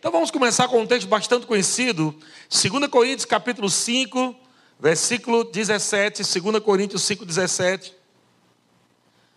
Então 0.00 0.10
vamos 0.10 0.30
começar 0.30 0.66
com 0.66 0.80
um 0.80 0.86
texto 0.86 1.06
bastante 1.06 1.44
conhecido, 1.44 2.18
2 2.48 2.88
Coríntios 2.88 3.26
capítulo 3.26 3.68
5, 3.68 4.34
versículo 4.80 5.44
17, 5.44 6.22
2 6.40 6.58
Coríntios 6.64 7.02
5, 7.02 7.26
17. 7.26 7.94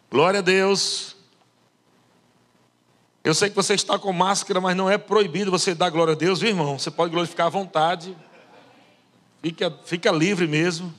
Glória 0.10 0.40
a 0.40 0.42
Deus. 0.42 1.18
Eu 3.26 3.34
sei 3.34 3.50
que 3.50 3.56
você 3.58 3.74
está 3.74 4.00
com 4.00 4.14
máscara, 4.14 4.62
mas 4.62 4.74
não 4.74 4.90
é 4.90 4.98
proibido 4.98 5.52
você 5.52 5.76
dar 5.76 5.90
glória 5.90 6.14
a 6.14 6.16
Deus, 6.16 6.40
viu, 6.40 6.52
irmão? 6.52 6.80
Você 6.80 6.90
pode 6.90 7.12
glorificar 7.12 7.48
à 7.48 7.50
vontade. 7.50 8.16
Fica, 9.42 9.78
fica 9.84 10.12
livre 10.14 10.48
mesmo. 10.48 10.96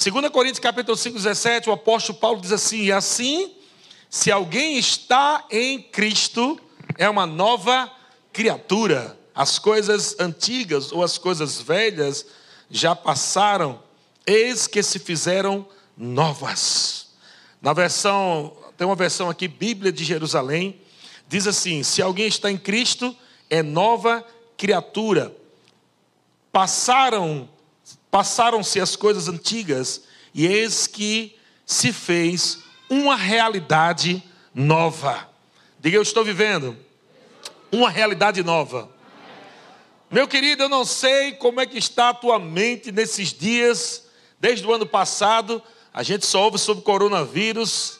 2 0.00 0.28
Coríntios 0.28 0.60
capítulo 0.60 0.96
5, 0.96 1.16
17, 1.16 1.68
o 1.68 1.72
apóstolo 1.72 2.20
Paulo 2.20 2.40
diz 2.40 2.52
assim: 2.52 2.82
E 2.82 2.92
assim, 2.92 3.52
se 4.08 4.30
alguém 4.30 4.78
está 4.78 5.44
em 5.50 5.82
Cristo, 5.82 6.56
é 6.96 7.10
uma 7.10 7.26
nova 7.26 7.90
criatura. 8.34 9.18
As 9.34 9.58
coisas 9.58 10.14
antigas 10.20 10.92
ou 10.92 11.02
as 11.02 11.16
coisas 11.16 11.60
velhas 11.60 12.26
já 12.70 12.94
passaram, 12.94 13.82
eis 14.26 14.66
que 14.66 14.82
se 14.82 14.98
fizeram 14.98 15.66
novas. 15.96 17.14
Na 17.62 17.72
versão, 17.72 18.56
tem 18.76 18.86
uma 18.86 18.94
versão 18.94 19.30
aqui, 19.30 19.48
Bíblia 19.48 19.90
de 19.90 20.04
Jerusalém, 20.04 20.80
diz 21.28 21.46
assim: 21.46 21.82
se 21.82 22.02
alguém 22.02 22.26
está 22.26 22.50
em 22.50 22.58
Cristo, 22.58 23.16
é 23.48 23.62
nova 23.62 24.24
criatura. 24.56 25.34
Passaram, 26.52 27.48
passaram-se 28.10 28.80
as 28.80 28.94
coisas 28.94 29.28
antigas, 29.28 30.02
e 30.32 30.46
eis 30.46 30.86
que 30.86 31.36
se 31.66 31.92
fez 31.92 32.60
uma 32.88 33.16
realidade 33.16 34.22
nova. 34.54 35.28
Diga, 35.80 35.96
eu 35.96 36.02
estou 36.02 36.24
vivendo 36.24 36.83
uma 37.70 37.90
realidade 37.90 38.42
nova. 38.42 38.88
Meu 40.10 40.28
querido, 40.28 40.64
eu 40.64 40.68
não 40.68 40.84
sei 40.84 41.32
como 41.32 41.60
é 41.60 41.66
que 41.66 41.78
está 41.78 42.10
a 42.10 42.14
tua 42.14 42.38
mente 42.38 42.92
nesses 42.92 43.32
dias, 43.32 44.04
desde 44.38 44.66
o 44.66 44.72
ano 44.72 44.86
passado, 44.86 45.62
a 45.92 46.02
gente 46.02 46.26
só 46.26 46.44
ouve 46.44 46.58
sobre 46.58 46.84
coronavírus, 46.84 47.98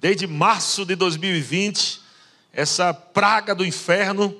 desde 0.00 0.26
março 0.26 0.84
de 0.84 0.94
2020, 0.94 2.00
essa 2.52 2.92
praga 2.92 3.54
do 3.54 3.64
inferno 3.64 4.36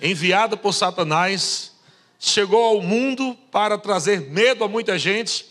enviada 0.00 0.56
por 0.56 0.72
Satanás 0.72 1.72
chegou 2.18 2.64
ao 2.64 2.82
mundo 2.82 3.36
para 3.50 3.78
trazer 3.78 4.22
medo 4.30 4.64
a 4.64 4.68
muita 4.68 4.98
gente 4.98 5.46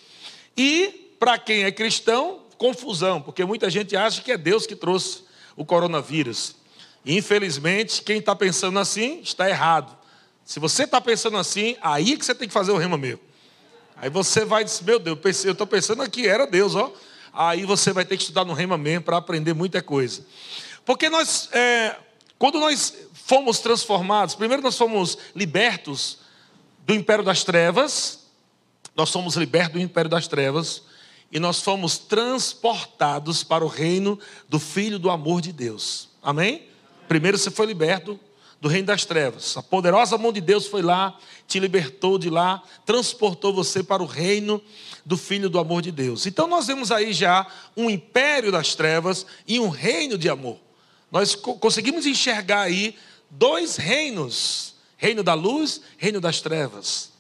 e 0.58 1.16
para 1.20 1.38
quem 1.38 1.64
é 1.64 1.72
cristão, 1.72 2.42
confusão, 2.58 3.22
porque 3.22 3.46
muita 3.46 3.70
gente 3.70 3.96
acha 3.96 4.22
que 4.22 4.32
é 4.32 4.38
Deus 4.38 4.66
que 4.66 4.76
trouxe 4.76 5.24
o 5.56 5.66
coronavírus. 5.66 6.56
Infelizmente, 7.06 8.02
quem 8.02 8.18
está 8.18 8.36
pensando 8.36 8.80
assim 8.80 9.20
está 9.22 9.48
errado. 9.48 9.96
Se 10.44 10.60
você 10.60 10.84
está 10.84 11.00
pensando 11.00 11.38
assim, 11.38 11.78
aí 11.82 12.18
que 12.18 12.26
você 12.26 12.34
tem 12.34 12.48
que 12.48 12.54
fazer 12.54 12.72
o 12.72 12.78
rema 12.78 12.98
mesmo. 12.98 13.20
Aí 13.96 14.10
você 14.10 14.44
vai 14.44 14.64
dizer, 14.64 14.84
meu 14.84 15.00
Deus, 15.00 15.46
eu 15.46 15.52
estou 15.52 15.68
pensando 15.68 16.02
aqui, 16.02 16.28
era 16.28 16.46
Deus, 16.46 16.76
ó. 16.76 16.92
Aí 17.32 17.64
você 17.64 17.94
vai 17.94 18.06
ter 18.06 18.18
que 18.18 18.24
estudar 18.24 18.46
no 18.46 18.54
rema 18.54 18.78
mesmo 18.78 19.04
para 19.04 19.18
aprender 19.18 19.54
muita 19.54 19.82
coisa. 19.82 20.26
Porque 20.84 21.10
nós, 21.10 21.50
é, 21.52 21.96
quando 22.38 22.60
nós 22.60 22.94
fomos 23.14 23.60
transformados, 23.60 24.36
primeiro 24.36 24.64
nós 24.64 24.78
fomos 24.78 25.18
libertos 25.36 26.20
do 26.86 26.94
império 26.94 27.24
das 27.24 27.44
trevas, 27.44 28.26
nós 28.96 29.10
somos 29.10 29.36
libertos 29.36 29.74
do 29.74 29.80
império 29.80 30.10
das 30.10 30.28
trevas, 30.28 30.84
e 31.32 31.40
nós 31.40 31.62
fomos 31.62 31.98
transportados 31.98 33.44
para 33.44 33.66
o 33.66 33.68
reino 33.68 34.20
do 34.48 34.60
Filho 34.60 35.00
do 35.00 35.10
amor 35.10 35.42
de 35.42 35.52
Deus. 35.52 36.10
Amém? 36.22 36.70
Primeiro 37.08 37.38
você 37.38 37.52
foi 37.52 37.66
liberto 37.66 38.20
do 38.60 38.68
reino 38.68 38.88
das 38.88 39.06
trevas. 39.06 39.56
A 39.58 39.64
poderosa 39.64 40.18
mão 40.18 40.32
de 40.32 40.42
Deus 40.42 40.66
foi 40.66 40.82
lá, 40.82 41.18
te 41.48 41.60
libertou 41.60 42.18
de 42.18 42.30
lá, 42.30 42.64
transportou 42.86 43.54
você 43.54 43.84
para 43.84 44.02
o 44.02 44.06
reino 44.06 44.62
do 45.06 45.18
Filho 45.18 45.50
do 45.50 45.60
amor 45.60 45.82
de 45.82 45.92
Deus. 45.92 46.26
Então 46.26 46.48
nós 46.48 46.68
vemos 46.68 46.92
aí 46.92 47.14
já 47.14 47.46
um 47.78 47.90
império 47.90 48.52
das 48.52 48.74
trevas 48.74 49.26
e 49.48 49.60
um 49.60 49.70
reino 49.70 50.18
de 50.18 50.30
amor. 50.30 50.58
Nós 51.12 51.36
conseguimos 51.36 52.06
enxergar 52.06 52.62
aí 52.62 52.96
dois 53.30 53.76
reinos: 53.76 54.76
reino 54.98 55.22
da 55.22 55.34
luz, 55.34 55.82
reino 55.98 56.20
das 56.20 56.42
trevas. 56.42 57.14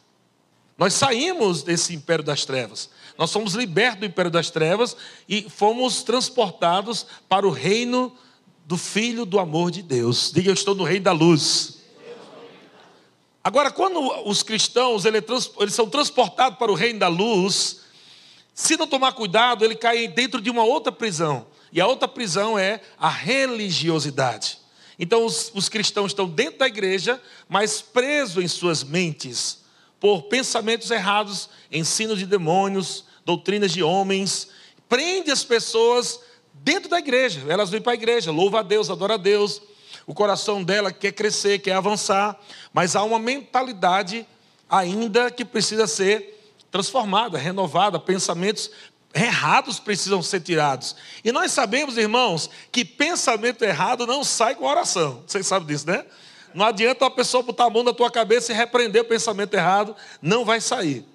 Nós 0.77 0.93
saímos 0.93 1.63
desse 1.63 1.93
império 1.93 2.23
das 2.23 2.43
trevas. 2.43 2.89
Nós 3.17 3.31
fomos 3.31 3.53
libertos 3.53 3.99
do 3.99 4.05
império 4.05 4.29
das 4.29 4.49
trevas 4.49 4.97
e 5.29 5.47
fomos 5.49 6.03
transportados 6.03 7.05
para 7.29 7.47
o 7.47 7.51
reino 7.51 8.13
do 8.65 8.77
Filho 8.77 9.25
do 9.25 9.39
amor 9.39 9.69
de 9.69 9.81
Deus. 9.81 10.31
Diga, 10.33 10.49
eu 10.49 10.53
estou 10.53 10.73
no 10.73 10.83
reino 10.83 11.05
da 11.05 11.11
luz. 11.11 11.75
Agora, 13.43 13.69
quando 13.69 13.99
os 14.27 14.41
cristãos 14.41 15.05
eles 15.05 15.23
são 15.73 15.87
transportados 15.87 16.57
para 16.57 16.71
o 16.71 16.75
reino 16.75 16.99
da 16.99 17.07
luz, 17.07 17.81
se 18.55 18.75
não 18.75 18.87
tomar 18.87 19.13
cuidado, 19.13 19.63
ele 19.63 19.75
cai 19.75 20.07
dentro 20.07 20.41
de 20.41 20.49
uma 20.49 20.63
outra 20.63 20.91
prisão. 20.91 21.45
E 21.71 21.79
a 21.79 21.85
outra 21.85 22.07
prisão 22.07 22.57
é 22.57 22.81
a 22.97 23.07
religiosidade. 23.07 24.57
Então, 24.97 25.25
os, 25.25 25.51
os 25.53 25.69
cristãos 25.69 26.11
estão 26.11 26.27
dentro 26.27 26.59
da 26.59 26.67
igreja, 26.67 27.21
mas 27.47 27.81
presos 27.81 28.43
em 28.43 28.47
suas 28.47 28.83
mentes 28.83 29.63
por 29.99 30.23
pensamentos 30.23 30.89
errados, 30.89 31.49
ensino 31.71 32.15
de 32.15 32.25
demônios, 32.25 33.05
doutrinas 33.25 33.71
de 33.71 33.83
homens. 33.83 34.47
Prende 34.87 35.29
as 35.31 35.43
pessoas 35.43 36.19
dentro 36.65 36.89
da 36.89 36.97
igreja. 36.97 37.43
Elas 37.47 37.69
vêm 37.69 37.79
para 37.79 37.91
a 37.91 37.95
igreja, 37.95 38.31
louva 38.31 38.61
a 38.61 38.63
Deus, 38.63 38.89
adora 38.89 39.13
a 39.13 39.17
Deus. 39.17 39.61
O 40.07 40.15
coração 40.15 40.63
dela 40.63 40.91
quer 40.91 41.11
crescer, 41.11 41.59
quer 41.59 41.73
avançar, 41.73 42.35
mas 42.73 42.95
há 42.95 43.03
uma 43.03 43.19
mentalidade 43.19 44.25
ainda 44.67 45.29
que 45.29 45.45
precisa 45.45 45.85
ser 45.85 46.41
transformada, 46.71 47.37
renovada, 47.37 47.99
pensamentos 47.99 48.71
errados 49.13 49.79
precisam 49.79 50.23
ser 50.23 50.41
tirados. 50.41 50.95
E 51.23 51.31
nós 51.31 51.51
sabemos, 51.51 51.97
irmãos, 51.97 52.49
que 52.71 52.83
pensamento 52.83 53.63
errado 53.63 54.07
não 54.07 54.23
sai 54.23 54.55
com 54.55 54.65
oração. 54.65 55.23
Vocês 55.25 55.45
sabem 55.45 55.67
disso, 55.67 55.87
né? 55.87 56.03
Não 56.51 56.65
adianta 56.65 57.05
a 57.05 57.11
pessoa 57.11 57.43
botar 57.43 57.65
a 57.65 57.69
mão 57.69 57.83
na 57.83 57.93
tua 57.93 58.09
cabeça 58.09 58.51
e 58.51 58.55
repreender 58.55 59.03
o 59.03 59.05
pensamento 59.05 59.53
errado, 59.53 59.95
não 60.19 60.43
vai 60.43 60.59
sair. 60.59 61.05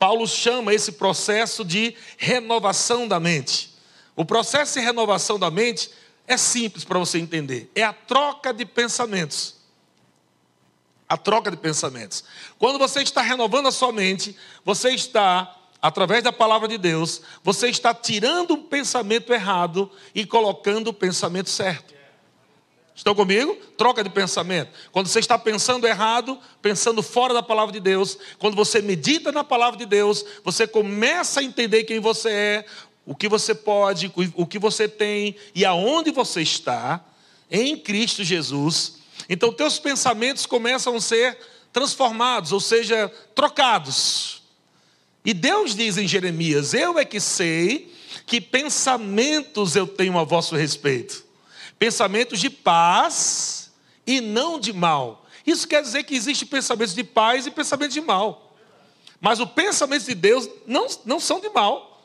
Paulo 0.00 0.26
chama 0.26 0.74
esse 0.74 0.92
processo 0.92 1.64
de 1.64 1.94
renovação 2.18 3.06
da 3.06 3.20
mente. 3.20 3.75
O 4.16 4.24
processo 4.24 4.74
de 4.74 4.80
renovação 4.80 5.38
da 5.38 5.50
mente 5.50 5.90
é 6.26 6.38
simples 6.38 6.84
para 6.84 6.98
você 6.98 7.18
entender. 7.18 7.70
É 7.74 7.82
a 7.82 7.92
troca 7.92 8.52
de 8.52 8.64
pensamentos. 8.64 9.56
A 11.06 11.18
troca 11.18 11.50
de 11.50 11.56
pensamentos. 11.58 12.24
Quando 12.58 12.78
você 12.78 13.02
está 13.02 13.20
renovando 13.20 13.68
a 13.68 13.70
sua 13.70 13.92
mente, 13.92 14.34
você 14.64 14.88
está, 14.90 15.54
através 15.80 16.24
da 16.24 16.32
palavra 16.32 16.66
de 16.66 16.78
Deus, 16.78 17.20
você 17.44 17.68
está 17.68 17.94
tirando 17.94 18.54
um 18.54 18.62
pensamento 18.62 19.32
errado 19.32 19.90
e 20.14 20.24
colocando 20.24 20.88
o 20.88 20.94
pensamento 20.94 21.50
certo. 21.50 21.94
Estão 22.96 23.14
comigo? 23.14 23.54
Troca 23.76 24.02
de 24.02 24.08
pensamento. 24.08 24.70
Quando 24.90 25.08
você 25.08 25.18
está 25.18 25.38
pensando 25.38 25.86
errado, 25.86 26.40
pensando 26.62 27.02
fora 27.02 27.34
da 27.34 27.42
palavra 27.42 27.70
de 27.70 27.78
Deus, 27.78 28.16
quando 28.38 28.56
você 28.56 28.80
medita 28.80 29.30
na 29.30 29.44
palavra 29.44 29.78
de 29.78 29.84
Deus, 29.84 30.24
você 30.42 30.66
começa 30.66 31.40
a 31.40 31.42
entender 31.42 31.84
quem 31.84 32.00
você 32.00 32.30
é, 32.30 32.66
o 33.06 33.14
que 33.14 33.28
você 33.28 33.54
pode, 33.54 34.12
o 34.34 34.46
que 34.46 34.58
você 34.58 34.88
tem 34.88 35.36
e 35.54 35.64
aonde 35.64 36.10
você 36.10 36.42
está 36.42 37.02
em 37.48 37.78
Cristo 37.78 38.24
Jesus. 38.24 38.96
Então, 39.28 39.52
teus 39.52 39.78
pensamentos 39.78 40.44
começam 40.44 40.96
a 40.96 41.00
ser 41.00 41.38
transformados, 41.72 42.52
ou 42.52 42.60
seja, 42.60 43.08
trocados. 43.34 44.42
E 45.24 45.32
Deus 45.32 45.74
diz 45.74 45.96
em 45.96 46.08
Jeremias: 46.08 46.74
Eu 46.74 46.98
é 46.98 47.04
que 47.04 47.20
sei 47.20 47.94
que 48.26 48.40
pensamentos 48.40 49.76
eu 49.76 49.86
tenho 49.86 50.18
a 50.18 50.24
vosso 50.24 50.56
respeito. 50.56 51.24
Pensamentos 51.78 52.40
de 52.40 52.50
paz 52.50 53.72
e 54.06 54.20
não 54.20 54.58
de 54.58 54.72
mal. 54.72 55.24
Isso 55.46 55.68
quer 55.68 55.80
dizer 55.80 56.02
que 56.02 56.14
existem 56.14 56.48
pensamentos 56.48 56.94
de 56.94 57.04
paz 57.04 57.46
e 57.46 57.50
pensamentos 57.50 57.94
de 57.94 58.00
mal. 58.00 58.56
Mas 59.20 59.38
os 59.38 59.50
pensamentos 59.50 60.06
de 60.06 60.14
Deus 60.14 60.48
não, 60.66 60.86
não 61.04 61.20
são 61.20 61.40
de 61.40 61.48
mal. 61.50 61.95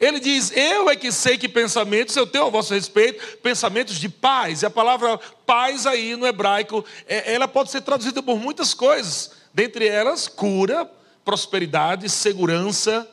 Ele 0.00 0.18
diz: 0.18 0.50
Eu 0.56 0.88
é 0.88 0.96
que 0.96 1.12
sei 1.12 1.36
que 1.36 1.48
pensamentos 1.48 2.16
eu 2.16 2.26
tenho 2.26 2.46
a 2.46 2.50
vosso 2.50 2.72
respeito, 2.72 3.38
pensamentos 3.38 3.96
de 3.96 4.08
paz. 4.08 4.62
E 4.62 4.66
a 4.66 4.70
palavra 4.70 5.18
paz 5.44 5.86
aí 5.86 6.16
no 6.16 6.26
hebraico, 6.26 6.82
é, 7.06 7.34
ela 7.34 7.46
pode 7.46 7.70
ser 7.70 7.82
traduzida 7.82 8.22
por 8.22 8.38
muitas 8.38 8.72
coisas, 8.72 9.32
dentre 9.52 9.86
elas, 9.86 10.26
cura, 10.26 10.90
prosperidade, 11.22 12.08
segurança, 12.08 13.06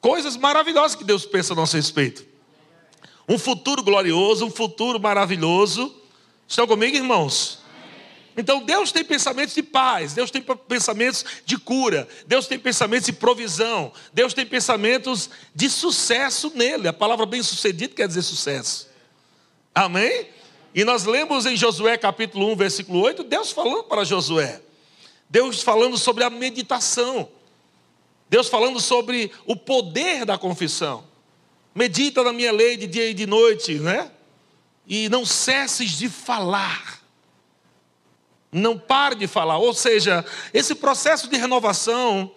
coisas 0.00 0.36
maravilhosas 0.36 0.94
que 0.94 1.02
Deus 1.02 1.26
pensa 1.26 1.52
a 1.52 1.56
nosso 1.56 1.76
respeito. 1.76 2.24
Um 3.28 3.36
futuro 3.36 3.82
glorioso, 3.82 4.46
um 4.46 4.50
futuro 4.50 5.00
maravilhoso. 5.00 5.92
Estão 6.46 6.68
comigo, 6.68 6.96
irmãos? 6.96 7.65
Então 8.36 8.62
Deus 8.62 8.92
tem 8.92 9.02
pensamentos 9.02 9.54
de 9.54 9.62
paz, 9.62 10.12
Deus 10.12 10.30
tem 10.30 10.42
pensamentos 10.42 11.24
de 11.44 11.56
cura, 11.56 12.06
Deus 12.26 12.46
tem 12.46 12.58
pensamentos 12.58 13.06
de 13.06 13.12
provisão, 13.12 13.90
Deus 14.12 14.34
tem 14.34 14.44
pensamentos 14.44 15.30
de 15.54 15.70
sucesso 15.70 16.52
nele. 16.54 16.86
A 16.86 16.92
palavra 16.92 17.24
bem-sucedido 17.24 17.94
quer 17.94 18.06
dizer 18.06 18.22
sucesso. 18.22 18.88
Amém? 19.74 20.28
E 20.74 20.84
nós 20.84 21.04
lemos 21.04 21.46
em 21.46 21.56
Josué 21.56 21.96
capítulo 21.96 22.52
1, 22.52 22.56
versículo 22.56 23.00
8, 23.00 23.24
Deus 23.24 23.50
falando 23.50 23.84
para 23.84 24.04
Josué. 24.04 24.60
Deus 25.30 25.62
falando 25.62 25.96
sobre 25.96 26.22
a 26.22 26.28
meditação. 26.28 27.28
Deus 28.28 28.48
falando 28.48 28.78
sobre 28.80 29.30
o 29.46 29.56
poder 29.56 30.26
da 30.26 30.36
confissão. 30.36 31.04
Medita 31.74 32.22
na 32.22 32.32
minha 32.32 32.52
lei 32.52 32.76
de 32.76 32.86
dia 32.86 33.08
e 33.08 33.14
de 33.14 33.26
noite, 33.26 33.74
né? 33.74 34.10
E 34.86 35.08
não 35.08 35.24
cesses 35.24 35.92
de 35.92 36.08
falar. 36.08 36.95
Não 38.56 38.78
pare 38.78 39.14
de 39.14 39.26
falar. 39.26 39.58
Ou 39.58 39.74
seja, 39.74 40.24
esse 40.54 40.74
processo 40.74 41.28
de 41.28 41.36
renovação 41.36 42.32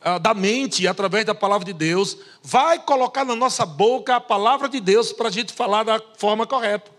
ah, 0.00 0.18
da 0.18 0.34
mente 0.34 0.88
através 0.88 1.24
da 1.24 1.34
palavra 1.34 1.64
de 1.64 1.72
Deus 1.72 2.18
vai 2.42 2.78
colocar 2.80 3.24
na 3.24 3.36
nossa 3.36 3.64
boca 3.64 4.16
a 4.16 4.20
palavra 4.20 4.68
de 4.68 4.80
Deus 4.80 5.12
para 5.12 5.28
a 5.28 5.30
gente 5.30 5.52
falar 5.52 5.84
da 5.84 6.02
forma 6.16 6.44
correta. 6.44 6.90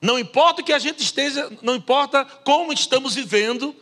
Não 0.00 0.18
importa 0.18 0.62
que 0.62 0.72
a 0.72 0.78
gente 0.78 1.02
esteja, 1.02 1.50
não 1.62 1.74
importa 1.74 2.24
como 2.44 2.72
estamos 2.72 3.14
vivendo, 3.14 3.74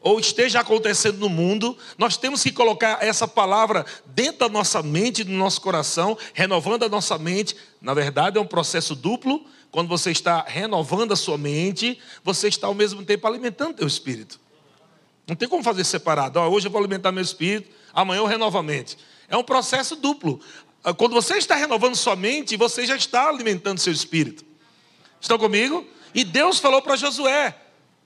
ou 0.00 0.18
esteja 0.18 0.60
acontecendo 0.60 1.18
no 1.18 1.28
mundo, 1.28 1.76
nós 1.96 2.16
temos 2.16 2.42
que 2.42 2.50
colocar 2.50 2.98
essa 3.00 3.28
palavra 3.28 3.84
dentro 4.06 4.40
da 4.40 4.48
nossa 4.48 4.82
mente, 4.82 5.24
do 5.24 5.32
nosso 5.32 5.60
coração, 5.60 6.16
renovando 6.34 6.84
a 6.84 6.88
nossa 6.88 7.18
mente. 7.18 7.56
Na 7.80 7.94
verdade, 7.94 8.38
é 8.38 8.40
um 8.40 8.46
processo 8.46 8.94
duplo. 8.94 9.44
Quando 9.70 9.88
você 9.88 10.10
está 10.10 10.44
renovando 10.46 11.12
a 11.12 11.16
sua 11.16 11.36
mente, 11.36 11.98
você 12.24 12.48
está 12.48 12.66
ao 12.66 12.74
mesmo 12.74 13.04
tempo 13.04 13.26
alimentando 13.26 13.70
o 13.70 13.74
teu 13.74 13.86
espírito. 13.86 14.40
Não 15.26 15.36
tem 15.36 15.48
como 15.48 15.62
fazer 15.62 15.84
separado. 15.84 16.40
Oh, 16.40 16.48
hoje 16.48 16.66
eu 16.66 16.70
vou 16.70 16.80
alimentar 16.80 17.12
meu 17.12 17.22
espírito, 17.22 17.70
amanhã 17.92 18.20
eu 18.20 18.26
renovo 18.26 18.56
a 18.56 18.62
mente. 18.62 18.96
É 19.28 19.36
um 19.36 19.44
processo 19.44 19.94
duplo. 19.94 20.40
Ah, 20.82 20.94
quando 20.94 21.12
você 21.12 21.36
está 21.36 21.54
renovando 21.54 21.94
sua 21.94 22.16
mente, 22.16 22.56
você 22.56 22.86
já 22.86 22.96
está 22.96 23.28
alimentando 23.28 23.78
seu 23.78 23.92
espírito. 23.92 24.44
Estão 25.20 25.38
comigo? 25.38 25.86
E 26.14 26.24
Deus 26.24 26.58
falou 26.58 26.80
para 26.80 26.96
Josué: 26.96 27.54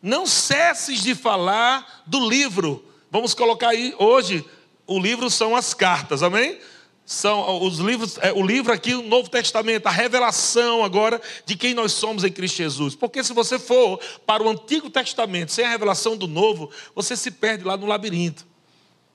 não 0.03 0.27
cesses 0.27 1.01
de 1.03 1.15
falar 1.15 2.03
do 2.05 2.29
livro. 2.29 2.85
Vamos 3.09 3.35
colocar 3.35 3.69
aí 3.69 3.95
hoje, 3.99 4.45
o 4.87 4.99
livro 4.99 5.31
são 5.31 5.55
as 5.55 5.73
cartas, 5.73 6.23
amém? 6.23 6.59
São 7.05 7.63
os 7.63 7.79
livros, 7.79 8.17
é, 8.19 8.33
o 8.33 8.47
livro 8.47 8.73
aqui, 8.73 8.95
o 8.95 9.03
Novo 9.03 9.29
Testamento, 9.29 9.87
a 9.87 9.91
revelação 9.91 10.85
agora 10.85 11.21
de 11.45 11.57
quem 11.57 11.75
nós 11.75 11.93
somos 11.93 12.23
em 12.25 12.31
Cristo 12.31 12.59
Jesus. 12.59 12.95
Porque 12.95 13.25
se 13.25 13.33
você 13.33 13.59
for 13.59 14.01
para 14.25 14.43
o 14.43 14.49
Antigo 14.49 14.89
Testamento 14.89 15.53
sem 15.53 15.65
a 15.65 15.69
revelação 15.69 16.17
do 16.17 16.29
Novo, 16.29 16.71
você 16.95 17.17
se 17.17 17.31
perde 17.31 17.65
lá 17.65 17.77
no 17.77 17.87
labirinto. 17.87 18.47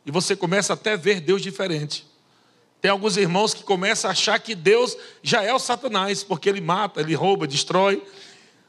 E 0.06 0.12
você 0.12 0.36
começa 0.36 0.74
até 0.74 0.94
a 0.94 0.98
ver 0.98 1.22
Deus 1.22 1.42
diferente. 1.42 2.06
Tem 2.82 2.92
alguns 2.92 3.18
irmãos 3.18 3.54
que 3.54 3.64
começam 3.64 4.10
a 4.10 4.12
achar 4.12 4.40
que 4.40 4.54
Deus 4.54 4.96
já 5.24 5.44
é 5.44 5.54
o 5.54 5.60
Satanás, 5.60 6.24
porque 6.24 6.48
ele 6.48 6.62
mata, 6.62 7.02
ele 7.02 7.16
rouba, 7.16 7.48
destrói. 7.48 8.04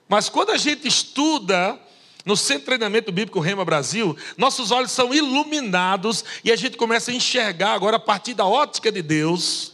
Mas 0.08 0.28
quando 0.28 0.50
a 0.50 0.56
gente 0.56 0.88
estuda 0.88 1.78
no 2.28 2.36
Centro 2.36 2.60
de 2.60 2.66
Treinamento 2.66 3.10
Bíblico 3.10 3.40
Rema 3.40 3.64
Brasil, 3.64 4.14
nossos 4.36 4.70
olhos 4.70 4.92
são 4.92 5.14
iluminados 5.14 6.22
e 6.44 6.52
a 6.52 6.56
gente 6.56 6.76
começa 6.76 7.10
a 7.10 7.14
enxergar 7.14 7.72
agora 7.72 7.96
a 7.96 8.00
partir 8.00 8.34
da 8.34 8.44
ótica 8.44 8.92
de 8.92 9.00
Deus. 9.00 9.72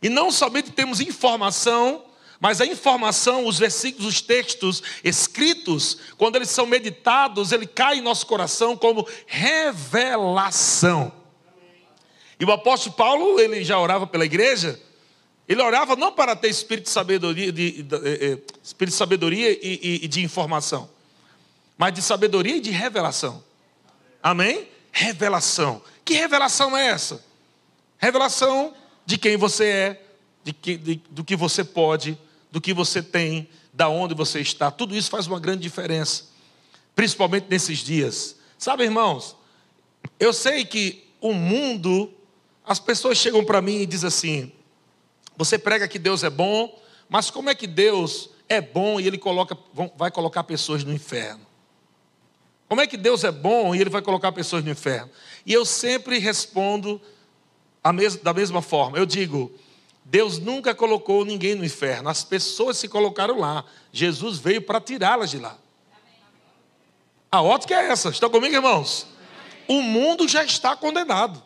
E 0.00 0.08
não 0.08 0.30
somente 0.30 0.70
temos 0.70 1.00
informação, 1.00 2.04
mas 2.38 2.60
a 2.60 2.66
informação, 2.66 3.48
os 3.48 3.58
versículos, 3.58 4.06
os 4.06 4.20
textos 4.20 4.80
escritos, 5.02 5.98
quando 6.16 6.36
eles 6.36 6.50
são 6.50 6.66
meditados, 6.66 7.50
ele 7.50 7.66
cai 7.66 7.98
em 7.98 8.00
nosso 8.00 8.26
coração 8.26 8.76
como 8.76 9.04
revelação. 9.26 11.10
E 12.38 12.44
o 12.44 12.52
apóstolo 12.52 12.94
Paulo, 12.94 13.40
ele 13.40 13.64
já 13.64 13.76
orava 13.76 14.06
pela 14.06 14.24
igreja, 14.24 14.80
ele 15.48 15.60
orava 15.60 15.96
não 15.96 16.12
para 16.12 16.36
ter 16.36 16.48
espírito 16.48 16.84
de 16.84 16.90
sabedoria, 16.90 17.50
de, 17.50 17.72
de, 17.72 17.82
de, 17.82 17.96
eh, 17.96 18.18
eh, 18.20 18.38
espírito 18.62 18.92
de 18.92 18.98
sabedoria 18.98 19.50
e, 19.50 19.80
e, 19.82 20.04
e 20.04 20.08
de 20.08 20.22
informação, 20.22 20.88
mas 21.82 21.94
de 21.94 22.00
sabedoria 22.00 22.58
e 22.58 22.60
de 22.60 22.70
revelação. 22.70 23.42
Amém? 24.22 24.68
Revelação. 24.92 25.82
Que 26.04 26.14
revelação 26.14 26.76
é 26.76 26.86
essa? 26.86 27.24
Revelação 27.98 28.72
de 29.04 29.18
quem 29.18 29.36
você 29.36 29.64
é, 29.64 30.06
de 30.44 30.52
que, 30.52 30.76
de, 30.76 31.02
do 31.10 31.24
que 31.24 31.34
você 31.34 31.64
pode, 31.64 32.16
do 32.52 32.60
que 32.60 32.72
você 32.72 33.02
tem, 33.02 33.48
da 33.72 33.88
onde 33.88 34.14
você 34.14 34.38
está. 34.38 34.70
Tudo 34.70 34.94
isso 34.94 35.10
faz 35.10 35.26
uma 35.26 35.40
grande 35.40 35.62
diferença, 35.62 36.26
principalmente 36.94 37.48
nesses 37.50 37.78
dias. 37.78 38.36
Sabe, 38.56 38.84
irmãos, 38.84 39.34
eu 40.20 40.32
sei 40.32 40.64
que 40.64 41.10
o 41.20 41.32
mundo, 41.34 42.14
as 42.64 42.78
pessoas 42.78 43.18
chegam 43.18 43.44
para 43.44 43.60
mim 43.60 43.78
e 43.78 43.86
dizem 43.86 44.06
assim: 44.06 44.52
você 45.36 45.58
prega 45.58 45.88
que 45.88 45.98
Deus 45.98 46.22
é 46.22 46.30
bom, 46.30 46.80
mas 47.08 47.28
como 47.28 47.50
é 47.50 47.56
que 47.56 47.66
Deus 47.66 48.30
é 48.48 48.60
bom 48.60 49.00
e 49.00 49.06
ele 49.08 49.18
coloca, 49.18 49.58
vai 49.96 50.12
colocar 50.12 50.44
pessoas 50.44 50.84
no 50.84 50.92
inferno? 50.92 51.50
Como 52.72 52.80
é 52.80 52.86
que 52.86 52.96
Deus 52.96 53.22
é 53.22 53.30
bom 53.30 53.74
e 53.74 53.80
Ele 53.82 53.90
vai 53.90 54.00
colocar 54.00 54.32
pessoas 54.32 54.64
no 54.64 54.70
inferno? 54.70 55.10
E 55.44 55.52
eu 55.52 55.62
sempre 55.62 56.18
respondo 56.18 56.98
da 58.22 58.32
mesma 58.32 58.62
forma. 58.62 58.96
Eu 58.96 59.04
digo: 59.04 59.52
Deus 60.06 60.38
nunca 60.38 60.74
colocou 60.74 61.22
ninguém 61.22 61.54
no 61.54 61.66
inferno, 61.66 62.08
as 62.08 62.24
pessoas 62.24 62.78
se 62.78 62.88
colocaram 62.88 63.38
lá. 63.38 63.62
Jesus 63.92 64.38
veio 64.38 64.62
para 64.62 64.80
tirá-las 64.80 65.30
de 65.30 65.38
lá. 65.38 65.58
A 67.30 67.42
ótica 67.42 67.74
é 67.74 67.88
essa. 67.88 68.08
Estão 68.08 68.30
comigo, 68.30 68.54
irmãos? 68.54 69.06
O 69.68 69.82
mundo 69.82 70.26
já 70.26 70.42
está 70.42 70.74
condenado. 70.74 71.42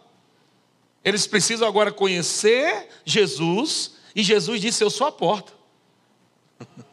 Eles 1.04 1.26
precisam 1.26 1.66
agora 1.66 1.90
conhecer 1.90 2.88
Jesus, 3.04 3.94
e 4.14 4.22
Jesus 4.22 4.60
disse: 4.60 4.84
Eu 4.84 4.90
sou 4.90 5.08
a 5.08 5.10
porta. 5.10 5.52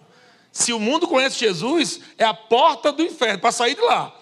Se 0.52 0.74
o 0.74 0.80
mundo 0.80 1.08
conhece 1.08 1.38
Jesus, 1.38 2.00
é 2.18 2.26
a 2.26 2.34
porta 2.34 2.92
do 2.92 3.04
inferno, 3.04 3.38
para 3.38 3.52
sair 3.52 3.76
de 3.76 3.82
lá 3.82 4.22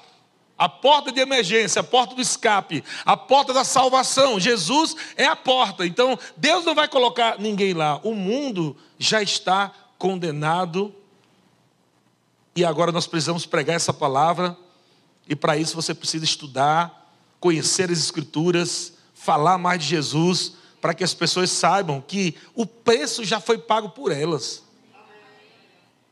a 0.61 0.69
porta 0.69 1.11
de 1.11 1.19
emergência, 1.19 1.79
a 1.79 1.83
porta 1.83 2.13
do 2.13 2.21
escape, 2.21 2.83
a 3.03 3.17
porta 3.17 3.51
da 3.51 3.63
salvação. 3.63 4.39
Jesus 4.39 4.95
é 5.17 5.25
a 5.25 5.35
porta. 5.35 5.87
Então, 5.87 6.19
Deus 6.37 6.63
não 6.63 6.75
vai 6.75 6.87
colocar 6.87 7.39
ninguém 7.39 7.73
lá. 7.73 7.99
O 8.03 8.13
mundo 8.13 8.77
já 8.99 9.23
está 9.23 9.73
condenado. 9.97 10.93
E 12.55 12.63
agora 12.63 12.91
nós 12.91 13.07
precisamos 13.07 13.43
pregar 13.43 13.75
essa 13.75 13.91
palavra. 13.91 14.55
E 15.27 15.35
para 15.35 15.57
isso 15.57 15.75
você 15.75 15.95
precisa 15.95 16.25
estudar, 16.25 17.11
conhecer 17.39 17.89
as 17.89 17.97
Escrituras, 17.97 18.93
falar 19.15 19.57
mais 19.57 19.79
de 19.79 19.87
Jesus, 19.87 20.53
para 20.79 20.93
que 20.93 21.03
as 21.03 21.15
pessoas 21.15 21.49
saibam 21.49 21.99
que 22.07 22.35
o 22.53 22.67
preço 22.67 23.23
já 23.23 23.39
foi 23.39 23.57
pago 23.57 23.89
por 23.89 24.11
elas. 24.11 24.61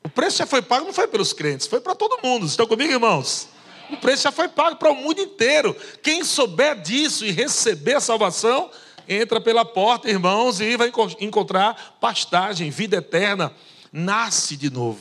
O 0.03 0.09
preço 0.09 0.39
já 0.39 0.47
foi 0.47 0.63
pago, 0.63 0.87
não 0.87 0.93
foi 0.93 1.07
pelos 1.07 1.33
crentes, 1.33 1.67
foi 1.67 1.79
para 1.79 1.93
todo 1.93 2.19
mundo. 2.23 2.47
Estão 2.47 2.65
comigo, 2.65 2.91
irmãos? 2.91 3.47
O 3.91 3.97
preço 3.97 4.23
já 4.23 4.31
foi 4.31 4.47
pago 4.47 4.75
para 4.75 4.91
o 4.91 4.95
mundo 4.95 5.19
inteiro. 5.19 5.75
Quem 6.03 6.23
souber 6.23 6.79
disso 6.81 7.25
e 7.25 7.31
receber 7.31 7.95
a 7.95 7.99
salvação, 8.01 8.69
entra 9.07 9.41
pela 9.41 9.65
porta, 9.65 10.09
irmãos, 10.09 10.61
e 10.61 10.77
vai 10.77 10.91
encontrar 11.19 11.97
pastagem, 11.99 12.69
vida 12.69 12.97
eterna. 12.97 13.53
Nasce 13.91 14.55
de 14.55 14.69
novo. 14.69 14.99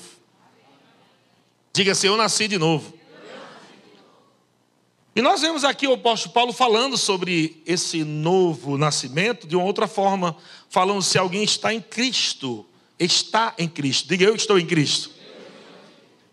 Diga 1.72 1.92
assim: 1.92 2.06
Eu 2.06 2.16
nasci 2.16 2.48
de 2.48 2.58
novo. 2.58 2.98
E 5.14 5.20
nós 5.20 5.40
vemos 5.40 5.64
aqui 5.64 5.86
o 5.86 5.94
apóstolo 5.94 6.32
Paulo 6.32 6.52
falando 6.52 6.96
sobre 6.96 7.60
esse 7.66 8.04
novo 8.04 8.78
nascimento 8.78 9.48
de 9.48 9.56
uma 9.56 9.64
outra 9.64 9.88
forma, 9.88 10.36
falando 10.70 11.02
se 11.02 11.18
alguém 11.18 11.42
está 11.42 11.74
em 11.74 11.80
Cristo, 11.80 12.64
está 12.98 13.52
em 13.58 13.68
Cristo. 13.68 14.08
Diga 14.08 14.24
eu 14.24 14.36
estou 14.36 14.58
em 14.58 14.64
Cristo. 14.64 15.10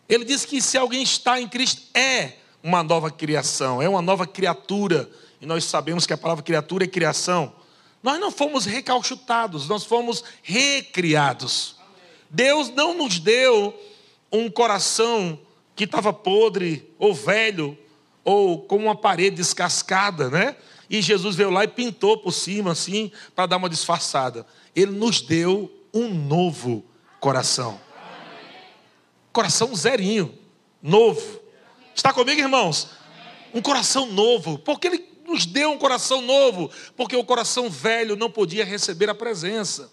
Ele 0.08 0.24
diz 0.24 0.46
que 0.46 0.62
se 0.62 0.78
alguém 0.78 1.02
está 1.02 1.42
em 1.42 1.48
Cristo, 1.48 1.82
é 1.96 2.34
uma 2.66 2.82
nova 2.82 3.12
criação, 3.12 3.80
é 3.80 3.88
uma 3.88 4.02
nova 4.02 4.26
criatura. 4.26 5.08
E 5.40 5.46
nós 5.46 5.66
sabemos 5.66 6.08
que 6.08 6.14
a 6.14 6.18
palavra 6.18 6.44
criatura 6.44 6.84
é 6.84 6.88
criação. 6.88 7.54
Nós 8.02 8.20
não 8.20 8.32
fomos 8.32 8.66
recalchutados, 8.66 9.68
nós 9.68 9.84
fomos 9.84 10.24
recriados. 10.42 11.76
Deus 12.28 12.72
não 12.72 12.98
nos 12.98 13.20
deu 13.20 13.72
um 14.32 14.50
coração 14.50 15.40
que 15.76 15.84
estava 15.84 16.12
podre 16.12 16.92
ou 16.98 17.14
velho 17.14 17.78
ou 18.24 18.64
como 18.64 18.86
uma 18.86 18.96
parede 18.96 19.36
descascada, 19.36 20.32
né? 20.32 20.56
E 20.90 21.04
Jesus 21.04 21.36
veio 21.36 21.52
lá 21.52 21.64
e 21.64 21.68
pintou 21.68 22.18
por 22.18 22.32
cima 22.32 22.72
assim 22.72 23.12
para 23.36 23.46
dar 23.46 23.58
uma 23.58 23.70
disfarçada. 23.70 24.44
Ele 24.76 24.92
nos 24.92 25.22
deu 25.22 25.72
um 25.94 26.08
novo 26.08 26.84
coração. 27.20 27.80
Coração 29.32 29.76
zerinho, 29.76 30.34
novo. 30.82 31.45
Está 31.96 32.12
comigo, 32.12 32.42
irmãos? 32.42 32.90
Um 33.54 33.62
coração 33.62 34.06
novo. 34.06 34.60
Porque 34.60 34.88
Ele 34.88 35.06
nos 35.26 35.46
deu 35.46 35.72
um 35.72 35.78
coração 35.78 36.22
novo? 36.22 36.70
Porque 36.98 37.16
o 37.16 37.24
coração 37.24 37.70
velho 37.70 38.18
não 38.18 38.30
podia 38.30 38.66
receber 38.66 39.10
a 39.10 39.16
presença. 39.16 39.90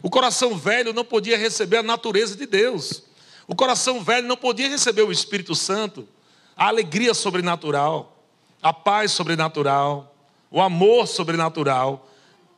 O 0.00 0.08
coração 0.08 0.56
velho 0.56 0.92
não 0.92 1.04
podia 1.04 1.36
receber 1.36 1.78
a 1.78 1.82
natureza 1.82 2.36
de 2.36 2.46
Deus. 2.46 3.02
O 3.48 3.56
coração 3.56 4.02
velho 4.02 4.28
não 4.28 4.36
podia 4.36 4.68
receber 4.68 5.02
o 5.02 5.10
Espírito 5.10 5.56
Santo, 5.56 6.08
a 6.56 6.68
alegria 6.68 7.12
sobrenatural, 7.12 8.24
a 8.62 8.72
paz 8.72 9.10
sobrenatural, 9.10 10.14
o 10.52 10.60
amor 10.60 11.08
sobrenatural. 11.08 12.08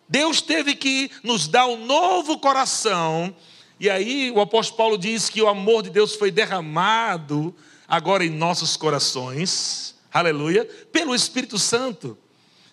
Deus 0.06 0.42
teve 0.42 0.74
que 0.74 1.10
nos 1.24 1.48
dar 1.48 1.66
um 1.66 1.86
novo 1.86 2.38
coração 2.38 3.34
E 3.80 3.90
aí 3.90 4.30
o 4.30 4.40
apóstolo 4.40 4.76
Paulo 4.76 4.98
diz 4.98 5.28
que 5.28 5.42
o 5.42 5.48
amor 5.48 5.82
de 5.82 5.90
Deus 5.90 6.14
foi 6.14 6.30
derramado 6.30 7.52
agora 7.92 8.24
em 8.24 8.30
nossos 8.30 8.74
corações, 8.74 9.94
aleluia, 10.10 10.64
pelo 10.90 11.14
Espírito 11.14 11.58
Santo. 11.58 12.16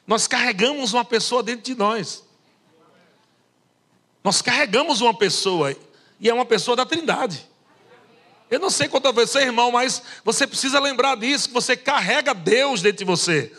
Nós 0.08 0.28
carregamos 0.28 0.94
uma 0.94 1.04
pessoa 1.04 1.44
dentro 1.44 1.64
de 1.64 1.76
nós. 1.76 2.24
Nós 4.24 4.42
carregamos 4.42 5.02
uma 5.02 5.14
pessoa, 5.14 5.76
e 6.22 6.30
é 6.30 6.34
uma 6.34 6.46
pessoa 6.46 6.78
da 6.78 6.86
Trindade. 6.86 7.46
Eu 8.50 8.62
não 8.62 8.70
sei 8.70 8.88
quanto 8.88 9.12
você, 9.12 9.40
irmão, 9.40 9.74
mas 9.74 10.02
você 10.24 10.48
precisa 10.48 10.80
lembrar 10.80 11.18
disso, 11.18 11.50
que 11.50 11.54
você 11.54 11.76
carrega 11.76 12.34
Deus 12.34 12.82
dentro 12.82 13.00
de 13.00 13.04
você. 13.06 13.52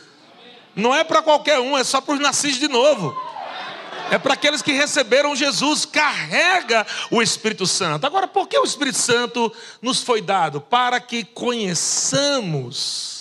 Não 0.75 0.95
é 0.95 1.05
para 1.05 1.21
qualquer 1.21 1.61
um, 1.61 1.77
é 1.77 1.85
só 1.85 2.01
para 2.01 2.15
os 2.15 2.21
nascidos 2.21 2.59
de 2.59 2.69
novo. 2.69 3.15
É 4.11 4.19
para 4.19 4.35
aqueles 4.35 4.61
que 4.61 4.73
receberam 4.73 5.37
Jesus, 5.37 5.85
carrega 5.85 6.87
o 7.11 7.23
Espírito 7.23 7.67
Santo. 7.67 8.05
Agora, 8.07 8.27
por 8.27 8.49
que 8.49 8.59
o 8.59 8.65
Espírito 8.65 8.99
Santo 8.99 9.53
nos 9.81 10.03
foi 10.03 10.21
dado? 10.21 10.61
Para 10.61 11.01
que 11.01 11.25
conheçamos 11.25 13.21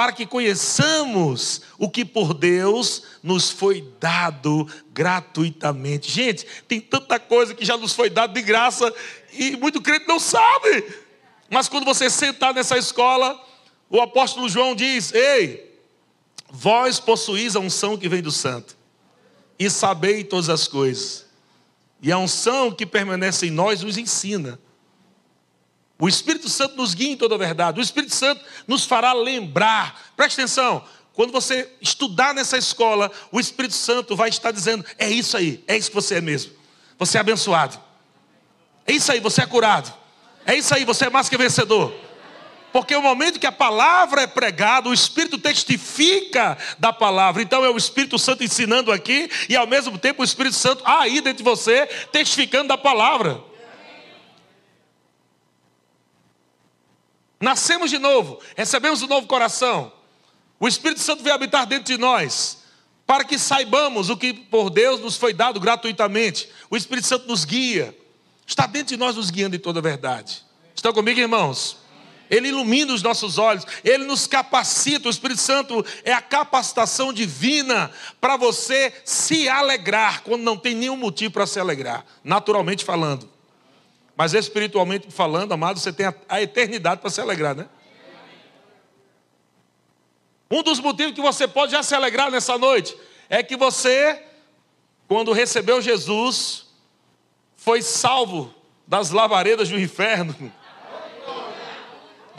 para 0.00 0.12
que 0.12 0.24
conheçamos 0.24 1.60
o 1.76 1.90
que 1.90 2.06
por 2.06 2.32
Deus 2.32 3.02
nos 3.22 3.50
foi 3.50 3.86
dado 4.00 4.66
gratuitamente. 4.94 6.10
Gente, 6.10 6.46
tem 6.66 6.80
tanta 6.80 7.18
coisa 7.18 7.54
que 7.54 7.66
já 7.66 7.76
nos 7.76 7.92
foi 7.92 8.08
dado 8.08 8.32
de 8.32 8.40
graça 8.40 8.90
e 9.32 9.58
muito 9.58 9.82
crente 9.82 10.08
não 10.08 10.18
sabe. 10.18 10.86
Mas 11.50 11.68
quando 11.68 11.84
você 11.84 12.08
sentar 12.08 12.54
nessa 12.54 12.78
escola, 12.78 13.38
o 13.90 14.00
apóstolo 14.00 14.48
João 14.48 14.74
diz: 14.74 15.12
Ei, 15.12 15.78
vós 16.48 16.98
possuís 16.98 17.54
a 17.54 17.60
unção 17.60 17.98
que 17.98 18.08
vem 18.08 18.22
do 18.22 18.32
santo, 18.32 18.76
e 19.60 19.70
sabei 19.70 20.24
todas 20.24 20.48
as 20.48 20.66
coisas. 20.66 21.24
E 22.02 22.10
a 22.10 22.18
unção 22.18 22.72
que 22.72 22.84
permanece 22.84 23.46
em 23.46 23.50
nós 23.50 23.82
nos 23.82 23.96
ensina 23.96 24.58
o 26.00 26.08
Espírito 26.08 26.48
Santo 26.48 26.76
nos 26.76 26.94
guia 26.94 27.12
em 27.12 27.16
toda 27.16 27.34
a 27.34 27.38
verdade. 27.38 27.78
O 27.78 27.82
Espírito 27.82 28.14
Santo 28.14 28.42
nos 28.66 28.86
fará 28.86 29.12
lembrar. 29.12 30.12
Preste 30.16 30.40
atenção. 30.40 30.82
Quando 31.12 31.30
você 31.30 31.70
estudar 31.80 32.32
nessa 32.32 32.56
escola, 32.56 33.12
o 33.30 33.38
Espírito 33.38 33.74
Santo 33.74 34.16
vai 34.16 34.30
estar 34.30 34.50
dizendo: 34.50 34.82
é 34.96 35.10
isso 35.10 35.36
aí, 35.36 35.62
é 35.68 35.76
isso 35.76 35.90
que 35.90 35.94
você 35.94 36.14
é 36.14 36.20
mesmo. 36.22 36.52
Você 36.98 37.18
é 37.18 37.20
abençoado. 37.20 37.78
É 38.86 38.92
isso 38.92 39.12
aí, 39.12 39.20
você 39.20 39.42
é 39.42 39.46
curado. 39.46 39.92
É 40.46 40.54
isso 40.54 40.74
aí, 40.74 40.86
você 40.86 41.04
é 41.04 41.10
mais 41.10 41.28
que 41.28 41.36
vencedor. 41.36 41.94
Porque 42.72 42.94
o 42.94 43.02
momento 43.02 43.40
que 43.40 43.46
a 43.46 43.52
palavra 43.52 44.22
é 44.22 44.26
pregada, 44.26 44.88
o 44.88 44.94
Espírito 44.94 45.38
testifica 45.38 46.56
da 46.78 46.92
palavra. 46.92 47.42
Então 47.42 47.64
é 47.64 47.70
o 47.70 47.76
Espírito 47.76 48.18
Santo 48.18 48.44
ensinando 48.44 48.92
aqui 48.92 49.28
e 49.48 49.56
ao 49.56 49.66
mesmo 49.66 49.98
tempo 49.98 50.22
o 50.22 50.24
Espírito 50.24 50.54
Santo 50.54 50.82
aí 50.86 51.20
dentro 51.20 51.38
de 51.38 51.42
você 51.42 51.86
testificando 52.12 52.68
da 52.68 52.78
palavra. 52.78 53.42
Nascemos 57.40 57.90
de 57.90 57.98
novo, 57.98 58.38
recebemos 58.54 59.02
um 59.02 59.06
novo 59.06 59.26
coração. 59.26 59.90
O 60.58 60.68
Espírito 60.68 61.00
Santo 61.00 61.22
veio 61.22 61.34
habitar 61.34 61.66
dentro 61.66 61.86
de 61.86 61.96
nós, 61.98 62.64
para 63.06 63.24
que 63.24 63.38
saibamos 63.38 64.10
o 64.10 64.16
que 64.16 64.34
por 64.34 64.68
Deus 64.68 65.00
nos 65.00 65.16
foi 65.16 65.32
dado 65.32 65.58
gratuitamente. 65.58 66.50
O 66.68 66.76
Espírito 66.76 67.06
Santo 67.06 67.26
nos 67.26 67.46
guia, 67.46 67.96
está 68.46 68.66
dentro 68.66 68.88
de 68.88 68.98
nós 68.98 69.16
nos 69.16 69.30
guiando 69.30 69.56
em 69.56 69.58
toda 69.58 69.78
a 69.78 69.82
verdade. 69.82 70.44
Estão 70.74 70.92
comigo, 70.92 71.18
irmãos? 71.18 71.79
Ele 72.30 72.48
ilumina 72.48 72.94
os 72.94 73.02
nossos 73.02 73.36
olhos, 73.36 73.66
ele 73.82 74.04
nos 74.04 74.28
capacita. 74.28 75.08
O 75.08 75.10
Espírito 75.10 75.40
Santo 75.40 75.84
é 76.04 76.12
a 76.12 76.22
capacitação 76.22 77.12
divina 77.12 77.90
para 78.20 78.36
você 78.36 78.94
se 79.04 79.48
alegrar 79.48 80.22
quando 80.22 80.42
não 80.42 80.56
tem 80.56 80.74
nenhum 80.74 80.96
motivo 80.96 81.34
para 81.34 81.46
se 81.46 81.58
alegrar, 81.58 82.06
naturalmente 82.22 82.84
falando. 82.84 83.28
Mas 84.16 84.32
espiritualmente 84.32 85.10
falando, 85.10 85.52
amado, 85.52 85.80
você 85.80 85.92
tem 85.92 86.06
a, 86.28 86.40
eternidade 86.40 87.00
para 87.00 87.10
se 87.10 87.20
alegrar, 87.20 87.56
né? 87.56 87.68
Um 90.48 90.62
dos 90.62 90.78
motivos 90.78 91.14
que 91.14 91.20
você 91.20 91.48
pode 91.48 91.72
já 91.72 91.82
se 91.82 91.94
alegrar 91.94 92.30
nessa 92.30 92.56
noite 92.58 92.96
é 93.28 93.42
que 93.42 93.56
você, 93.56 94.22
quando 95.08 95.32
recebeu 95.32 95.80
Jesus, 95.80 96.66
foi 97.56 97.82
salvo 97.82 98.54
das 98.86 99.10
lavaredas 99.10 99.68
do 99.68 99.80
inferno. 99.80 100.52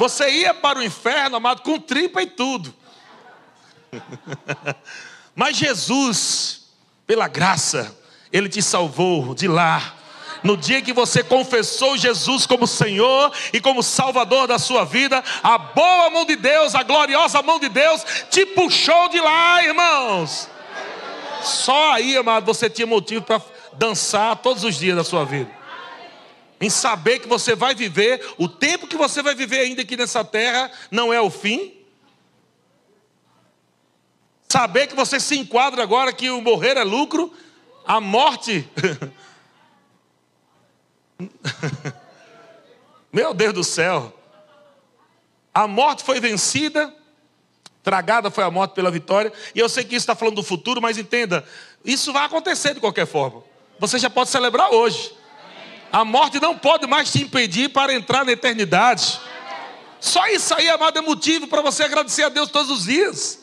Você 0.02 0.32
ia 0.32 0.52
para 0.52 0.80
o 0.80 0.84
inferno, 0.84 1.36
amado, 1.36 1.62
com 1.62 1.80
tripa 1.80 2.24
e 2.24 2.26
tudo. 2.26 2.74
Mas 5.36 5.56
Jesus, 5.56 6.64
pela 7.06 7.28
graça, 7.28 7.96
Ele 8.34 8.50
te 8.50 8.64
salvou 8.64 9.36
de 9.36 9.48
lá 9.48 9.94
no 10.42 10.58
dia 10.58 10.82
que 10.82 10.92
você 10.92 11.24
confessou 11.24 11.96
Jesus 12.00 12.48
como 12.48 12.66
Senhor 12.66 13.32
e 13.54 13.62
como 13.62 13.84
Salvador 13.84 14.48
da 14.48 14.58
sua 14.58 14.84
vida, 14.86 15.24
a 15.44 15.60
boa 15.60 16.10
mão 16.10 16.26
de 16.26 16.36
Deus, 16.36 16.74
a 16.74 16.82
gloriosa 16.82 17.44
mão 17.44 17.60
de 17.60 17.70
Deus, 17.70 18.04
te 18.32 18.44
puxou 18.44 19.08
de 19.10 19.20
lá, 19.20 19.64
irmãos. 19.64 20.50
Só 21.44 21.92
aí, 21.92 22.18
amado, 22.18 22.44
você 22.44 22.68
tinha 22.72 22.88
motivo 22.88 23.22
para 23.22 23.40
dançar 23.74 24.36
todos 24.38 24.64
os 24.64 24.80
dias 24.80 24.98
da 24.98 25.04
sua 25.04 25.24
vida. 25.26 25.61
Em 26.62 26.70
saber 26.70 27.20
que 27.20 27.28
você 27.28 27.56
vai 27.56 27.76
viver, 27.76 28.36
o 28.38 28.48
tempo 28.48 28.88
que 28.88 28.96
você 28.96 29.22
vai 29.22 29.36
viver 29.36 29.60
ainda 29.60 29.82
aqui 29.82 29.98
nessa 29.98 30.24
terra 30.24 30.72
não 30.90 31.12
é 31.12 31.20
o 31.20 31.30
fim. 31.30 31.74
Saber 34.48 34.88
que 34.88 34.96
você 34.96 35.20
se 35.20 35.38
enquadra 35.38 35.82
agora 35.82 36.14
que 36.14 36.30
o 36.30 36.42
morrer 36.42 36.78
é 36.78 36.84
lucro, 36.84 37.34
a 37.86 38.00
morte 38.00 38.70
Meu 43.12 43.34
Deus 43.34 43.54
do 43.54 43.64
céu. 43.64 44.14
A 45.54 45.68
morte 45.68 46.04
foi 46.04 46.20
vencida, 46.20 46.94
tragada 47.84 48.32
foi 48.32 48.44
a 48.44 48.52
morte 48.52 48.74
pela 48.74 48.90
vitória. 48.90 49.32
E 49.54 49.60
eu 49.60 49.68
sei 49.68 49.84
que 49.84 49.96
isso 49.96 50.04
está 50.04 50.16
falando 50.16 50.36
do 50.36 50.44
futuro, 50.44 50.82
mas 50.82 50.98
entenda, 50.98 51.46
isso 51.84 52.14
vai 52.14 52.26
acontecer 52.26 52.74
de 52.74 52.80
qualquer 52.80 53.06
forma. 53.06 53.44
Você 53.80 54.00
já 54.00 54.10
pode 54.10 54.30
celebrar 54.30 54.72
hoje. 54.72 55.14
A 55.92 56.06
morte 56.06 56.40
não 56.40 56.58
pode 56.58 56.88
mais 56.88 57.12
te 57.12 57.22
impedir 57.22 57.70
para 57.70 57.94
entrar 57.94 58.26
na 58.26 58.32
eternidade. 58.32 59.20
Só 60.00 60.26
isso 60.28 60.54
aí, 60.56 60.70
amado, 60.70 60.98
é 60.98 61.02
motivo 61.02 61.48
para 61.48 61.62
você 61.62 61.84
agradecer 61.84 62.24
a 62.24 62.30
Deus 62.30 62.50
todos 62.50 62.72
os 62.72 62.86
dias 62.86 63.42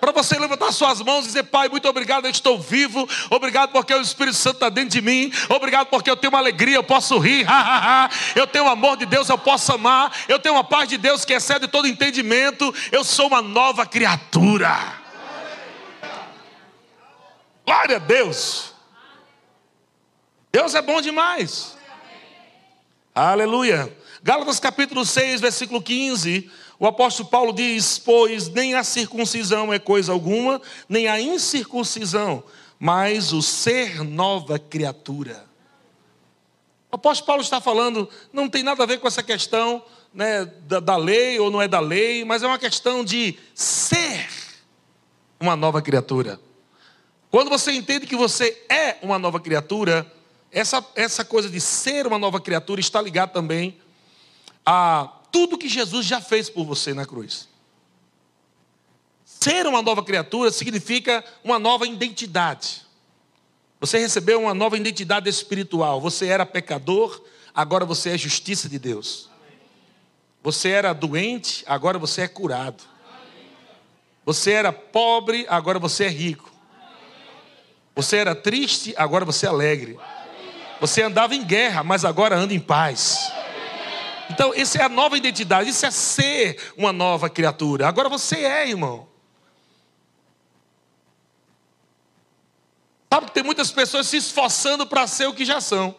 para 0.00 0.12
você 0.12 0.38
levantar 0.38 0.72
suas 0.72 1.00
mãos 1.00 1.24
e 1.24 1.28
dizer: 1.28 1.44
Pai, 1.44 1.68
muito 1.68 1.88
obrigado, 1.88 2.24
eu 2.24 2.30
estou 2.30 2.58
vivo. 2.58 3.08
Obrigado 3.30 3.70
porque 3.70 3.92
o 3.94 4.00
Espírito 4.00 4.36
Santo 4.36 4.54
está 4.56 4.68
dentro 4.68 4.90
de 4.90 5.02
mim. 5.02 5.32
Obrigado 5.48 5.88
porque 5.88 6.10
eu 6.10 6.16
tenho 6.16 6.32
uma 6.32 6.38
alegria, 6.38 6.76
eu 6.76 6.84
posso 6.84 7.18
rir. 7.18 7.46
eu 8.34 8.46
tenho 8.46 8.64
o 8.64 8.68
amor 8.68 8.96
de 8.96 9.06
Deus, 9.06 9.28
eu 9.28 9.38
posso 9.38 9.72
amar. 9.72 10.12
Eu 10.28 10.38
tenho 10.38 10.54
uma 10.54 10.64
paz 10.64 10.88
de 10.88 10.96
Deus 10.96 11.24
que 11.24 11.32
excede 11.32 11.68
todo 11.68 11.88
entendimento. 11.88 12.74
Eu 12.92 13.04
sou 13.04 13.28
uma 13.28 13.42
nova 13.42 13.84
criatura. 13.84 14.76
Glória 17.66 17.96
a 17.96 18.00
Deus. 18.00 18.72
Deus 20.50 20.74
é 20.74 20.80
bom 20.80 21.00
demais. 21.00 21.76
Aleluia. 23.20 23.92
Gálatas 24.22 24.60
capítulo 24.60 25.04
6, 25.04 25.40
versículo 25.40 25.82
15. 25.82 26.48
O 26.78 26.86
apóstolo 26.86 27.28
Paulo 27.28 27.52
diz: 27.52 27.98
Pois 27.98 28.48
nem 28.48 28.76
a 28.76 28.84
circuncisão 28.84 29.72
é 29.72 29.78
coisa 29.80 30.12
alguma, 30.12 30.62
nem 30.88 31.08
a 31.08 31.20
incircuncisão, 31.20 32.44
mas 32.78 33.32
o 33.32 33.42
ser 33.42 34.04
nova 34.04 34.56
criatura. 34.56 35.44
O 36.92 36.94
apóstolo 36.94 37.26
Paulo 37.26 37.42
está 37.42 37.60
falando, 37.60 38.08
não 38.32 38.48
tem 38.48 38.62
nada 38.62 38.84
a 38.84 38.86
ver 38.86 39.00
com 39.00 39.08
essa 39.08 39.22
questão 39.24 39.82
né, 40.14 40.44
da, 40.68 40.78
da 40.78 40.96
lei 40.96 41.40
ou 41.40 41.50
não 41.50 41.60
é 41.60 41.66
da 41.66 41.80
lei, 41.80 42.24
mas 42.24 42.44
é 42.44 42.46
uma 42.46 42.56
questão 42.56 43.04
de 43.04 43.36
ser 43.52 44.28
uma 45.40 45.56
nova 45.56 45.82
criatura. 45.82 46.38
Quando 47.32 47.50
você 47.50 47.72
entende 47.72 48.06
que 48.06 48.14
você 48.14 48.64
é 48.70 48.96
uma 49.02 49.18
nova 49.18 49.40
criatura, 49.40 50.06
essa, 50.50 50.84
essa 50.94 51.24
coisa 51.24 51.48
de 51.48 51.60
ser 51.60 52.06
uma 52.06 52.18
nova 52.18 52.40
criatura 52.40 52.80
está 52.80 53.00
ligada 53.00 53.32
também 53.32 53.78
a 54.64 55.12
tudo 55.30 55.58
que 55.58 55.68
Jesus 55.68 56.06
já 56.06 56.20
fez 56.20 56.48
por 56.48 56.64
você 56.64 56.94
na 56.94 57.04
cruz. 57.04 57.48
Ser 59.24 59.66
uma 59.66 59.82
nova 59.82 60.02
criatura 60.02 60.50
significa 60.50 61.24
uma 61.44 61.58
nova 61.58 61.86
identidade. 61.86 62.82
Você 63.80 63.98
recebeu 63.98 64.40
uma 64.40 64.54
nova 64.54 64.76
identidade 64.76 65.28
espiritual. 65.28 66.00
Você 66.00 66.26
era 66.26 66.44
pecador, 66.44 67.22
agora 67.54 67.84
você 67.84 68.10
é 68.10 68.18
justiça 68.18 68.68
de 68.68 68.78
Deus. 68.78 69.28
Você 70.42 70.70
era 70.70 70.92
doente, 70.92 71.62
agora 71.66 71.98
você 71.98 72.22
é 72.22 72.28
curado. 72.28 72.82
Você 74.24 74.52
era 74.52 74.72
pobre, 74.72 75.46
agora 75.48 75.78
você 75.78 76.04
é 76.04 76.08
rico. 76.08 76.50
Você 77.94 78.16
era 78.16 78.34
triste, 78.34 78.94
agora 78.96 79.24
você 79.24 79.46
é 79.46 79.48
alegre. 79.48 79.98
Você 80.80 81.02
andava 81.02 81.34
em 81.34 81.44
guerra, 81.44 81.82
mas 81.82 82.04
agora 82.04 82.36
anda 82.36 82.54
em 82.54 82.60
paz. 82.60 83.32
Então, 84.30 84.52
essa 84.54 84.78
é 84.78 84.82
a 84.82 84.88
nova 84.88 85.16
identidade, 85.16 85.70
isso 85.70 85.84
é 85.86 85.90
ser 85.90 86.72
uma 86.76 86.92
nova 86.92 87.30
criatura. 87.30 87.88
Agora 87.88 88.08
você 88.08 88.44
é, 88.44 88.68
irmão. 88.68 89.08
Sabe 93.12 93.26
que 93.26 93.32
tem 93.32 93.42
muitas 93.42 93.70
pessoas 93.70 94.06
se 94.06 94.18
esforçando 94.18 94.86
para 94.86 95.06
ser 95.06 95.26
o 95.26 95.34
que 95.34 95.44
já 95.44 95.60
são. 95.60 95.96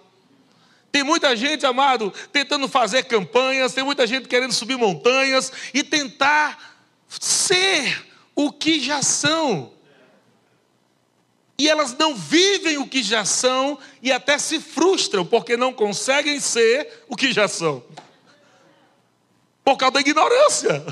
Tem 0.92 1.04
muita 1.04 1.36
gente, 1.36 1.66
amado, 1.66 2.14
tentando 2.32 2.68
fazer 2.68 3.04
campanhas, 3.04 3.74
tem 3.74 3.84
muita 3.84 4.08
gente 4.08 4.28
querendo 4.28 4.54
subir 4.54 4.78
montanhas 4.78 5.52
e 5.74 5.84
tentar 5.84 6.78
ser 7.08 8.08
o 8.36 8.52
que 8.52 8.80
já 8.80 9.02
são. 9.02 9.74
E 11.60 11.68
elas 11.68 11.94
não 11.98 12.16
vivem 12.16 12.78
o 12.78 12.88
que 12.88 13.04
já 13.04 13.26
são 13.26 13.78
e 14.02 14.14
até 14.14 14.38
se 14.38 14.62
frustram 14.62 15.26
porque 15.26 15.58
não 15.58 15.74
conseguem 15.74 16.40
ser 16.40 17.04
o 17.10 17.18
que 17.18 17.34
já 17.34 17.50
são. 17.50 17.84
Por 19.62 19.76
causa 19.76 19.96
da 19.96 20.00
ignorância. 20.00 20.84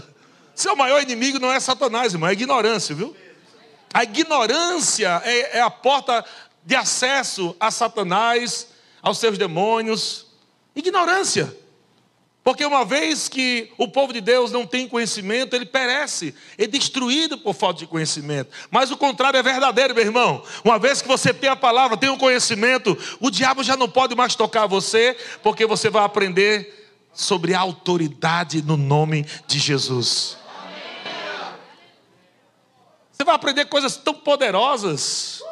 Seu 0.53 0.75
maior 0.75 1.01
inimigo 1.01 1.39
não 1.39 1.53
é 1.53 1.59
Satanás, 1.61 2.11
irmão, 2.11 2.27
é 2.27 2.31
a 2.31 2.33
ignorância, 2.33 2.93
viu? 2.93 3.15
A 3.93 4.03
ignorância 4.03 5.21
é, 5.23 5.57
é 5.57 5.61
a 5.61 5.69
porta 5.69 6.25
de 6.65 6.75
acesso 6.75 7.55
a 7.61 7.71
Satanás, 7.71 8.67
aos 9.01 9.19
seus 9.19 9.37
demônios. 9.37 10.25
Ignorância. 10.75 11.55
Porque 12.47 12.65
uma 12.65 12.85
vez 12.85 13.27
que 13.27 13.69
o 13.77 13.89
povo 13.89 14.13
de 14.13 14.21
Deus 14.21 14.53
não 14.53 14.65
tem 14.65 14.87
conhecimento, 14.87 15.53
ele 15.53 15.65
perece, 15.65 16.33
é 16.57 16.65
destruído 16.65 17.37
por 17.37 17.53
falta 17.53 17.79
de 17.79 17.87
conhecimento. 17.87 18.49
Mas 18.71 18.89
o 18.89 18.95
contrário 18.95 19.37
é 19.37 19.43
verdadeiro, 19.43 19.93
meu 19.93 20.05
irmão. 20.05 20.41
Uma 20.63 20.79
vez 20.79 21.01
que 21.01 21.09
você 21.09 21.33
tem 21.33 21.49
a 21.49 21.57
palavra, 21.57 21.97
tem 21.97 22.07
o 22.07 22.17
conhecimento, 22.17 22.97
o 23.19 23.29
diabo 23.29 23.65
já 23.65 23.75
não 23.75 23.89
pode 23.89 24.15
mais 24.15 24.33
tocar 24.33 24.65
você, 24.65 25.17
porque 25.43 25.65
você 25.65 25.89
vai 25.89 26.05
aprender 26.05 26.89
sobre 27.13 27.53
a 27.53 27.59
autoridade 27.59 28.61
no 28.61 28.77
nome 28.77 29.25
de 29.45 29.59
Jesus. 29.59 30.37
Você 33.11 33.25
vai 33.25 33.35
aprender 33.35 33.65
coisas 33.65 33.97
tão 33.97 34.13
poderosas, 34.13 35.43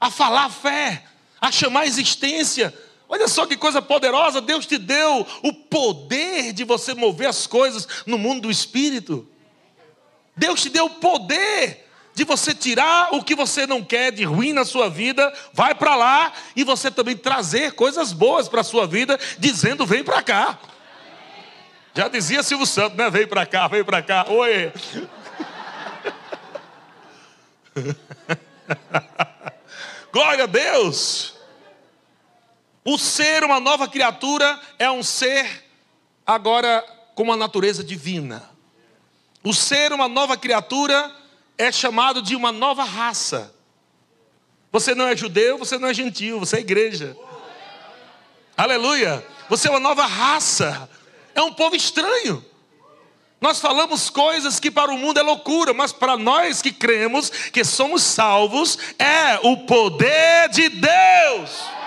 a 0.00 0.10
falar 0.10 0.48
fé, 0.48 1.04
a 1.38 1.52
chamar 1.52 1.80
a 1.80 1.86
existência. 1.86 2.72
Olha 3.12 3.26
só 3.26 3.44
que 3.44 3.56
coisa 3.56 3.82
poderosa, 3.82 4.40
Deus 4.40 4.64
te 4.64 4.78
deu 4.78 5.26
o 5.42 5.52
poder 5.52 6.52
de 6.52 6.62
você 6.62 6.94
mover 6.94 7.26
as 7.26 7.44
coisas 7.44 7.88
no 8.06 8.16
mundo 8.16 8.42
do 8.42 8.50
espírito. 8.50 9.26
Deus 10.36 10.62
te 10.62 10.68
deu 10.68 10.84
o 10.84 10.90
poder 10.90 11.88
de 12.14 12.22
você 12.22 12.54
tirar 12.54 13.12
o 13.12 13.24
que 13.24 13.34
você 13.34 13.66
não 13.66 13.82
quer 13.82 14.12
de 14.12 14.22
ruim 14.22 14.52
na 14.52 14.64
sua 14.64 14.88
vida, 14.88 15.32
vai 15.52 15.74
para 15.74 15.96
lá 15.96 16.32
e 16.54 16.62
você 16.62 16.88
também 16.88 17.16
trazer 17.16 17.72
coisas 17.72 18.12
boas 18.12 18.48
para 18.48 18.60
a 18.60 18.64
sua 18.64 18.86
vida, 18.86 19.18
dizendo: 19.40 19.84
vem 19.84 20.04
para 20.04 20.22
cá. 20.22 20.56
Já 21.92 22.06
dizia 22.06 22.44
Silvio 22.44 22.64
Santos, 22.64 22.96
né? 22.96 23.10
Vem 23.10 23.26
para 23.26 23.44
cá, 23.44 23.66
vem 23.66 23.82
para 23.82 24.00
cá. 24.02 24.24
Oi. 24.28 24.72
Glória 30.12 30.44
a 30.44 30.46
Deus. 30.46 31.39
O 32.84 32.96
ser 32.96 33.44
uma 33.44 33.60
nova 33.60 33.86
criatura 33.86 34.58
é 34.78 34.90
um 34.90 35.02
ser 35.02 35.64
agora 36.26 36.82
com 37.14 37.22
uma 37.22 37.36
natureza 37.36 37.84
divina. 37.84 38.48
O 39.44 39.52
ser 39.52 39.92
uma 39.92 40.08
nova 40.08 40.36
criatura 40.36 41.14
é 41.58 41.70
chamado 41.70 42.22
de 42.22 42.34
uma 42.34 42.50
nova 42.50 42.84
raça. 42.84 43.54
Você 44.72 44.94
não 44.94 45.08
é 45.08 45.16
judeu, 45.16 45.58
você 45.58 45.78
não 45.78 45.88
é 45.88 45.94
gentil, 45.94 46.38
você 46.38 46.56
é 46.56 46.60
igreja. 46.60 47.16
Aleluia. 48.56 49.26
Você 49.48 49.68
é 49.68 49.70
uma 49.70 49.80
nova 49.80 50.06
raça. 50.06 50.88
É 51.34 51.42
um 51.42 51.52
povo 51.52 51.74
estranho. 51.74 52.44
Nós 53.40 53.58
falamos 53.58 54.10
coisas 54.10 54.60
que 54.60 54.70
para 54.70 54.92
o 54.92 54.98
mundo 54.98 55.18
é 55.18 55.22
loucura, 55.22 55.72
mas 55.72 55.92
para 55.92 56.16
nós 56.16 56.60
que 56.60 56.70
cremos 56.70 57.30
que 57.30 57.64
somos 57.64 58.02
salvos, 58.02 58.78
é 58.98 59.40
o 59.42 59.58
poder 59.66 60.50
de 60.50 60.68
Deus. 60.68 61.79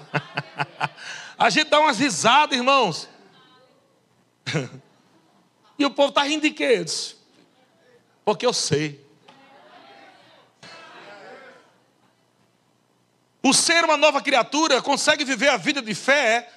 A 1.38 1.50
gente 1.50 1.68
dá 1.68 1.80
umas 1.80 1.98
risadas, 1.98 2.56
irmãos. 2.56 3.08
E 5.76 5.84
o 5.84 5.90
povo 5.90 6.10
está 6.10 6.22
rindo 6.22 6.42
de 6.42 6.52
quê? 6.52 6.84
Porque 8.24 8.46
eu 8.46 8.52
sei. 8.52 9.04
O 13.42 13.52
ser 13.52 13.84
uma 13.84 13.96
nova 13.96 14.22
criatura 14.22 14.80
consegue 14.80 15.24
viver 15.24 15.48
a 15.48 15.56
vida 15.56 15.82
de 15.82 15.92
fé 15.94 16.48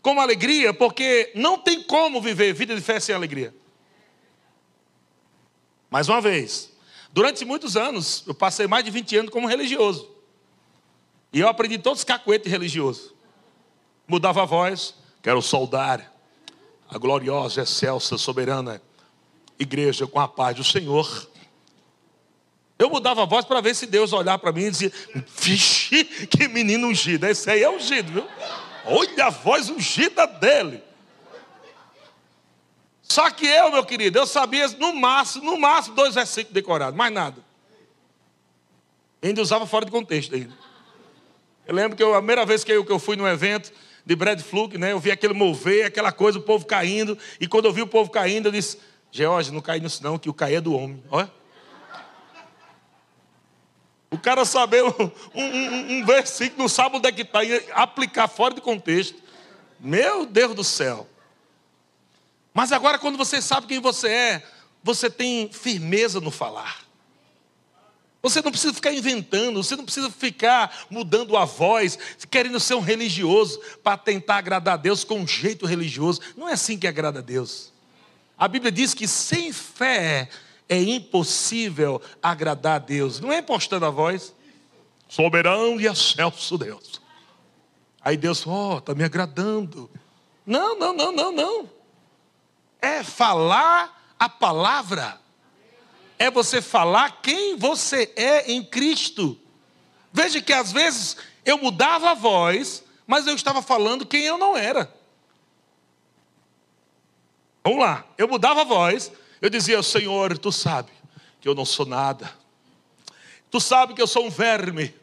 com 0.00 0.20
alegria, 0.20 0.72
porque 0.72 1.30
não 1.34 1.58
tem 1.58 1.82
como 1.82 2.20
viver 2.20 2.54
vida 2.54 2.74
de 2.74 2.80
fé 2.80 2.98
sem 2.98 3.14
alegria. 3.14 3.54
Mais 5.90 6.08
uma 6.08 6.20
vez, 6.20 6.72
durante 7.12 7.44
muitos 7.44 7.76
anos, 7.76 8.24
eu 8.26 8.34
passei 8.34 8.66
mais 8.66 8.84
de 8.84 8.90
20 8.90 9.16
anos 9.18 9.30
como 9.30 9.46
religioso. 9.46 10.13
E 11.34 11.40
eu 11.40 11.48
aprendi 11.48 11.78
todos 11.78 11.98
os 11.98 12.04
cacuetes 12.04 12.50
religiosos. 12.50 13.12
Mudava 14.06 14.42
a 14.42 14.44
voz, 14.44 14.94
quero 15.20 15.42
saudar 15.42 16.14
a 16.88 16.96
gloriosa, 16.96 17.62
excelsa, 17.62 18.16
soberana 18.16 18.80
igreja 19.58 20.06
com 20.06 20.20
a 20.20 20.28
paz 20.28 20.54
do 20.54 20.62
Senhor. 20.62 21.28
Eu 22.78 22.88
mudava 22.88 23.24
a 23.24 23.26
voz 23.26 23.44
para 23.44 23.60
ver 23.60 23.74
se 23.74 23.84
Deus 23.84 24.12
olhar 24.12 24.38
para 24.38 24.52
mim 24.52 24.66
e 24.66 24.70
dizia: 24.70 24.92
Vixe, 25.40 26.04
que 26.04 26.46
menino 26.46 26.86
ungido. 26.86 27.26
Esse 27.26 27.50
aí 27.50 27.64
é 27.64 27.70
ungido, 27.70 28.12
viu? 28.12 28.28
Olha 28.84 29.26
a 29.26 29.30
voz 29.30 29.68
ungida 29.68 30.28
dele. 30.28 30.84
Só 33.02 33.28
que 33.30 33.44
eu, 33.44 33.72
meu 33.72 33.84
querido, 33.84 34.20
eu 34.20 34.26
sabia 34.26 34.68
no 34.68 34.94
máximo, 34.94 35.50
no 35.50 35.58
máximo, 35.58 35.96
dois 35.96 36.14
versículos 36.14 36.54
decorados, 36.54 36.96
mais 36.96 37.12
nada. 37.12 37.44
ainda 39.20 39.42
usava 39.42 39.66
fora 39.66 39.84
de 39.84 39.90
contexto 39.90 40.32
ainda. 40.36 40.63
Eu 41.66 41.74
lembro 41.74 41.96
que 41.96 42.02
eu, 42.02 42.14
a 42.14 42.18
primeira 42.18 42.44
vez 42.44 42.62
que 42.62 42.72
eu, 42.72 42.84
que 42.84 42.92
eu 42.92 42.98
fui 42.98 43.16
num 43.16 43.26
evento 43.26 43.72
de 44.04 44.14
Brad 44.14 44.40
Fluke, 44.40 44.76
né, 44.76 44.92
eu 44.92 45.00
vi 45.00 45.10
aquele 45.10 45.32
mover, 45.32 45.86
aquela 45.86 46.12
coisa, 46.12 46.38
o 46.38 46.42
povo 46.42 46.66
caindo, 46.66 47.16
e 47.40 47.46
quando 47.46 47.64
eu 47.64 47.72
vi 47.72 47.80
o 47.80 47.86
povo 47.86 48.10
caindo, 48.10 48.48
eu 48.48 48.52
disse, 48.52 48.78
George, 49.10 49.50
não 49.50 49.60
cai 49.60 49.80
nisso 49.80 50.02
não, 50.02 50.18
que 50.18 50.28
o 50.28 50.34
cair 50.34 50.56
é 50.56 50.60
do 50.60 50.74
homem. 50.74 51.02
Olha. 51.10 51.30
O 54.10 54.18
cara 54.18 54.44
saber 54.44 54.84
um, 54.84 55.10
um, 55.34 55.98
um 55.98 56.06
versículo, 56.06 56.62
não 56.62 56.68
sabe 56.68 56.98
onde 56.98 57.08
é 57.08 57.12
que 57.12 57.22
está, 57.22 57.42
e 57.42 57.64
aplicar 57.72 58.28
fora 58.28 58.54
de 58.54 58.60
contexto. 58.60 59.20
Meu 59.80 60.26
Deus 60.26 60.54
do 60.54 60.62
céu. 60.62 61.08
Mas 62.52 62.70
agora, 62.70 62.98
quando 62.98 63.18
você 63.18 63.42
sabe 63.42 63.66
quem 63.66 63.80
você 63.80 64.08
é, 64.08 64.42
você 64.82 65.10
tem 65.10 65.50
firmeza 65.50 66.20
no 66.20 66.30
falar. 66.30 66.83
Você 68.24 68.40
não 68.40 68.50
precisa 68.50 68.72
ficar 68.72 68.90
inventando, 68.90 69.62
você 69.62 69.76
não 69.76 69.84
precisa 69.84 70.10
ficar 70.10 70.86
mudando 70.88 71.36
a 71.36 71.44
voz, 71.44 71.98
querendo 72.30 72.58
ser 72.58 72.72
um 72.72 72.80
religioso 72.80 73.60
para 73.82 73.98
tentar 73.98 74.36
agradar 74.36 74.74
a 74.74 74.78
Deus 74.78 75.04
com 75.04 75.18
um 75.20 75.26
jeito 75.26 75.66
religioso. 75.66 76.22
Não 76.34 76.48
é 76.48 76.54
assim 76.54 76.78
que 76.78 76.86
agrada 76.86 77.18
a 77.18 77.22
Deus. 77.22 77.70
A 78.38 78.48
Bíblia 78.48 78.72
diz 78.72 78.94
que 78.94 79.06
sem 79.06 79.52
fé 79.52 80.30
é 80.66 80.82
impossível 80.82 82.00
agradar 82.22 82.76
a 82.76 82.78
Deus. 82.78 83.20
Não 83.20 83.30
é 83.30 83.40
impostando 83.40 83.84
a 83.84 83.90
voz. 83.90 84.34
Soberano 85.06 85.78
e 85.78 85.86
excelso 85.86 86.56
Deus. 86.56 87.02
Aí 88.00 88.16
Deus, 88.16 88.46
ó, 88.46 88.76
oh, 88.76 88.78
está 88.78 88.94
me 88.94 89.04
agradando. 89.04 89.90
Não, 90.46 90.78
não, 90.78 90.94
não, 90.94 91.12
não, 91.12 91.30
não. 91.30 91.70
É 92.80 93.02
falar 93.02 94.14
a 94.18 94.30
palavra. 94.30 95.20
É 96.18 96.30
você 96.30 96.62
falar 96.62 97.20
quem 97.22 97.56
você 97.56 98.12
é 98.16 98.50
em 98.50 98.64
Cristo. 98.64 99.38
Veja 100.12 100.40
que 100.40 100.52
às 100.52 100.70
vezes 100.70 101.16
eu 101.44 101.58
mudava 101.58 102.10
a 102.10 102.14
voz, 102.14 102.84
mas 103.06 103.26
eu 103.26 103.34
estava 103.34 103.60
falando 103.60 104.06
quem 104.06 104.22
eu 104.22 104.38
não 104.38 104.56
era. 104.56 104.92
Vamos 107.62 107.80
lá, 107.80 108.04
eu 108.16 108.28
mudava 108.28 108.60
a 108.60 108.64
voz, 108.64 109.10
eu 109.40 109.48
dizia, 109.48 109.82
Senhor, 109.82 110.36
tu 110.38 110.52
sabe 110.52 110.92
que 111.40 111.48
eu 111.48 111.54
não 111.54 111.64
sou 111.64 111.86
nada. 111.86 112.30
Tu 113.50 113.60
sabe 113.60 113.94
que 113.94 114.02
eu 114.02 114.06
sou 114.06 114.26
um 114.26 114.30
verme. 114.30 114.94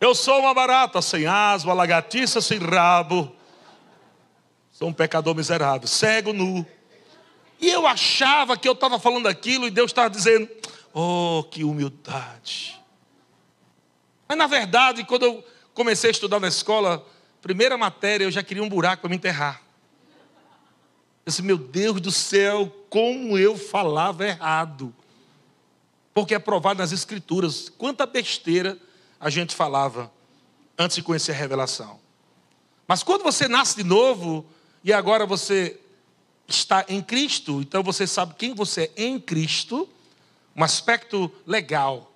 Eu 0.00 0.14
sou 0.14 0.40
uma 0.40 0.54
barata 0.54 1.02
sem 1.02 1.26
asa, 1.26 1.66
uma 1.66 1.74
lagartixa 1.74 2.40
sem 2.40 2.58
rabo. 2.58 3.34
Sou 4.72 4.88
um 4.88 4.92
pecador 4.92 5.34
miserável, 5.34 5.86
cego, 5.86 6.32
nu. 6.32 6.66
E 7.60 7.68
eu 7.68 7.86
achava 7.86 8.56
que 8.56 8.68
eu 8.68 8.72
estava 8.72 8.98
falando 8.98 9.26
aquilo 9.26 9.66
e 9.66 9.70
Deus 9.70 9.90
estava 9.90 10.08
dizendo: 10.08 10.48
Oh, 10.94 11.44
que 11.50 11.62
humildade. 11.62 12.80
Mas 14.26 14.38
na 14.38 14.46
verdade, 14.46 15.04
quando 15.04 15.24
eu 15.24 15.44
comecei 15.74 16.08
a 16.08 16.12
estudar 16.12 16.40
na 16.40 16.48
escola, 16.48 17.04
primeira 17.42 17.76
matéria, 17.76 18.24
eu 18.24 18.30
já 18.30 18.42
queria 18.42 18.62
um 18.62 18.68
buraco 18.68 19.02
para 19.02 19.10
me 19.10 19.16
enterrar. 19.16 19.60
Eu 21.26 21.30
disse, 21.30 21.42
meu 21.42 21.58
Deus 21.58 22.00
do 22.00 22.10
céu, 22.10 22.72
como 22.88 23.36
eu 23.36 23.56
falava 23.56 24.26
errado. 24.26 24.94
Porque 26.14 26.34
é 26.34 26.38
provado 26.38 26.78
nas 26.80 26.92
Escrituras 26.92 27.68
quanta 27.68 28.06
besteira 28.06 28.78
a 29.18 29.28
gente 29.30 29.54
falava 29.54 30.10
antes 30.78 30.96
de 30.96 31.02
conhecer 31.02 31.32
a 31.32 31.34
revelação. 31.34 32.00
Mas 32.86 33.02
quando 33.02 33.22
você 33.22 33.46
nasce 33.46 33.76
de 33.76 33.84
novo 33.84 34.44
e 34.82 34.92
agora 34.92 35.26
você 35.26 35.78
está 36.54 36.84
em 36.88 37.00
Cristo, 37.00 37.60
então 37.60 37.82
você 37.82 38.06
sabe 38.06 38.34
quem 38.36 38.54
você 38.54 38.90
é 38.96 39.04
em 39.04 39.18
Cristo, 39.18 39.88
um 40.56 40.64
aspecto 40.64 41.32
legal, 41.46 42.12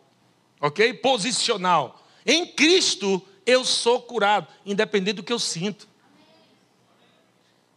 ok? 0.61 0.93
Posicional. 0.95 2.03
Em 2.27 2.47
Cristo 2.47 3.23
eu 3.47 3.65
sou 3.65 4.01
curado, 4.03 4.49
independente 4.65 5.17
do 5.17 5.23
que 5.23 5.33
eu 5.33 5.39
sinto. 5.39 5.87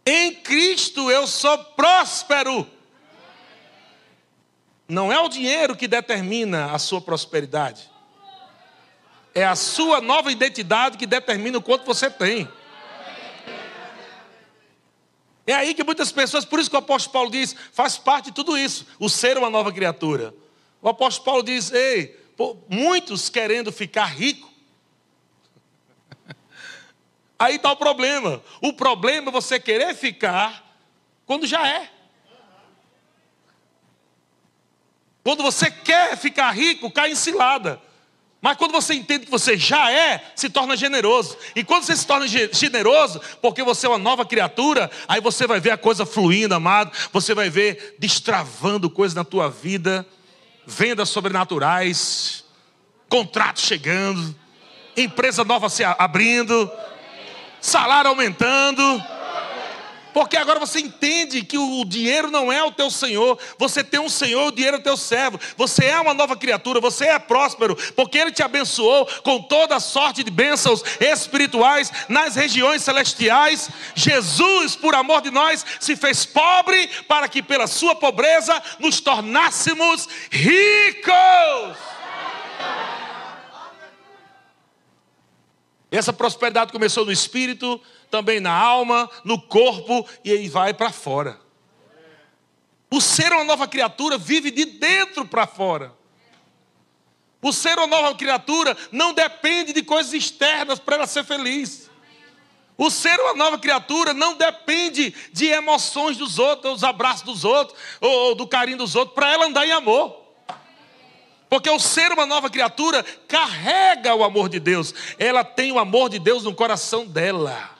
Em 0.04 0.34
Cristo 0.34 1.10
eu 1.10 1.26
sou 1.26 1.58
próspero. 1.58 2.66
Não 4.88 5.12
é 5.12 5.20
o 5.20 5.28
dinheiro 5.28 5.76
que 5.76 5.86
determina 5.86 6.72
a 6.72 6.78
sua 6.78 7.00
prosperidade. 7.00 7.90
É 9.34 9.44
a 9.44 9.54
sua 9.54 10.00
nova 10.00 10.32
identidade 10.32 10.96
que 10.96 11.06
determina 11.06 11.58
o 11.58 11.62
quanto 11.62 11.84
você 11.84 12.10
tem. 12.10 12.48
É 15.48 15.54
aí 15.54 15.72
que 15.72 15.82
muitas 15.82 16.12
pessoas, 16.12 16.44
por 16.44 16.60
isso 16.60 16.68
que 16.68 16.76
o 16.76 16.78
apóstolo 16.78 17.10
Paulo 17.10 17.30
diz, 17.30 17.56
faz 17.72 17.96
parte 17.96 18.26
de 18.26 18.32
tudo 18.32 18.58
isso, 18.58 18.86
o 18.98 19.08
ser 19.08 19.38
uma 19.38 19.48
nova 19.48 19.72
criatura. 19.72 20.34
O 20.82 20.90
apóstolo 20.90 21.24
Paulo 21.24 21.42
diz: 21.42 21.72
ei, 21.72 22.08
pô, 22.36 22.54
muitos 22.68 23.30
querendo 23.30 23.72
ficar 23.72 24.04
rico. 24.04 24.52
Aí 27.38 27.56
está 27.56 27.72
o 27.72 27.76
problema. 27.76 28.42
O 28.60 28.74
problema 28.74 29.30
é 29.30 29.32
você 29.32 29.58
querer 29.58 29.94
ficar 29.94 30.62
quando 31.24 31.46
já 31.46 31.66
é. 31.66 31.90
Quando 35.24 35.42
você 35.42 35.70
quer 35.70 36.14
ficar 36.18 36.50
rico, 36.50 36.90
cai 36.90 37.12
em 37.12 37.14
cilada. 37.14 37.80
Mas 38.40 38.56
quando 38.56 38.72
você 38.72 38.94
entende 38.94 39.24
que 39.24 39.30
você 39.30 39.56
já 39.56 39.90
é, 39.90 40.32
se 40.36 40.48
torna 40.48 40.76
generoso. 40.76 41.36
E 41.56 41.64
quando 41.64 41.82
você 41.82 41.96
se 41.96 42.06
torna 42.06 42.26
generoso, 42.26 43.20
porque 43.42 43.64
você 43.64 43.86
é 43.86 43.88
uma 43.88 43.98
nova 43.98 44.24
criatura, 44.24 44.88
aí 45.08 45.20
você 45.20 45.46
vai 45.46 45.58
ver 45.58 45.72
a 45.72 45.78
coisa 45.78 46.06
fluindo, 46.06 46.54
amado. 46.54 46.92
Você 47.12 47.34
vai 47.34 47.50
ver 47.50 47.96
destravando 47.98 48.88
coisas 48.88 49.14
na 49.14 49.24
tua 49.24 49.50
vida, 49.50 50.06
vendas 50.64 51.08
sobrenaturais, 51.08 52.44
contratos 53.08 53.64
chegando, 53.64 54.34
empresa 54.96 55.42
nova 55.44 55.68
se 55.68 55.82
abrindo, 55.82 56.70
salário 57.60 58.10
aumentando. 58.10 59.02
Porque 60.18 60.36
agora 60.36 60.58
você 60.58 60.80
entende 60.80 61.44
que 61.44 61.56
o 61.56 61.84
dinheiro 61.84 62.28
não 62.28 62.52
é 62.52 62.60
o 62.64 62.72
teu 62.72 62.90
senhor, 62.90 63.38
você 63.56 63.84
tem 63.84 64.00
um 64.00 64.08
senhor, 64.08 64.48
o 64.48 64.50
dinheiro 64.50 64.78
é 64.78 64.80
o 64.80 64.82
teu 64.82 64.96
servo. 64.96 65.38
Você 65.56 65.84
é 65.84 66.00
uma 66.00 66.12
nova 66.12 66.36
criatura, 66.36 66.80
você 66.80 67.04
é 67.04 67.18
próspero, 67.20 67.76
porque 67.94 68.18
ele 68.18 68.32
te 68.32 68.42
abençoou 68.42 69.06
com 69.22 69.40
toda 69.40 69.78
sorte 69.78 70.24
de 70.24 70.30
bênçãos 70.32 70.82
espirituais 70.98 71.92
nas 72.08 72.34
regiões 72.34 72.82
celestiais. 72.82 73.70
Jesus, 73.94 74.74
por 74.74 74.92
amor 74.96 75.20
de 75.20 75.30
nós, 75.30 75.64
se 75.78 75.94
fez 75.94 76.26
pobre 76.26 76.88
para 77.06 77.28
que 77.28 77.40
pela 77.40 77.68
sua 77.68 77.94
pobreza 77.94 78.60
nos 78.80 79.00
tornássemos 79.00 80.08
ricos. 80.32 81.78
Essa 85.92 86.12
prosperidade 86.12 86.72
começou 86.72 87.06
no 87.06 87.12
espírito, 87.12 87.80
também 88.10 88.40
na 88.40 88.52
alma, 88.52 89.10
no 89.24 89.40
corpo 89.40 90.06
e 90.24 90.32
aí 90.32 90.48
vai 90.48 90.72
para 90.74 90.90
fora. 90.90 91.38
O 92.90 93.00
ser 93.00 93.32
uma 93.32 93.44
nova 93.44 93.68
criatura 93.68 94.16
vive 94.16 94.50
de 94.50 94.64
dentro 94.64 95.26
para 95.26 95.46
fora. 95.46 95.92
O 97.40 97.52
ser 97.52 97.78
uma 97.78 97.86
nova 97.86 98.14
criatura 98.16 98.76
não 98.90 99.12
depende 99.12 99.72
de 99.72 99.82
coisas 99.82 100.12
externas 100.12 100.78
para 100.78 100.96
ela 100.96 101.06
ser 101.06 101.24
feliz. 101.24 101.88
O 102.76 102.90
ser 102.90 103.18
uma 103.20 103.34
nova 103.34 103.58
criatura 103.58 104.14
não 104.14 104.34
depende 104.34 105.14
de 105.32 105.46
emoções 105.46 106.16
dos 106.16 106.38
outros, 106.38 106.74
dos 106.74 106.84
abraços 106.84 107.22
dos 107.22 107.44
outros, 107.44 107.78
ou 108.00 108.34
do 108.34 108.46
carinho 108.46 108.78
dos 108.78 108.94
outros, 108.94 109.14
para 109.14 109.32
ela 109.32 109.46
andar 109.46 109.66
em 109.66 109.72
amor. 109.72 110.16
Porque 111.48 111.68
o 111.70 111.78
ser 111.78 112.12
uma 112.12 112.26
nova 112.26 112.50
criatura 112.50 113.02
carrega 113.26 114.14
o 114.14 114.22
amor 114.22 114.48
de 114.48 114.60
Deus. 114.60 114.94
Ela 115.18 115.42
tem 115.42 115.72
o 115.72 115.78
amor 115.78 116.08
de 116.08 116.18
Deus 116.18 116.44
no 116.44 116.54
coração 116.54 117.06
dela. 117.06 117.77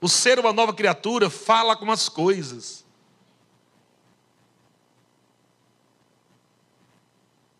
O 0.00 0.08
ser 0.08 0.38
uma 0.38 0.52
nova 0.52 0.72
criatura 0.72 1.28
fala 1.28 1.76
com 1.76 1.90
as 1.90 2.08
coisas. 2.08 2.84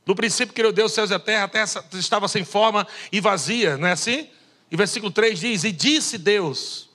No 0.07 0.15
princípio 0.15 0.55
criou 0.55 0.73
Deus 0.73 0.93
céus 0.93 1.11
e 1.11 1.15
a 1.15 1.19
terra, 1.19 1.45
a 1.45 1.49
terra 1.49 1.67
estava 1.93 2.29
sem 2.29 2.45
forma 2.45 2.87
e 3.13 3.21
vazia, 3.21 3.77
não 3.77 3.89
é 3.89 3.93
assim? 3.93 4.31
E 4.71 4.77
versículo 4.77 5.13
3 5.13 5.39
diz: 5.39 5.65
E 5.65 5.73
disse 5.73 6.17
Deus: 6.17 6.89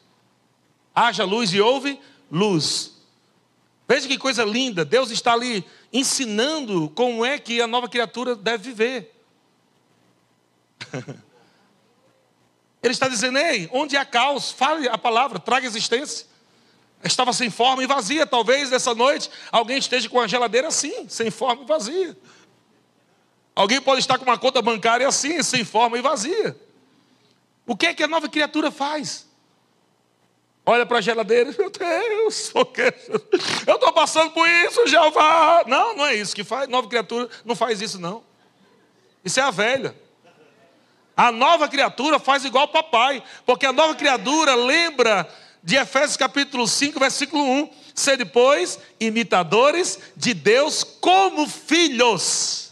haja 0.96 1.24
luz 1.24 1.54
e 1.54 1.62
houve 1.62 2.00
luz. 2.32 2.94
Veja 3.88 4.08
que 4.08 4.18
coisa 4.18 4.44
linda, 4.44 4.86
Deus 4.86 5.12
está 5.12 5.34
ali 5.34 5.64
ensinando 5.92 6.90
como 6.96 7.26
é 7.26 7.38
que 7.38 7.62
a 7.62 7.68
nova 7.68 7.90
criatura 7.90 8.36
deve 8.36 8.72
viver. 8.72 9.14
Ele 12.84 12.92
está 12.92 13.08
dizendo: 13.08 13.38
Ei, 13.38 13.70
onde 13.72 13.96
há 13.96 14.06
caos, 14.06 14.52
fale 14.52 14.90
a 14.90 14.98
palavra, 14.98 15.40
traga 15.40 15.66
existência. 15.66 16.28
Estava 17.02 17.32
sem 17.34 17.50
forma 17.50 17.82
e 17.82 17.88
vazia. 17.88 18.28
Talvez 18.28 18.70
nessa 18.70 18.94
noite 18.94 19.32
alguém 19.52 19.78
esteja 19.78 20.10
com 20.10 20.20
a 20.20 20.28
geladeira 20.28 20.68
assim, 20.68 21.08
sem 21.08 21.32
forma 21.32 21.64
e 21.64 21.66
vazia. 21.66 22.18
Alguém 23.56 23.82
pode 23.82 24.02
estar 24.02 24.18
com 24.18 24.26
uma 24.26 24.38
conta 24.38 24.62
bancária 24.62 25.08
assim, 25.08 25.42
sem 25.42 25.64
forma 25.64 25.98
e 25.98 26.02
vazia. 26.02 26.58
O 27.66 27.76
que 27.78 27.88
é 27.88 27.94
que 27.94 28.04
a 28.04 28.08
nova 28.08 28.28
criatura 28.28 28.70
faz? 28.70 29.28
Olha 30.66 30.86
para 30.86 31.00
a 31.00 31.02
geladeira, 31.02 31.54
meu 31.58 31.70
Deus, 31.70 32.52
eu 32.56 33.76
estou 33.76 33.94
passando 33.94 34.32
por 34.32 34.48
isso, 34.48 34.88
Jeová. 34.88 35.64
Não, 35.68 35.96
não 35.96 36.06
é 36.06 36.16
isso 36.16 36.36
que 36.36 36.44
faz. 36.44 36.70
Nova 36.70 36.88
criatura 36.88 37.30
não 37.44 37.56
faz 37.56 37.82
isso, 37.82 38.00
não. 38.00 38.24
Isso 39.24 39.40
é 39.40 39.44
a 39.44 39.52
velha. 39.52 39.94
A 41.16 41.32
nova 41.32 41.68
criatura 41.68 42.20
faz 42.20 42.44
igual 42.44 42.66
o 42.66 42.70
papai, 42.70 43.24
porque 43.46 43.66
a 43.66 43.74
nova 43.74 43.94
criatura 43.96 44.56
lembra 44.56 45.30
de 45.62 45.76
Efésios 45.76 46.18
capítulo 46.18 46.68
5, 46.68 47.00
versículo 47.00 47.44
1. 47.44 47.70
Ser 47.94 48.18
depois 48.18 48.80
imitadores 49.00 50.00
de 50.16 50.34
Deus 50.34 50.84
como 50.84 51.48
filhos. 51.48 52.72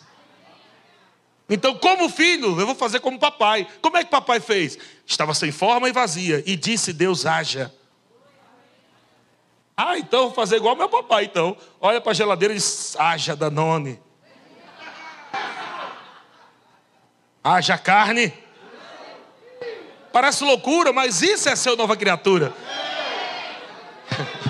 Então, 1.48 1.76
como 1.76 2.10
filho, 2.10 2.60
eu 2.60 2.66
vou 2.66 2.76
fazer 2.76 3.00
como 3.00 3.20
papai. 3.20 3.68
Como 3.82 3.98
é 3.98 4.04
que 4.04 4.10
papai 4.10 4.40
fez? 4.40 4.78
Estava 5.06 5.34
sem 5.34 5.52
forma 5.52 5.88
e 5.90 5.92
vazia, 5.92 6.42
e 6.46 6.56
disse: 6.56 6.94
Deus 6.94 7.26
haja. 7.26 7.72
Ah, 9.76 9.98
então 9.98 10.26
vou 10.26 10.34
fazer 10.34 10.58
igual 10.58 10.76
meu 10.76 10.90
papai, 10.90 11.26
então. 11.26 11.56
Olha 11.80 12.00
para 12.00 12.12
a 12.12 12.16
geladeira 12.16 12.54
e 12.54 12.58
diz, 12.58 12.96
haja 12.98 13.36
Danone. 13.36 14.00
Haja 17.44 17.78
carne. 17.78 18.34
Parece 20.12 20.44
loucura, 20.44 20.92
mas 20.92 21.22
isso 21.22 21.50
é 21.50 21.56
ser 21.56 21.76
nova 21.76 21.96
criatura. 21.96 22.54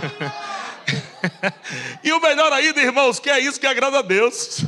e 2.04 2.12
o 2.12 2.20
melhor 2.20 2.52
ainda, 2.52 2.82
irmãos, 2.82 3.20
que 3.20 3.30
é 3.30 3.40
isso 3.40 3.60
que 3.60 3.68
agrada 3.68 4.00
a 4.00 4.02
Deus. 4.02 4.66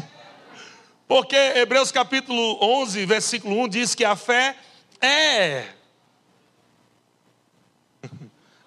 Porque 1.07 1.35
Hebreus 1.35 1.91
capítulo 1.91 2.57
11, 2.61 3.05
versículo 3.05 3.59
1 3.63 3.69
diz 3.69 3.95
que 3.95 4.05
a 4.05 4.15
fé 4.15 4.55
é. 5.01 5.65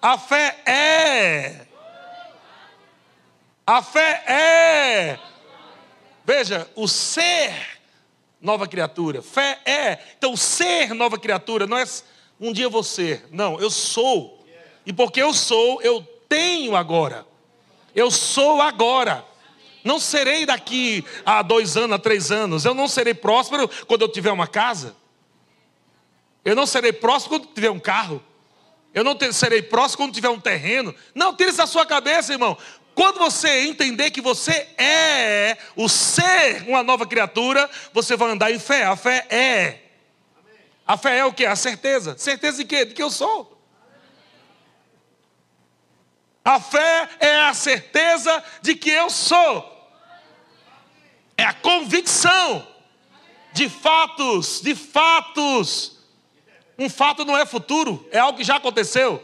A 0.01 0.17
fé 0.17 0.55
é 0.65 1.67
a 3.67 3.83
fé 3.83 4.23
é. 4.25 5.19
Veja, 6.23 6.69
o 6.73 6.87
ser 6.87 7.76
nova 8.41 8.67
criatura. 8.67 9.21
Fé 9.21 9.59
é. 9.65 9.99
Então, 10.17 10.35
ser 10.35 10.93
nova 10.93 11.17
criatura 11.17 11.65
não 11.67 11.77
é 11.77 11.85
um 12.39 12.53
dia 12.53 12.69
você. 12.69 13.21
Não, 13.31 13.59
eu 13.59 13.69
sou. 13.69 14.45
E 14.85 14.93
porque 14.93 15.21
eu 15.21 15.33
sou, 15.33 15.81
eu 15.81 16.01
tenho 16.29 16.75
agora. 16.75 17.25
Eu 17.95 18.11
sou 18.11 18.61
agora. 18.61 19.25
Não 19.83 19.99
serei 19.99 20.45
daqui 20.45 21.03
a 21.25 21.41
dois 21.41 21.77
anos, 21.77 21.95
a 21.95 21.99
três 21.99 22.31
anos. 22.31 22.65
Eu 22.65 22.73
não 22.73 22.87
serei 22.87 23.13
próspero 23.13 23.69
quando 23.85 24.01
eu 24.01 24.09
tiver 24.09 24.31
uma 24.31 24.47
casa. 24.47 24.95
Eu 26.43 26.55
não 26.55 26.65
serei 26.65 26.93
próspero 26.93 27.39
quando 27.39 27.53
tiver 27.53 27.71
um 27.71 27.79
carro. 27.79 28.23
Eu 28.93 29.03
não 29.03 29.15
serei 29.31 29.61
próximo 29.61 29.97
quando 30.03 30.13
tiver 30.13 30.29
um 30.29 30.39
terreno. 30.39 30.93
Não, 31.13 31.35
tire 31.35 31.49
isso 31.49 31.57
da 31.57 31.67
sua 31.67 31.85
cabeça, 31.85 32.33
irmão. 32.33 32.57
Quando 32.97 33.19
você 33.19 33.67
entender 33.67 34.09
que 34.09 34.19
você 34.19 34.67
é 34.75 35.55
o 35.75 35.87
ser 35.87 36.67
uma 36.67 36.81
nova 36.81 37.05
criatura, 37.05 37.69
você 37.93 38.15
vai 38.15 38.31
andar 38.31 38.51
em 38.51 38.57
fé. 38.57 38.85
A 38.85 38.95
fé 38.95 39.23
é. 39.29 39.81
A 40.83 40.97
fé 40.97 41.19
é 41.19 41.23
o 41.23 41.31
que? 41.31 41.45
A 41.45 41.55
certeza. 41.55 42.17
Certeza 42.17 42.57
de 42.57 42.65
quê? 42.65 42.85
De 42.85 42.95
que 42.95 43.03
eu 43.03 43.11
sou. 43.11 43.55
A 46.43 46.59
fé 46.59 47.07
é 47.19 47.35
a 47.41 47.53
certeza 47.53 48.43
de 48.63 48.73
que 48.73 48.89
eu 48.89 49.11
sou. 49.11 49.93
É 51.37 51.43
a 51.43 51.53
convicção 51.53 52.67
de 53.53 53.69
fatos, 53.69 54.59
de 54.59 54.73
fatos. 54.73 55.99
Um 56.79 56.89
fato 56.89 57.23
não 57.23 57.37
é 57.37 57.45
futuro, 57.45 58.07
é 58.11 58.17
algo 58.17 58.39
que 58.39 58.43
já 58.43 58.55
aconteceu. 58.55 59.23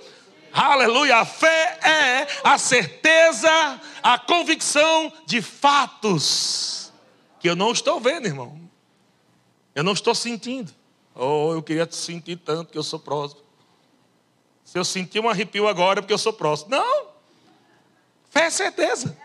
Aleluia. 0.54 1.18
A 1.18 1.26
fé 1.26 1.80
é 1.82 2.28
a 2.44 2.58
certeza, 2.60 3.82
a 4.04 4.20
convicção 4.20 5.12
de 5.26 5.42
fatos. 5.42 6.94
que 7.40 7.50
eu 7.50 7.56
não 7.56 7.72
estou 7.72 8.00
vendo, 8.00 8.28
irmão. 8.28 8.58
Eu 9.74 9.84
não 9.84 9.94
estou 9.94 10.14
sentindo. 10.14 10.72
Oh, 11.16 11.52
eu 11.54 11.64
queria 11.64 11.90
sentir 11.92 12.38
tanto 12.38 12.72
que 12.72 12.78
eu 12.78 12.84
sou 12.84 13.00
próximo. 13.00 13.42
Se 14.64 14.78
eu 14.78 14.86
sentir 14.86 15.20
um 15.20 15.28
arrepio 15.28 15.68
agora 15.68 16.00
é 16.00 16.02
porque 16.02 16.14
eu 16.14 16.18
sou 16.18 16.32
próximo. 16.32 16.70
Não. 16.72 17.08
Fé 18.30 18.46
é 18.46 18.50
certeza. 18.50 19.18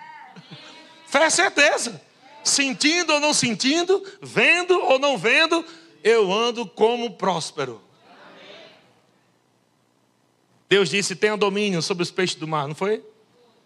Fé 1.07 1.25
é 1.25 1.31
certeza. 1.31 2.03
Sentindo 2.43 3.13
ou 3.15 3.21
não 3.21 3.35
sentindo, 3.35 4.03
vendo 4.21 4.79
ou 4.81 4.99
não 4.99 5.17
vendo, 5.17 5.65
eu 6.03 6.33
ando 6.33 6.67
como 6.67 7.13
próspero. 7.13 7.81
Deus 10.69 10.91
disse: 10.91 11.17
tenha 11.17 11.37
domínio 11.37 11.81
sobre 11.81 12.03
os 12.03 12.11
peixes 12.11 12.37
do 12.37 12.47
mar, 12.47 12.69
não 12.69 12.75
foi? 12.75 13.03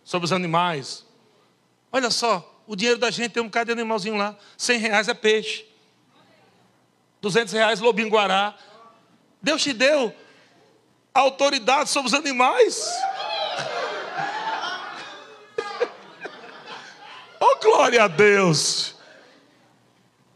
Sobre 0.05 0.27
os 0.27 0.33
animais. 0.33 1.05
Olha 1.91 2.11
só, 2.11 2.63
o 2.67 2.77
dinheiro 2.77 2.99
da 2.99 3.11
gente 3.11 3.33
tem 3.33 3.43
um 3.43 3.47
bocado 3.47 3.67
de 3.67 3.73
animalzinho 3.73 4.17
lá. 4.17 4.37
100 4.57 4.79
reais 4.79 5.09
é 5.09 5.15
peixe. 5.15 5.67
200 7.21 7.53
reais 7.53 7.81
lobinho 7.81 8.09
guará. 8.09 8.57
Deus 9.41 9.63
te 9.63 9.73
deu 9.73 10.13
autoridade 11.13 11.91
sobre 11.91 12.09
os 12.09 12.15
animais. 12.15 12.87
oh, 17.39 17.57
glória 17.61 18.05
a 18.05 18.09
Deus. 18.09 18.97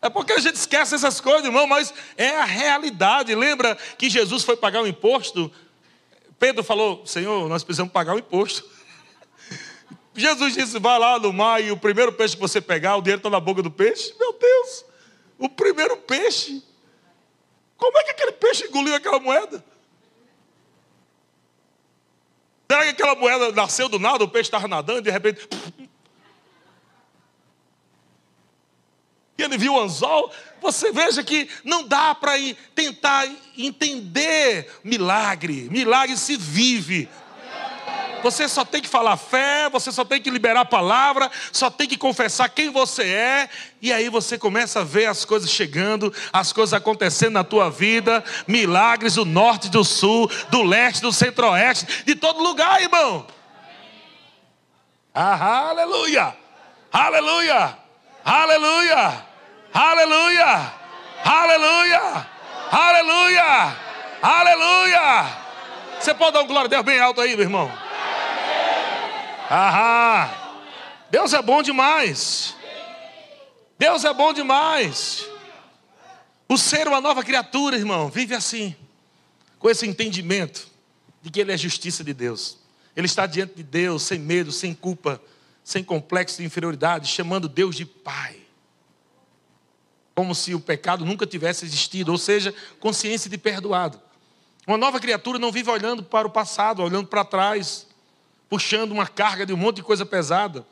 É 0.03 0.11
porque 0.11 0.35
a 0.35 0.39
gente 0.39 0.57
esquece 0.57 0.95
essas 0.95 1.21
coisas, 1.21 1.45
irmão, 1.45 1.67
mas 1.67 1.93
é 2.17 2.37
a 2.37 2.45
realidade. 2.45 3.35
Lembra 3.35 3.75
que 3.99 4.09
Jesus 4.11 4.45
foi 4.45 4.57
pagar 4.57 4.83
o 4.83 4.87
imposto? 4.87 5.51
Pedro 6.39 6.63
falou: 6.63 7.07
Senhor, 7.07 7.49
nós 7.49 7.65
precisamos 7.65 7.93
pagar 7.93 8.15
o 8.15 8.19
imposto. 8.19 8.69
Jesus 10.15 10.55
disse: 10.55 10.79
Vai 10.79 10.99
lá 10.99 11.19
no 11.19 11.33
mar 11.33 11.63
e 11.63 11.71
o 11.71 11.77
primeiro 11.77 12.13
peixe 12.13 12.35
que 12.35 12.41
você 12.41 12.61
pegar, 12.61 12.97
o 12.97 13.03
dinheiro 13.03 13.21
está 13.21 13.31
na 13.31 13.41
boca 13.41 13.63
do 13.63 13.71
peixe. 13.71 14.15
Meu 14.19 14.33
Deus, 14.33 14.85
o 15.39 15.49
primeiro 15.49 15.97
peixe. 15.97 16.63
Como 17.77 17.97
é 17.99 18.05
que 18.05 18.11
aquele 18.11 18.33
peixe 18.33 18.65
engoliu 18.65 18.95
aquela 18.95 19.21
moeda? 19.21 19.65
Será 22.69 22.83
que 22.83 22.91
aquela 22.91 23.15
moeda 23.15 23.53
nasceu 23.53 23.89
do 23.89 23.99
nada, 23.99 24.25
o 24.25 24.29
peixe 24.29 24.49
estava 24.49 24.67
nadando 24.67 24.99
e 24.99 25.03
de 25.03 25.11
repente. 25.11 25.49
E 29.39 29.43
ele 29.43 29.59
viu 29.59 29.75
o 29.75 29.81
anzol. 29.81 30.33
Você 30.67 30.91
veja 30.91 31.23
que 31.23 31.49
não 31.63 31.87
dá 31.87 32.13
para 32.13 32.33
tentar 32.75 33.25
entender 33.57 34.69
milagre. 34.83 35.69
Milagre 35.71 36.17
se 36.17 36.37
vive. 36.37 37.09
Você 38.21 38.49
só 38.49 38.65
tem 38.65 38.83
que 38.83 38.89
falar 38.89 39.17
fé, 39.17 39.71
você 39.71 39.93
só 39.93 40.05
tem 40.05 40.21
que 40.21 40.29
liberar 40.29 40.63
a 40.63 40.65
palavra, 40.65 41.31
só 41.53 41.71
tem 41.71 41.87
que 41.87 41.97
confessar 41.97 42.49
quem 42.49 42.69
você 42.71 43.05
é, 43.05 43.49
e 43.81 43.93
aí 43.93 44.09
você 44.09 44.37
começa 44.37 44.81
a 44.81 44.85
ver 44.85 45.07
as 45.07 45.25
coisas 45.25 45.49
chegando, 45.49 46.13
as 46.33 46.53
coisas 46.53 46.75
acontecendo 46.75 47.35
na 47.35 47.45
tua 47.45 47.71
vida, 47.71 48.25
milagres 48.49 49.15
do 49.15 49.25
norte, 49.25 49.71
do 49.71 49.85
sul, 49.85 50.29
do 50.51 50.65
leste, 50.65 51.03
do 51.03 51.13
centro-oeste, 51.13 52.05
de 52.05 52.17
todo 52.17 52.43
lugar, 52.43 52.83
irmão. 52.83 53.25
Ah, 55.15 55.69
aleluia! 55.69 56.37
Aleluia! 56.91 57.79
Aleluia! 58.25 59.36
Aleluia! 59.77 60.73
Aleluia! 61.23 62.27
Aleluia! 62.73 63.77
Aleluia! 64.23 65.39
Você 66.01 66.15
pode 66.15 66.33
dar 66.33 66.45
um 66.45 66.47
glória 66.47 66.65
a 66.65 66.69
Deus 66.69 66.83
bem 66.83 66.99
alto 66.99 67.21
aí, 67.21 67.37
meu 67.37 67.45
irmão? 67.45 67.71
Aham. 69.51 70.31
Deus 71.11 71.35
é 71.35 71.43
bom 71.43 71.63
demais. 71.63 72.57
Deus 73.79 74.03
é 74.07 74.15
bom 74.15 74.33
demais. 74.33 75.29
O 76.49 76.57
ser 76.57 76.89
uma 76.89 77.03
nova 77.03 77.23
criatura, 77.23 77.77
irmão, 77.77 78.09
vive 78.09 78.35
assim, 78.35 78.75
com 79.59 79.69
esse 79.69 79.87
entendimento 79.87 80.69
de 81.21 81.29
que 81.29 81.39
ele 81.39 81.53
é 81.53 81.57
justiça 81.59 82.03
de 82.03 82.15
Deus. 82.15 82.57
Ele 82.97 83.05
está 83.05 83.27
diante 83.27 83.57
de 83.57 83.63
Deus 83.63 84.05
sem 84.05 84.19
medo, 84.19 84.51
sem 84.51 84.73
culpa, 84.73 85.21
sem 85.63 85.85
complexo 85.85 86.39
de 86.39 86.47
inferioridade, 86.47 87.09
chamando 87.09 87.47
Deus 87.47 87.77
de 87.77 87.85
Pai. 87.85 88.46
Como 90.17 90.35
se 90.35 90.55
o 90.55 90.61
pecado 90.61 91.05
nunca 91.05 91.27
tivesse 91.27 91.67
existido, 91.67 92.11
ou 92.11 92.17
seja, 92.17 92.55
consciência 92.81 93.29
de 93.29 93.37
perdoado. 93.37 94.01
Uma 94.67 94.79
nova 94.79 94.99
criatura 94.99 95.39
não 95.39 95.53
vive 95.53 95.71
olhando 95.71 96.03
para 96.03 96.27
o 96.27 96.31
passado, 96.31 96.83
olhando 96.83 97.07
para 97.07 97.23
trás, 97.23 97.87
puxando 98.49 98.93
uma 98.93 99.07
carga 99.07 99.45
de 99.45 99.53
um 99.53 99.57
monte 99.59 99.77
de 99.77 99.83
coisa 99.83 100.07
pesada. 100.07 100.67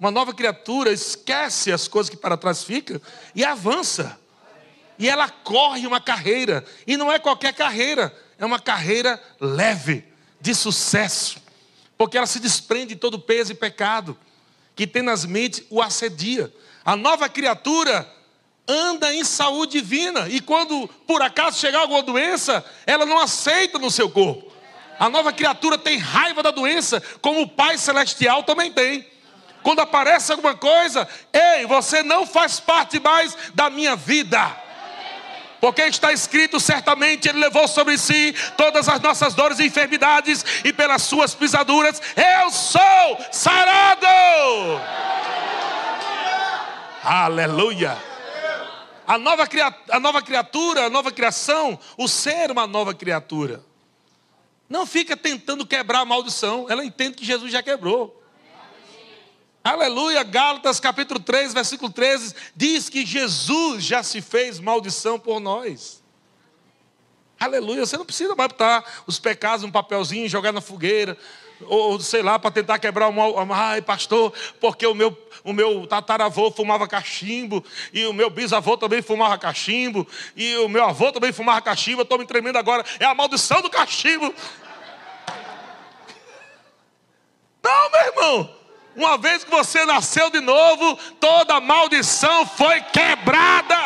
Uma 0.00 0.10
nova 0.10 0.32
criatura 0.32 0.90
esquece 0.90 1.70
as 1.70 1.86
coisas 1.86 2.08
que 2.08 2.16
para 2.16 2.38
trás 2.38 2.64
ficam 2.64 2.98
e 3.34 3.44
avança. 3.44 4.18
E 4.98 5.08
ela 5.08 5.28
corre 5.28 5.86
uma 5.86 6.00
carreira, 6.00 6.64
e 6.86 6.96
não 6.96 7.12
é 7.12 7.18
qualquer 7.18 7.52
carreira, 7.52 8.16
é 8.38 8.46
uma 8.46 8.58
carreira 8.58 9.22
leve, 9.38 10.04
de 10.40 10.54
sucesso, 10.54 11.38
porque 11.98 12.16
ela 12.16 12.26
se 12.26 12.40
desprende 12.40 12.94
de 12.94 12.96
todo 12.96 13.18
peso 13.18 13.52
e 13.52 13.54
pecado 13.54 14.16
que 14.74 14.86
tenazmente 14.86 15.66
o 15.68 15.82
assedia. 15.82 16.52
A 16.84 16.96
nova 16.96 17.28
criatura 17.28 18.10
anda 18.68 19.14
em 19.14 19.24
saúde 19.24 19.80
divina, 19.80 20.28
e 20.28 20.40
quando 20.40 20.88
por 21.06 21.22
acaso 21.22 21.58
chegar 21.58 21.80
alguma 21.80 22.02
doença, 22.02 22.64
ela 22.86 23.06
não 23.06 23.18
aceita 23.18 23.78
no 23.78 23.90
seu 23.90 24.10
corpo. 24.10 24.52
A 24.98 25.08
nova 25.08 25.32
criatura 25.32 25.76
tem 25.76 25.98
raiva 25.98 26.42
da 26.42 26.50
doença, 26.50 27.02
como 27.20 27.42
o 27.42 27.48
Pai 27.48 27.76
Celestial 27.78 28.42
também 28.42 28.72
tem. 28.72 29.06
Quando 29.62 29.80
aparece 29.80 30.32
alguma 30.32 30.54
coisa, 30.54 31.06
ei, 31.32 31.66
você 31.66 32.02
não 32.02 32.26
faz 32.26 32.58
parte 32.60 32.98
mais 33.00 33.36
da 33.54 33.68
minha 33.68 33.94
vida. 33.94 34.64
Porque 35.60 35.82
está 35.82 36.12
escrito, 36.12 36.60
certamente 36.60 37.28
Ele 37.28 37.38
levou 37.38 37.66
sobre 37.66 37.98
si 37.98 38.34
todas 38.56 38.88
as 38.88 39.00
nossas 39.00 39.34
dores 39.34 39.58
e 39.58 39.66
enfermidades, 39.66 40.44
e 40.64 40.72
pelas 40.72 41.02
suas 41.02 41.34
pisaduras 41.34 42.00
eu 42.16 42.50
sou 42.50 43.18
sarado. 43.32 44.06
Aleluia. 47.02 48.15
A 49.06 49.16
nova, 49.16 49.48
a 49.90 50.00
nova 50.00 50.20
criatura, 50.20 50.86
a 50.86 50.90
nova 50.90 51.12
criação, 51.12 51.78
o 51.96 52.08
ser 52.08 52.50
uma 52.50 52.66
nova 52.66 52.92
criatura. 52.92 53.64
Não 54.68 54.84
fica 54.84 55.16
tentando 55.16 55.64
quebrar 55.64 56.00
a 56.00 56.04
maldição, 56.04 56.66
ela 56.68 56.84
entende 56.84 57.16
que 57.16 57.24
Jesus 57.24 57.52
já 57.52 57.62
quebrou. 57.62 58.20
Aleluia, 59.62 60.22
Gálatas 60.22 60.80
capítulo 60.80 61.20
3, 61.20 61.54
versículo 61.54 61.92
13, 61.92 62.34
diz 62.54 62.88
que 62.88 63.06
Jesus 63.06 63.84
já 63.84 64.02
se 64.02 64.20
fez 64.20 64.58
maldição 64.58 65.18
por 65.18 65.40
nós. 65.40 66.02
Aleluia, 67.38 67.84
você 67.84 67.96
não 67.96 68.04
precisa 68.04 68.34
mais 68.34 68.48
botar 68.48 68.84
os 69.06 69.18
pecados 69.18 69.62
num 69.62 69.70
papelzinho, 69.70 70.28
jogar 70.28 70.52
na 70.52 70.60
fogueira, 70.60 71.18
ou 71.62 71.98
sei 72.00 72.22
lá, 72.22 72.38
para 72.38 72.50
tentar 72.50 72.78
quebrar 72.78 73.08
o 73.08 73.12
mal. 73.12 73.34
Ai, 73.52 73.80
pastor, 73.82 74.32
porque 74.60 74.86
o 74.86 74.94
meu, 74.94 75.16
o 75.44 75.52
meu 75.52 75.86
tataravô 75.86 76.50
fumava 76.50 76.86
cachimbo, 76.86 77.64
e 77.92 78.04
o 78.06 78.12
meu 78.12 78.30
bisavô 78.30 78.76
também 78.76 79.02
fumava 79.02 79.38
cachimbo, 79.38 80.06
e 80.36 80.56
o 80.58 80.68
meu 80.68 80.84
avô 80.84 81.12
também 81.12 81.32
fumava 81.32 81.60
cachimbo, 81.60 82.00
eu 82.00 82.04
estou 82.04 82.18
me 82.18 82.26
tremendo 82.26 82.56
agora, 82.56 82.84
é 83.00 83.04
a 83.04 83.14
maldição 83.14 83.62
do 83.62 83.70
cachimbo. 83.70 84.34
Não, 87.62 87.90
meu 87.90 88.00
irmão, 88.00 88.56
uma 88.94 89.18
vez 89.18 89.44
que 89.44 89.50
você 89.50 89.84
nasceu 89.84 90.30
de 90.30 90.40
novo, 90.40 90.96
toda 91.20 91.60
maldição 91.60 92.46
foi 92.46 92.80
quebrada. 92.80 93.76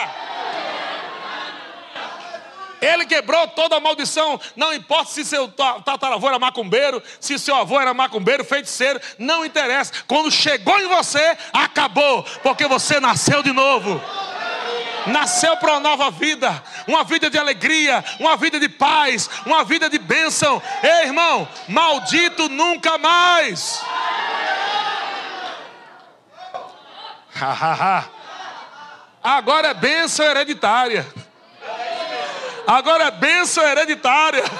Ele 2.81 3.05
quebrou 3.07 3.47
toda 3.49 3.77
a 3.77 3.81
maldição. 3.81 4.41
Não 4.57 4.73
importa 4.73 5.11
se 5.11 5.25
seu 5.25 5.49
tataravô 5.49 6.29
era 6.29 6.39
macumbeiro, 6.39 7.03
se 7.19 7.39
seu 7.39 7.55
avô 7.55 7.81
era 7.81 7.93
macumbeiro, 7.93 8.45
feiticeiro, 8.45 9.01
não 9.19 9.45
interessa. 9.45 9.93
Quando 10.07 10.31
chegou 10.31 10.79
em 10.81 10.89
você, 10.89 11.37
acabou, 11.53 12.23
porque 12.43 12.67
você 12.67 12.99
nasceu 13.01 13.43
de 13.43 13.53
novo. 13.53 14.01
Nasceu 15.07 15.57
para 15.57 15.73
uma 15.73 15.81
nova 15.81 16.11
vida, 16.11 16.63
uma 16.87 17.05
vida 17.05 17.31
de 17.31 17.39
alegria, 17.39 18.05
uma 18.19 18.37
vida 18.37 18.61
de 18.61 18.69
paz, 18.69 19.31
uma 19.47 19.65
vida 19.65 19.89
de 19.89 19.99
bênção. 19.99 20.63
Ei, 20.83 21.07
irmão, 21.07 21.49
maldito 21.69 22.49
nunca 22.49 22.99
mais. 22.99 23.83
Agora 29.23 29.69
é 29.69 29.75
bênção 29.75 30.27
hereditária. 30.27 31.07
Agora 32.67 33.05
é 33.05 33.11
bênção 33.11 33.65
hereditária. 33.65 34.45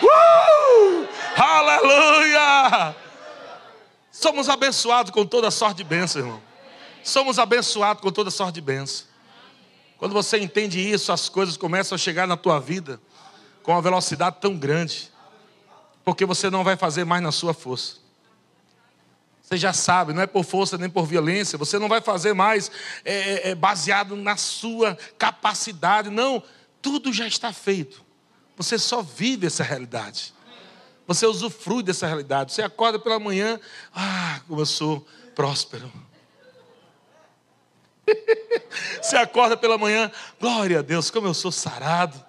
Uh! 0.00 1.08
Aleluia! 1.36 2.94
Somos 4.12 4.48
abençoados 4.48 5.10
com 5.10 5.26
toda 5.26 5.50
sorte 5.50 5.78
de 5.78 5.84
bênção, 5.84 6.22
irmão. 6.22 6.42
Somos 7.02 7.38
abençoados 7.38 8.02
com 8.02 8.10
toda 8.12 8.30
sorte 8.30 8.54
de 8.54 8.60
bênção. 8.60 9.06
Quando 9.98 10.12
você 10.12 10.38
entende 10.38 10.78
isso, 10.78 11.10
as 11.10 11.28
coisas 11.28 11.56
começam 11.56 11.96
a 11.96 11.98
chegar 11.98 12.26
na 12.26 12.36
tua 12.36 12.60
vida 12.60 13.00
com 13.62 13.72
uma 13.72 13.82
velocidade 13.82 14.36
tão 14.40 14.56
grande, 14.56 15.10
porque 16.04 16.24
você 16.24 16.48
não 16.48 16.62
vai 16.62 16.76
fazer 16.76 17.04
mais 17.04 17.22
na 17.22 17.32
sua 17.32 17.52
força. 17.52 17.96
Você 19.48 19.56
já 19.56 19.72
sabe, 19.72 20.12
não 20.12 20.20
é 20.20 20.26
por 20.26 20.44
força 20.44 20.76
nem 20.76 20.90
por 20.90 21.06
violência. 21.06 21.56
Você 21.56 21.78
não 21.78 21.88
vai 21.88 22.02
fazer 22.02 22.34
mais 22.34 22.70
é, 23.02 23.14
é, 23.14 23.50
é, 23.50 23.54
baseado 23.54 24.14
na 24.14 24.36
sua 24.36 24.98
capacidade. 25.16 26.10
Não, 26.10 26.42
tudo 26.80 27.12
já 27.12 27.26
está 27.26 27.52
feito. 27.52 28.04
Você 28.56 28.78
só 28.78 29.02
vive 29.02 29.46
essa 29.46 29.62
realidade. 29.62 30.34
Você 31.06 31.26
usufrui 31.26 31.82
dessa 31.82 32.06
realidade. 32.06 32.52
Você 32.52 32.62
acorda 32.62 32.98
pela 32.98 33.18
manhã, 33.18 33.58
ah, 33.94 34.40
como 34.46 34.60
eu 34.60 34.66
sou 34.66 35.06
próspero. 35.34 35.90
Você 39.00 39.16
acorda 39.16 39.56
pela 39.56 39.78
manhã, 39.78 40.10
glória 40.40 40.80
a 40.80 40.82
Deus, 40.82 41.10
como 41.10 41.26
eu 41.26 41.34
sou 41.34 41.52
sarado. 41.52 42.22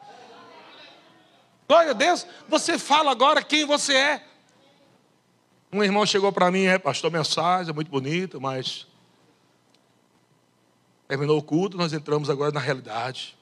Glória 1.68 1.92
a 1.92 1.94
Deus, 1.94 2.26
você 2.48 2.80
fala 2.80 3.12
agora 3.12 3.44
quem 3.44 3.66
você 3.66 3.94
é. 3.94 4.26
Um 5.72 5.84
irmão 5.84 6.04
chegou 6.06 6.32
para 6.32 6.50
mim, 6.50 6.66
é, 6.66 6.80
pastor, 6.80 7.12
mensagem, 7.12 7.70
é 7.70 7.74
muito 7.74 7.92
bonita, 7.92 8.40
mas 8.40 8.88
terminou 11.08 11.38
o 11.38 11.44
culto, 11.44 11.78
nós 11.78 11.94
entramos 11.94 12.30
agora 12.30 12.52
na 12.52 12.60
realidade. 12.60 13.38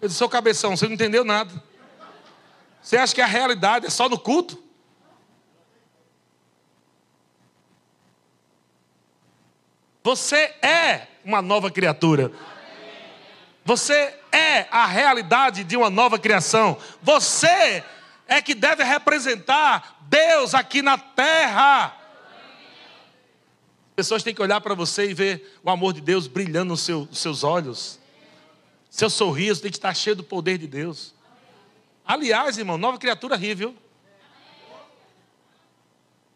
Eu 0.00 0.08
disse, 0.08 0.18
seu 0.18 0.28
cabeção, 0.28 0.76
você 0.76 0.86
não 0.86 0.94
entendeu 0.94 1.24
nada. 1.24 1.62
Você 2.82 2.96
acha 2.96 3.14
que 3.14 3.20
a 3.20 3.26
realidade 3.26 3.86
é 3.86 3.90
só 3.90 4.08
no 4.08 4.18
culto? 4.18 4.62
Você 10.02 10.36
é 10.62 11.08
uma 11.24 11.42
nova 11.42 11.68
criatura. 11.68 12.30
Você 13.64 14.14
é 14.30 14.68
a 14.70 14.86
realidade 14.86 15.64
de 15.64 15.76
uma 15.76 15.90
nova 15.90 16.16
criação. 16.16 16.78
Você 17.02 17.82
é 18.28 18.40
que 18.40 18.54
deve 18.54 18.84
representar 18.84 19.98
Deus 20.02 20.54
aqui 20.54 20.80
na 20.80 20.96
terra. 20.96 21.86
As 21.86 23.94
pessoas 23.96 24.22
têm 24.22 24.32
que 24.32 24.42
olhar 24.42 24.60
para 24.60 24.74
você 24.74 25.10
e 25.10 25.14
ver 25.14 25.58
o 25.64 25.70
amor 25.70 25.92
de 25.92 26.00
Deus 26.00 26.28
brilhando 26.28 26.66
nos 26.66 26.82
seu, 26.82 27.08
seus 27.12 27.42
olhos. 27.42 27.98
Seu 28.96 29.10
sorriso 29.10 29.60
tem 29.60 29.70
que 29.70 29.76
estar 29.76 29.92
cheio 29.92 30.16
do 30.16 30.24
poder 30.24 30.56
de 30.56 30.66
Deus. 30.66 31.12
Aliás, 32.02 32.56
irmão, 32.56 32.78
nova 32.78 32.96
criatura 32.96 33.36
ri, 33.36 33.54
viu? 33.54 33.76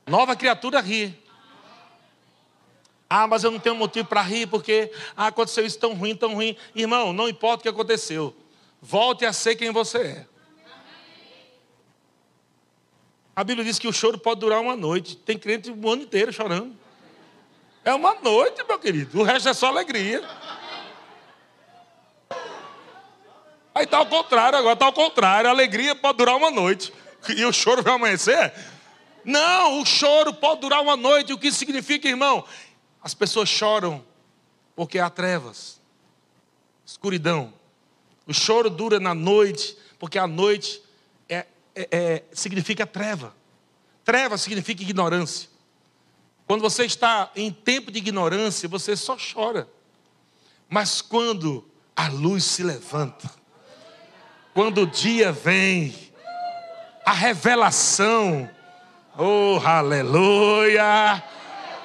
Nova 0.07 0.37
criatura 0.37 0.79
ri. 0.79 1.19
Ah, 3.09 3.27
mas 3.27 3.45
eu 3.45 3.51
não 3.51 3.59
tenho 3.59 3.75
motivo 3.75 4.07
para 4.07 4.21
rir 4.21 4.47
porque 4.47 4.93
ah, 5.17 5.29
aconteceu 5.29 5.65
isso 5.65 5.79
tão 5.79 5.95
ruim, 5.95 6.15
tão 6.15 6.35
ruim. 6.35 6.55
Irmão, 6.75 7.15
não 7.15 7.31
importa 7.31 7.61
o 7.61 7.63
que 7.63 7.69
aconteceu. 7.71 8.37
Volte 8.83 9.25
a 9.25 9.33
ser 9.33 9.57
quem 9.57 9.71
você 9.71 9.99
é. 9.99 10.27
A 13.35 13.43
Bíblia 13.43 13.65
diz 13.65 13.79
que 13.79 13.89
o 13.89 13.93
choro 13.93 14.19
pode 14.19 14.39
durar 14.39 14.61
uma 14.61 14.77
noite. 14.77 15.17
Tem 15.17 15.39
crente 15.39 15.71
o 15.71 15.89
ano 15.89 16.03
inteiro 16.03 16.31
chorando. 16.31 16.77
É 17.83 17.95
uma 17.95 18.17
noite, 18.17 18.63
meu 18.69 18.79
querido. 18.79 19.19
O 19.19 19.23
resto 19.23 19.49
é 19.49 19.55
só 19.55 19.69
alegria. 19.69 20.23
Aí 23.81 23.85
está 23.85 23.97
ao 23.97 24.05
contrário, 24.05 24.59
agora 24.59 24.75
está 24.75 24.85
ao 24.85 24.93
contrário. 24.93 25.49
A 25.49 25.53
alegria 25.55 25.95
pode 25.95 26.19
durar 26.19 26.37
uma 26.37 26.51
noite. 26.51 26.93
E 27.35 27.43
o 27.47 27.53
choro 27.53 27.83
vai 27.83 27.95
amanhecer? 27.95 28.53
Não, 29.25 29.81
o 29.81 29.87
choro 29.87 30.35
pode 30.35 30.61
durar 30.61 30.83
uma 30.83 30.99
noite. 30.99 31.33
O 31.33 31.39
que 31.39 31.51
significa, 31.51 32.07
irmão? 32.07 32.45
As 33.03 33.15
pessoas 33.15 33.49
choram 33.49 34.05
porque 34.77 34.99
há 34.99 35.09
trevas, 35.09 35.81
escuridão. 36.85 37.55
O 38.27 38.35
choro 38.35 38.69
dura 38.69 39.01
na 39.01 39.15
noite, 39.15 39.75
porque 39.99 40.19
a 40.19 40.27
noite 40.27 40.83
é, 41.27 41.47
é, 41.75 42.23
significa 42.35 42.87
treva. 42.87 43.35
Treva 44.05 44.37
significa 44.37 44.83
ignorância. 44.83 45.49
Quando 46.47 46.61
você 46.61 46.85
está 46.85 47.31
em 47.35 47.51
tempo 47.51 47.91
de 47.91 47.97
ignorância, 47.97 48.69
você 48.69 48.95
só 48.95 49.17
chora. 49.17 49.67
Mas 50.69 51.01
quando 51.01 51.67
a 51.97 52.09
luz 52.09 52.45
se 52.45 52.63
levanta, 52.63 53.40
quando 54.61 54.83
o 54.83 54.87
dia 54.87 55.33
vem, 55.33 55.95
a 57.07 57.15
revelação, 57.15 58.47
oh 59.17 59.59
aleluia, 59.65 61.25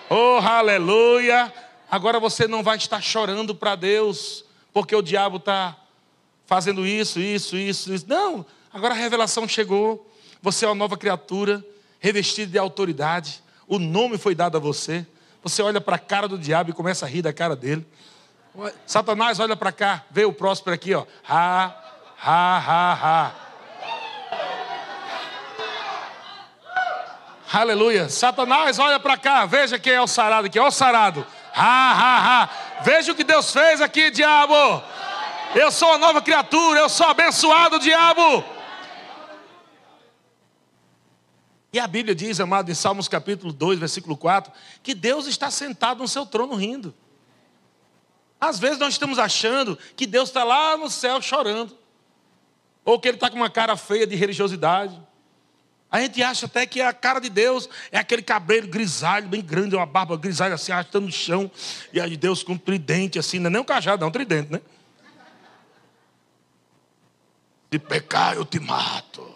oh 0.10 0.40
aleluia, 0.46 1.54
agora 1.90 2.20
você 2.20 2.50
não 2.50 2.62
vai 2.62 2.76
estar 2.76 3.00
chorando 3.00 3.56
para 3.56 3.78
Deus, 3.78 4.44
porque 4.74 4.94
o 4.94 5.02
diabo 5.02 5.38
está 5.38 5.74
fazendo 6.46 6.86
isso, 6.86 7.18
isso, 7.22 7.56
isso, 7.56 7.94
isso. 7.94 8.06
Não, 8.10 8.46
Agora 8.74 8.94
a 8.94 8.98
revelação 8.98 9.48
chegou. 9.48 10.14
Você 10.42 10.66
é 10.66 10.68
uma 10.68 10.76
nova 10.76 10.98
criatura, 10.98 11.66
revestida 11.98 12.52
de 12.52 12.58
autoridade. 12.58 13.42
O 13.70 13.80
nome 13.80 14.18
foi 14.18 14.36
dado 14.36 14.58
a 14.58 14.60
você. 14.60 15.08
Você 15.42 15.62
olha 15.62 15.80
para 15.80 15.96
a 15.96 16.00
cara 16.00 16.28
do 16.28 16.38
diabo 16.38 16.72
e 16.72 16.74
começa 16.74 17.06
a 17.06 17.08
rir 17.08 17.22
da 17.22 17.32
cara 17.32 17.56
dele. 17.56 17.88
Satanás 18.86 19.40
olha 19.40 19.56
para 19.56 19.72
cá, 19.72 20.04
vê 20.12 20.26
o 20.26 20.34
próspero 20.34 20.74
aqui, 20.74 20.94
ó. 20.94 21.06
Ha, 21.26 21.85
ha, 22.26 22.58
ha, 22.58 22.94
ha. 22.94 23.46
Aleluia. 27.54 28.10
Satanás 28.10 28.80
olha 28.80 29.00
para 29.00 29.18
cá, 29.18 29.46
veja 29.46 29.80
quem 29.80 29.94
é 29.94 30.02
o 30.02 30.08
sarado 30.08 30.48
aqui. 30.48 30.60
Ó 30.60 30.68
o 30.68 30.72
sarado. 30.72 31.26
Ha, 31.54 31.92
ha, 31.92 32.44
ha. 32.44 32.50
Veja 32.84 33.12
o 33.12 33.16
que 33.16 33.24
Deus 33.24 33.52
fez 33.52 33.80
aqui, 33.80 34.12
diabo. 34.12 34.54
Eu 35.54 35.72
sou 35.72 35.88
uma 35.90 35.98
nova 35.98 36.22
criatura, 36.22 36.82
eu 36.82 36.90
sou 36.90 37.08
abençoado, 37.08 37.80
diabo. 37.80 38.44
E 41.72 41.80
a 41.80 41.88
Bíblia 41.88 42.16
diz, 42.16 42.40
amado, 42.40 42.72
em 42.72 42.74
Salmos 42.74 43.08
capítulo 43.08 43.54
2, 43.54 43.80
versículo 43.80 44.18
4, 44.18 44.52
que 44.82 44.94
Deus 44.94 45.28
está 45.28 45.52
sentado 45.52 46.00
no 46.00 46.08
seu 46.08 46.26
trono 46.26 46.56
rindo. 46.56 46.94
Às 48.40 48.60
vezes 48.60 48.80
nós 48.80 48.94
estamos 48.94 49.20
achando 49.20 49.78
que 49.96 50.06
Deus 50.06 50.30
está 50.30 50.44
lá 50.44 50.76
no 50.78 50.90
céu 50.90 51.22
chorando, 51.22 51.78
ou 52.86 53.00
que 53.00 53.08
Ele 53.08 53.18
está 53.18 53.30
com 53.30 53.36
uma 53.36 53.50
cara 53.50 53.76
feia 53.76 54.06
de 54.06 54.16
religiosidade. 54.16 55.02
A 55.92 56.02
gente 56.02 56.22
acha 56.22 56.46
até 56.46 56.66
que 56.66 56.82
a 56.82 56.94
cara 56.94 57.20
de 57.20 57.30
Deus 57.30 57.68
é 57.92 57.98
aquele 57.98 58.22
cabelo 58.22 58.68
grisalho, 58.68 59.28
bem 59.28 59.42
grande, 59.42 59.76
uma 59.76 59.86
barba 59.86 60.16
grisalha 60.16 60.56
assim, 60.56 60.72
arrastando 60.72 61.08
no 61.08 61.12
chão, 61.12 61.50
e 61.92 62.00
aí 62.00 62.16
Deus 62.16 62.44
com 62.44 62.54
um 62.54 62.58
tridente 62.58 63.18
assim, 63.18 63.40
não 63.40 63.48
é 63.48 63.50
nem 63.52 63.62
um 63.62 63.66
cajado, 63.66 64.02
não, 64.02 64.10
um 64.10 64.12
tridente, 64.12 64.52
né? 64.52 64.62
Se 67.72 67.80
pecar, 67.80 68.36
eu 68.36 68.46
te 68.46 68.60
mato. 68.60 69.34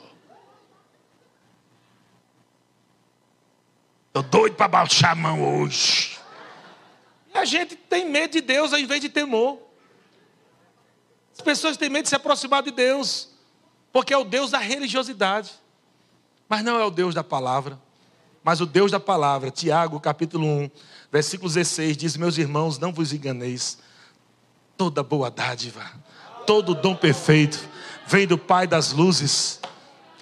Estou 4.08 4.24
doido 4.24 4.56
para 4.56 4.68
baixar 4.68 5.12
a 5.12 5.16
mão 5.16 5.62
hoje. 5.62 6.18
E 7.34 7.38
a 7.38 7.46
gente 7.46 7.76
tem 7.76 8.10
medo 8.10 8.32
de 8.32 8.42
Deus 8.42 8.74
ao 8.74 8.80
invés 8.80 9.02
de 9.02 9.10
temor. 9.10 9.60
As 11.34 11.42
pessoas 11.42 11.78
têm 11.78 11.90
medo 11.90 12.04
de 12.04 12.10
se 12.10 12.16
aproximar 12.16 12.64
de 12.64 12.72
Deus, 12.72 13.30
porque 13.92 14.14
é 14.14 14.18
o 14.18 14.24
Deus 14.24 14.52
da 14.52 14.60
religiosidade. 14.60 15.52
Mas 16.48 16.64
não 16.64 16.80
é 16.80 16.86
o 16.86 16.90
Deus 16.90 17.14
da 17.14 17.24
palavra, 17.24 17.80
mas 18.44 18.60
o 18.60 18.66
Deus 18.66 18.92
da 18.92 19.00
palavra. 19.00 19.52
Tiago, 19.52 20.00
capítulo 20.00 20.46
1, 20.46 20.72
versículo 21.12 21.48
16, 21.50 21.96
diz: 21.96 22.18
Meus 22.18 22.38
irmãos, 22.38 22.80
não 22.80 22.92
vos 22.92 23.14
enganeis. 23.14 23.78
Toda 24.76 25.04
boa 25.04 25.30
dádiva, 25.30 25.84
todo 26.48 26.74
dom 26.74 26.96
perfeito, 26.96 27.60
vem 28.08 28.26
do 28.26 28.38
Pai 28.38 28.66
das 28.66 28.94
luzes 28.94 29.60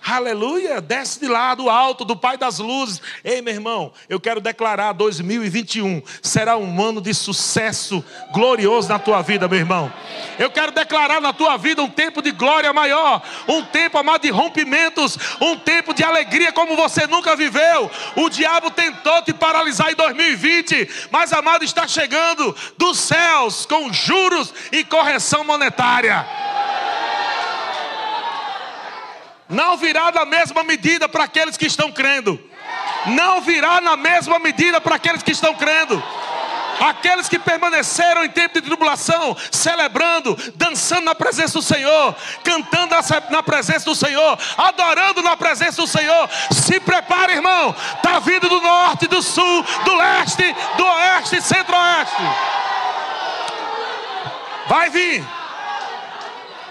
Aleluia, 0.09 0.79
desce 0.79 1.19
de 1.19 1.27
lá 1.27 1.53
do 1.53 1.69
alto, 1.69 2.05
do 2.05 2.15
Pai 2.15 2.37
das 2.37 2.59
luzes. 2.59 3.01
Ei, 3.25 3.41
meu 3.41 3.53
irmão, 3.53 3.91
eu 4.07 4.21
quero 4.21 4.39
declarar 4.39 4.93
2021 4.93 6.01
será 6.21 6.55
um 6.55 6.81
ano 6.81 7.01
de 7.01 7.13
sucesso 7.13 8.01
glorioso 8.31 8.87
na 8.87 8.97
tua 8.97 9.21
vida, 9.21 9.49
meu 9.49 9.59
irmão. 9.59 9.91
Eu 10.39 10.49
quero 10.49 10.71
declarar 10.71 11.19
na 11.19 11.33
tua 11.33 11.57
vida 11.57 11.83
um 11.83 11.89
tempo 11.89 12.21
de 12.21 12.31
glória 12.31 12.71
maior, 12.71 13.21
um 13.49 13.63
tempo 13.63 13.97
amado 13.97 14.21
de 14.21 14.29
rompimentos, 14.29 15.17
um 15.41 15.57
tempo 15.57 15.93
de 15.93 16.05
alegria 16.05 16.53
como 16.53 16.77
você 16.77 17.05
nunca 17.05 17.35
viveu. 17.35 17.91
O 18.15 18.29
diabo 18.29 18.71
tentou 18.71 19.21
te 19.23 19.33
paralisar 19.33 19.91
em 19.91 19.95
2020, 19.95 21.09
mas 21.11 21.33
amado 21.33 21.65
está 21.65 21.85
chegando 21.85 22.55
dos 22.77 22.97
céus 22.97 23.65
com 23.65 23.91
juros 23.91 24.53
e 24.71 24.85
correção 24.85 25.43
monetária. 25.43 26.25
Não 29.49 29.77
virá 29.77 30.11
na 30.11 30.25
mesma 30.25 30.63
medida 30.63 31.07
para 31.07 31.23
aqueles 31.23 31.55
que 31.55 31.65
estão 31.65 31.91
crendo. 31.91 32.39
Não 33.05 33.41
virá 33.41 33.79
na 33.79 33.95
mesma 33.95 34.39
medida 34.39 34.81
para 34.81 34.95
aqueles 34.95 35.23
que 35.23 35.31
estão 35.31 35.53
crendo. 35.55 36.03
Aqueles 36.79 37.27
que 37.27 37.39
permaneceram 37.39 38.23
em 38.23 38.29
tempo 38.29 38.53
de 38.55 38.61
tribulação, 38.61 39.35
celebrando, 39.51 40.37
dançando 40.55 41.05
na 41.05 41.15
presença 41.15 41.53
do 41.53 41.61
Senhor, 41.61 42.15
cantando 42.43 42.93
na 43.31 43.41
presença 43.41 43.85
do 43.85 43.95
Senhor, 43.95 44.37
adorando 44.57 45.23
na 45.23 45.35
presença 45.35 45.81
do 45.81 45.87
Senhor. 45.87 46.29
Se 46.51 46.79
prepare, 46.79 47.33
irmão. 47.33 47.75
Está 47.95 48.19
vindo 48.19 48.47
do 48.47 48.61
norte, 48.61 49.07
do 49.07 49.21
sul, 49.23 49.65
do 49.85 49.95
leste, 49.95 50.55
do 50.75 50.85
oeste, 50.85 51.41
centro-oeste. 51.41 52.21
Vai 54.67 54.89
vir. 54.89 55.25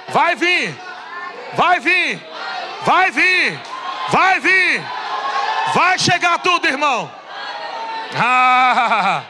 Vai 0.08 0.36
vir. 0.36 0.78
Vai 1.54 1.80
vir. 1.80 2.35
Vai 2.86 3.10
vir, 3.10 3.60
vai 4.10 4.38
vir, 4.38 4.80
vai 5.74 5.98
chegar 5.98 6.38
tudo, 6.38 6.68
irmão. 6.68 7.10
Ah! 8.16 9.24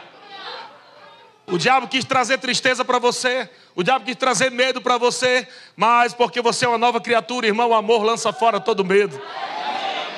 O 1.47 1.57
diabo 1.57 1.87
quis 1.87 2.05
trazer 2.05 2.37
tristeza 2.37 2.85
para 2.85 2.99
você, 2.99 3.49
o 3.73 3.81
diabo 3.81 4.05
quis 4.05 4.15
trazer 4.15 4.51
medo 4.51 4.79
para 4.79 4.99
você, 4.99 5.47
mas 5.75 6.13
porque 6.13 6.39
você 6.39 6.65
é 6.65 6.67
uma 6.67 6.77
nova 6.77 7.01
criatura, 7.01 7.47
irmão, 7.47 7.69
o 7.69 7.73
amor 7.73 8.03
lança 8.03 8.31
fora 8.31 8.59
todo 8.59 8.85
medo. 8.85 9.19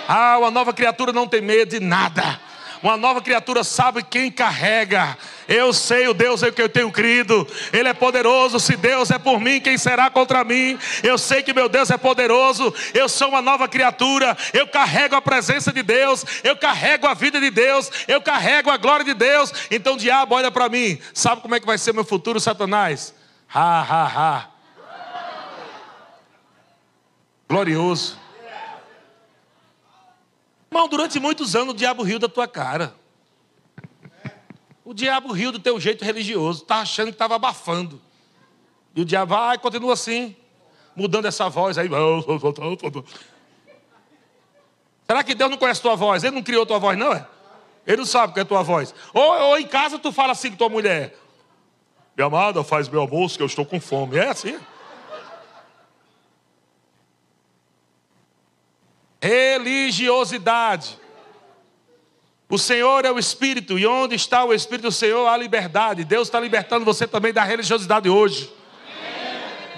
Ah, 0.05 0.37
uma 0.37 0.51
nova 0.51 0.73
criatura 0.73 1.13
não 1.13 1.25
tem 1.25 1.39
medo 1.39 1.69
de 1.69 1.79
nada. 1.79 2.41
Uma 2.82 2.95
nova 2.95 3.21
criatura 3.21 3.63
sabe 3.63 4.01
quem 4.03 4.32
carrega. 4.32 5.17
Eu 5.47 5.73
sei 5.73 6.07
o 6.07 6.13
Deus 6.13 6.41
é 6.43 6.51
que 6.51 6.61
eu 6.61 6.69
tenho 6.69 6.89
crido. 6.91 7.45
Ele 7.73 7.89
é 7.89 7.93
poderoso. 7.93 8.57
Se 8.59 8.77
Deus 8.77 9.11
é 9.11 9.19
por 9.19 9.39
mim, 9.41 9.59
quem 9.59 9.77
será 9.77 10.09
contra 10.09 10.45
mim? 10.45 10.80
Eu 11.03 11.17
sei 11.17 11.43
que 11.43 11.53
meu 11.53 11.67
Deus 11.67 11.89
é 11.89 11.97
poderoso. 11.97 12.73
Eu 12.93 13.09
sou 13.09 13.30
uma 13.30 13.41
nova 13.41 13.67
criatura. 13.67 14.38
Eu 14.53 14.67
carrego 14.67 15.15
a 15.15 15.21
presença 15.21 15.73
de 15.73 15.84
Deus. 15.84 16.23
Eu 16.41 16.55
carrego 16.55 17.07
a 17.07 17.13
vida 17.13 17.39
de 17.39 17.49
Deus. 17.49 17.91
Eu 18.07 18.21
carrego 18.21 18.69
a 18.69 18.77
glória 18.77 19.03
de 19.03 19.13
Deus. 19.13 19.51
Então, 19.69 19.97
diabo, 19.97 20.36
olha 20.36 20.51
para 20.51 20.69
mim. 20.69 20.99
Sabe 21.13 21.41
como 21.41 21.55
é 21.55 21.59
que 21.59 21.65
vai 21.65 21.77
ser 21.77 21.93
meu 21.93 22.05
futuro, 22.05 22.39
Satanás? 22.39 23.13
Ha, 23.53 23.82
ha, 23.82 24.05
ha. 24.05 24.59
Glorioso. 27.49 28.18
Irmão, 30.72 30.88
durante 30.88 31.20
muitos 31.20 31.55
anos 31.55 31.74
o 31.74 31.78
diabo 31.78 32.03
riu 32.03 32.20
da 32.20 32.30
tua 32.30 32.47
cara. 32.47 32.93
O 34.86 34.93
diabo 34.93 35.32
riu 35.32 35.51
do 35.51 35.59
teu 35.59 35.80
jeito 35.80 36.03
religioso, 36.05 36.63
tá 36.63 36.78
achando 36.78 37.07
que 37.07 37.13
estava 37.13 37.36
abafando. 37.36 38.01
E 38.95 39.01
o 39.01 39.05
diabo 39.05 39.36
vai, 39.36 39.57
continua 39.57 39.93
assim, 39.93 40.36
mudando 40.95 41.26
essa 41.26 41.49
voz 41.49 41.78
aí. 41.78 41.89
Será 45.05 45.24
que 45.24 45.34
Deus 45.34 45.49
não 45.49 45.57
conhece 45.57 45.82
tua 45.82 45.95
voz? 45.95 46.24
Ele 46.24 46.36
não 46.36 46.43
criou 46.43 46.65
tua 46.65 46.78
voz, 46.80 46.97
não 46.97 47.13
é? 47.13 47.26
Ele 47.86 47.97
não 47.97 48.05
sabe 48.05 48.34
que 48.34 48.39
é 48.39 48.43
tua 48.43 48.61
voz. 48.61 48.93
Ou, 49.13 49.24
ou 49.24 49.57
em 49.57 49.67
casa 49.67 49.97
tu 49.97 50.11
fala 50.11 50.34
assim 50.34 50.51
com 50.51 50.57
tua 50.57 50.70
mulher: 50.70 51.15
Minha 52.15 52.28
amada, 52.28 52.63
faz 52.63 52.88
meu 52.88 53.01
almoço 53.01 53.36
que 53.36 53.41
eu 53.41 53.47
estou 53.47 53.65
com 53.65 53.80
fome. 53.80 54.17
É 54.17 54.30
assim? 54.30 54.59
Religiosidade. 59.22 60.97
O 62.49 62.57
Senhor 62.57 63.05
é 63.05 63.11
o 63.11 63.20
Espírito, 63.20 63.78
e 63.78 63.86
onde 63.86 64.15
está 64.15 64.43
o 64.43 64.53
Espírito 64.53 64.86
do 64.86 64.91
Senhor, 64.91 65.28
há 65.28 65.38
liberdade. 65.38 66.03
Deus 66.03 66.28
está 66.28 66.39
libertando 66.39 66.84
você 66.84 67.05
também 67.05 67.32
da 67.32 67.43
religiosidade 67.43 68.09
hoje. 68.09 68.51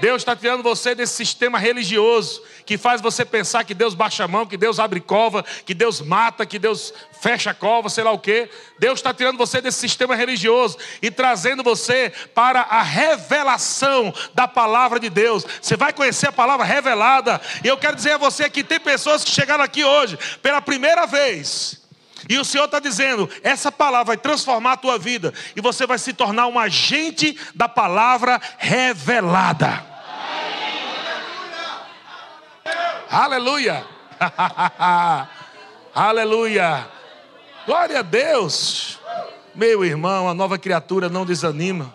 Deus 0.01 0.23
está 0.23 0.35
tirando 0.35 0.63
você 0.63 0.95
desse 0.95 1.13
sistema 1.13 1.59
religioso 1.59 2.41
que 2.65 2.75
faz 2.75 2.99
você 3.01 3.23
pensar 3.23 3.63
que 3.63 3.75
Deus 3.75 3.93
baixa 3.93 4.23
a 4.23 4.27
mão, 4.27 4.47
que 4.47 4.57
Deus 4.57 4.79
abre 4.79 4.99
cova, 4.99 5.45
que 5.63 5.75
Deus 5.75 6.01
mata, 6.01 6.43
que 6.43 6.57
Deus 6.57 6.91
fecha 7.21 7.51
a 7.51 7.53
cova, 7.53 7.87
sei 7.87 8.03
lá 8.03 8.11
o 8.11 8.17
quê. 8.17 8.49
Deus 8.79 8.97
está 8.97 9.13
tirando 9.13 9.37
você 9.37 9.61
desse 9.61 9.77
sistema 9.77 10.15
religioso 10.15 10.75
e 11.03 11.11
trazendo 11.11 11.61
você 11.61 12.11
para 12.33 12.61
a 12.61 12.81
revelação 12.81 14.11
da 14.33 14.47
palavra 14.47 14.99
de 14.99 15.07
Deus. 15.09 15.45
Você 15.61 15.77
vai 15.77 15.93
conhecer 15.93 16.29
a 16.29 16.31
palavra 16.31 16.65
revelada. 16.65 17.39
E 17.63 17.67
eu 17.67 17.77
quero 17.77 17.95
dizer 17.95 18.13
a 18.13 18.17
você 18.17 18.49
que 18.49 18.63
tem 18.63 18.79
pessoas 18.79 19.23
que 19.23 19.29
chegaram 19.29 19.63
aqui 19.63 19.83
hoje 19.83 20.17
pela 20.41 20.63
primeira 20.63 21.05
vez. 21.05 21.79
E 22.27 22.39
o 22.39 22.45
Senhor 22.45 22.65
está 22.65 22.79
dizendo: 22.79 23.29
essa 23.43 23.71
palavra 23.71 24.05
vai 24.05 24.17
transformar 24.17 24.73
a 24.73 24.77
tua 24.77 24.97
vida, 24.97 25.33
e 25.55 25.61
você 25.61 25.85
vai 25.85 25.99
se 25.99 26.11
tornar 26.11 26.47
um 26.47 26.57
agente 26.57 27.37
da 27.53 27.69
palavra 27.69 28.41
revelada. 28.57 29.90
Aleluia! 33.11 33.85
Aleluia! 35.93 36.87
Glória 37.65 37.99
a 37.99 38.01
Deus! 38.01 38.97
Meu 39.53 39.83
irmão, 39.83 40.29
a 40.29 40.33
nova 40.33 40.57
criatura 40.57 41.09
não 41.09 41.25
desanima. 41.25 41.93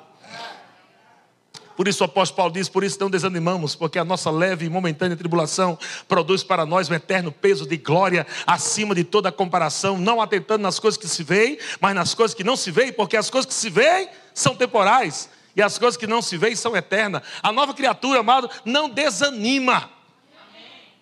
Por 1.74 1.88
isso 1.88 2.04
o 2.04 2.04
apóstolo 2.04 2.36
Paulo 2.36 2.52
diz: 2.52 2.68
por 2.68 2.84
isso 2.84 2.98
não 3.00 3.08
desanimamos, 3.08 3.74
porque 3.74 3.98
a 3.98 4.04
nossa 4.04 4.30
leve 4.30 4.66
e 4.66 4.68
momentânea 4.68 5.16
tribulação 5.16 5.78
produz 6.06 6.42
para 6.42 6.66
nós 6.66 6.90
um 6.90 6.94
eterno 6.94 7.32
peso 7.32 7.66
de 7.66 7.78
glória 7.78 8.26
acima 8.46 8.94
de 8.94 9.02
toda 9.02 9.32
comparação, 9.32 9.96
não 9.96 10.20
atentando 10.20 10.64
nas 10.64 10.78
coisas 10.78 10.98
que 10.98 11.08
se 11.08 11.22
veem, 11.22 11.58
mas 11.80 11.94
nas 11.94 12.12
coisas 12.12 12.34
que 12.34 12.44
não 12.44 12.58
se 12.58 12.70
veem, 12.70 12.92
porque 12.92 13.16
as 13.16 13.30
coisas 13.30 13.46
que 13.46 13.54
se 13.54 13.70
veem 13.70 14.10
são 14.34 14.54
temporais 14.54 15.30
e 15.56 15.62
as 15.62 15.78
coisas 15.78 15.96
que 15.96 16.06
não 16.06 16.20
se 16.20 16.36
veem 16.36 16.54
são 16.54 16.76
eternas. 16.76 17.22
A 17.42 17.50
nova 17.50 17.72
criatura, 17.72 18.20
amado, 18.20 18.50
não 18.66 18.90
desanima. 18.90 19.95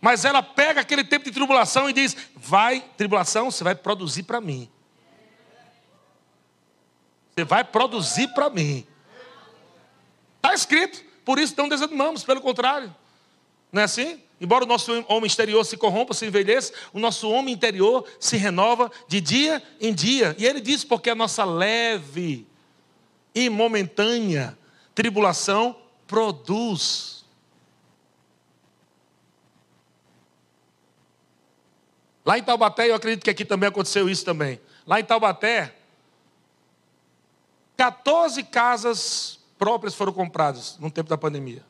Mas 0.04 0.26
ela 0.26 0.42
pega 0.42 0.82
aquele 0.82 1.02
tempo 1.02 1.24
de 1.24 1.30
tribulação 1.30 1.88
e 1.88 1.92
diz: 1.94 2.14
Vai, 2.36 2.84
tribulação, 2.94 3.50
você 3.50 3.64
vai 3.64 3.74
produzir 3.74 4.24
para 4.24 4.38
mim. 4.38 4.68
Você 7.30 7.42
vai 7.42 7.64
produzir 7.64 8.28
para 8.34 8.50
mim. 8.50 8.86
Está 10.36 10.52
escrito. 10.52 11.02
Por 11.24 11.38
isso 11.38 11.54
não 11.56 11.70
desanimamos, 11.70 12.22
pelo 12.22 12.42
contrário. 12.42 12.94
Não 13.72 13.80
é 13.80 13.86
assim? 13.86 14.20
Embora 14.38 14.64
o 14.64 14.68
nosso 14.68 14.92
homem 15.08 15.26
exterior 15.26 15.64
se 15.64 15.78
corrompa, 15.78 16.12
se 16.12 16.26
envelheça, 16.26 16.74
o 16.92 16.98
nosso 16.98 17.30
homem 17.30 17.54
interior 17.54 18.06
se 18.20 18.36
renova 18.36 18.92
de 19.08 19.22
dia 19.22 19.62
em 19.80 19.94
dia. 19.94 20.36
E 20.38 20.44
ele 20.44 20.60
diz: 20.60 20.84
porque 20.84 21.08
a 21.08 21.14
nossa 21.14 21.46
leve 21.46 22.46
e 23.34 23.48
momentânea 23.48 24.58
tribulação 24.94 25.74
produz 26.06 27.23
Lá 32.24 32.38
em 32.38 32.42
Taubaté, 32.42 32.88
eu 32.88 32.94
acredito 32.94 33.24
que 33.24 33.30
aqui 33.30 33.44
também 33.44 33.68
aconteceu 33.68 34.08
isso 34.08 34.24
também. 34.24 34.60
Lá 34.86 34.98
em 34.98 35.04
Taubaté, 35.04 35.74
14 37.76 38.42
casas 38.44 39.38
próprias 39.58 39.94
foram 39.94 40.12
compradas 40.12 40.78
no 40.78 40.90
tempo 40.90 41.08
da 41.10 41.18
pandemia. 41.18 41.64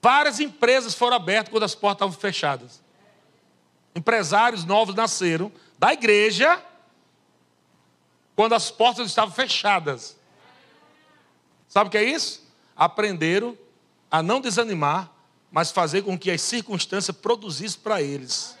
Várias 0.00 0.40
empresas 0.40 0.94
foram 0.94 1.16
abertas 1.16 1.52
quando 1.52 1.62
as 1.62 1.74
portas 1.76 1.98
estavam 1.98 2.20
fechadas. 2.20 2.82
Empresários 3.94 4.64
novos 4.64 4.94
nasceram 4.94 5.52
da 5.78 5.92
igreja 5.92 6.60
quando 8.34 8.54
as 8.54 8.70
portas 8.70 9.06
estavam 9.06 9.32
fechadas. 9.32 10.16
Sabe 11.68 11.88
o 11.88 11.90
que 11.90 11.98
é 11.98 12.02
isso? 12.02 12.42
Aprenderam 12.74 13.56
a 14.10 14.22
não 14.22 14.40
desanimar 14.40 15.10
mas 15.52 15.70
fazer 15.70 16.02
com 16.02 16.18
que 16.18 16.30
as 16.30 16.40
circunstâncias 16.40 17.14
produzissem 17.14 17.78
para 17.80 18.00
eles. 18.00 18.56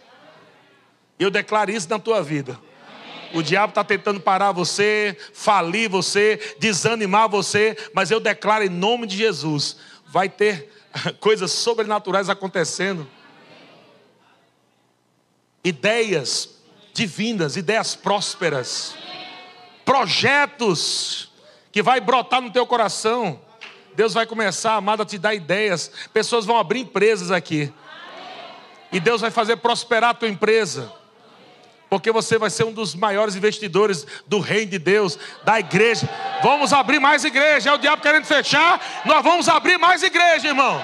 Eu 1.18 1.30
declaro 1.30 1.70
isso 1.70 1.88
na 1.88 1.98
tua 1.98 2.22
vida. 2.22 2.60
O 3.32 3.42
diabo 3.42 3.70
está 3.70 3.82
tentando 3.82 4.20
parar 4.20 4.52
você, 4.52 5.16
falir 5.32 5.88
você, 5.88 6.54
desanimar 6.58 7.30
você, 7.30 7.74
mas 7.94 8.10
eu 8.10 8.20
declaro 8.20 8.64
em 8.64 8.68
nome 8.68 9.06
de 9.06 9.16
Jesus: 9.16 9.78
vai 10.06 10.28
ter 10.28 10.70
coisas 11.18 11.50
sobrenaturais 11.50 12.28
acontecendo. 12.28 13.08
Ideias 15.64 16.60
divinas, 16.92 17.56
ideias 17.56 17.96
prósperas, 17.96 18.94
projetos 19.82 21.32
que 21.70 21.82
vai 21.82 22.00
brotar 22.00 22.42
no 22.42 22.50
teu 22.52 22.66
coração 22.66 23.40
Deus 23.94 24.14
vai 24.14 24.26
começar, 24.26 24.74
amado, 24.74 25.02
a 25.02 25.06
te 25.06 25.18
dar 25.18 25.34
ideias. 25.34 25.90
Pessoas 26.12 26.44
vão 26.44 26.58
abrir 26.58 26.80
empresas 26.80 27.30
aqui. 27.30 27.72
E 28.90 29.00
Deus 29.00 29.20
vai 29.20 29.30
fazer 29.30 29.56
prosperar 29.56 30.10
a 30.10 30.14
tua 30.14 30.28
empresa. 30.28 30.92
Porque 31.88 32.10
você 32.10 32.38
vai 32.38 32.48
ser 32.48 32.64
um 32.64 32.72
dos 32.72 32.94
maiores 32.94 33.36
investidores 33.36 34.06
do 34.26 34.38
reino 34.40 34.70
de 34.70 34.78
Deus, 34.78 35.18
da 35.44 35.60
igreja. 35.60 36.08
Vamos 36.42 36.72
abrir 36.72 36.98
mais 36.98 37.22
igreja. 37.22 37.70
É 37.70 37.72
o 37.74 37.78
diabo 37.78 38.00
querendo 38.00 38.24
fechar. 38.24 38.80
Nós 39.04 39.22
vamos 39.22 39.48
abrir 39.48 39.78
mais 39.78 40.02
igreja, 40.02 40.48
irmão. 40.48 40.82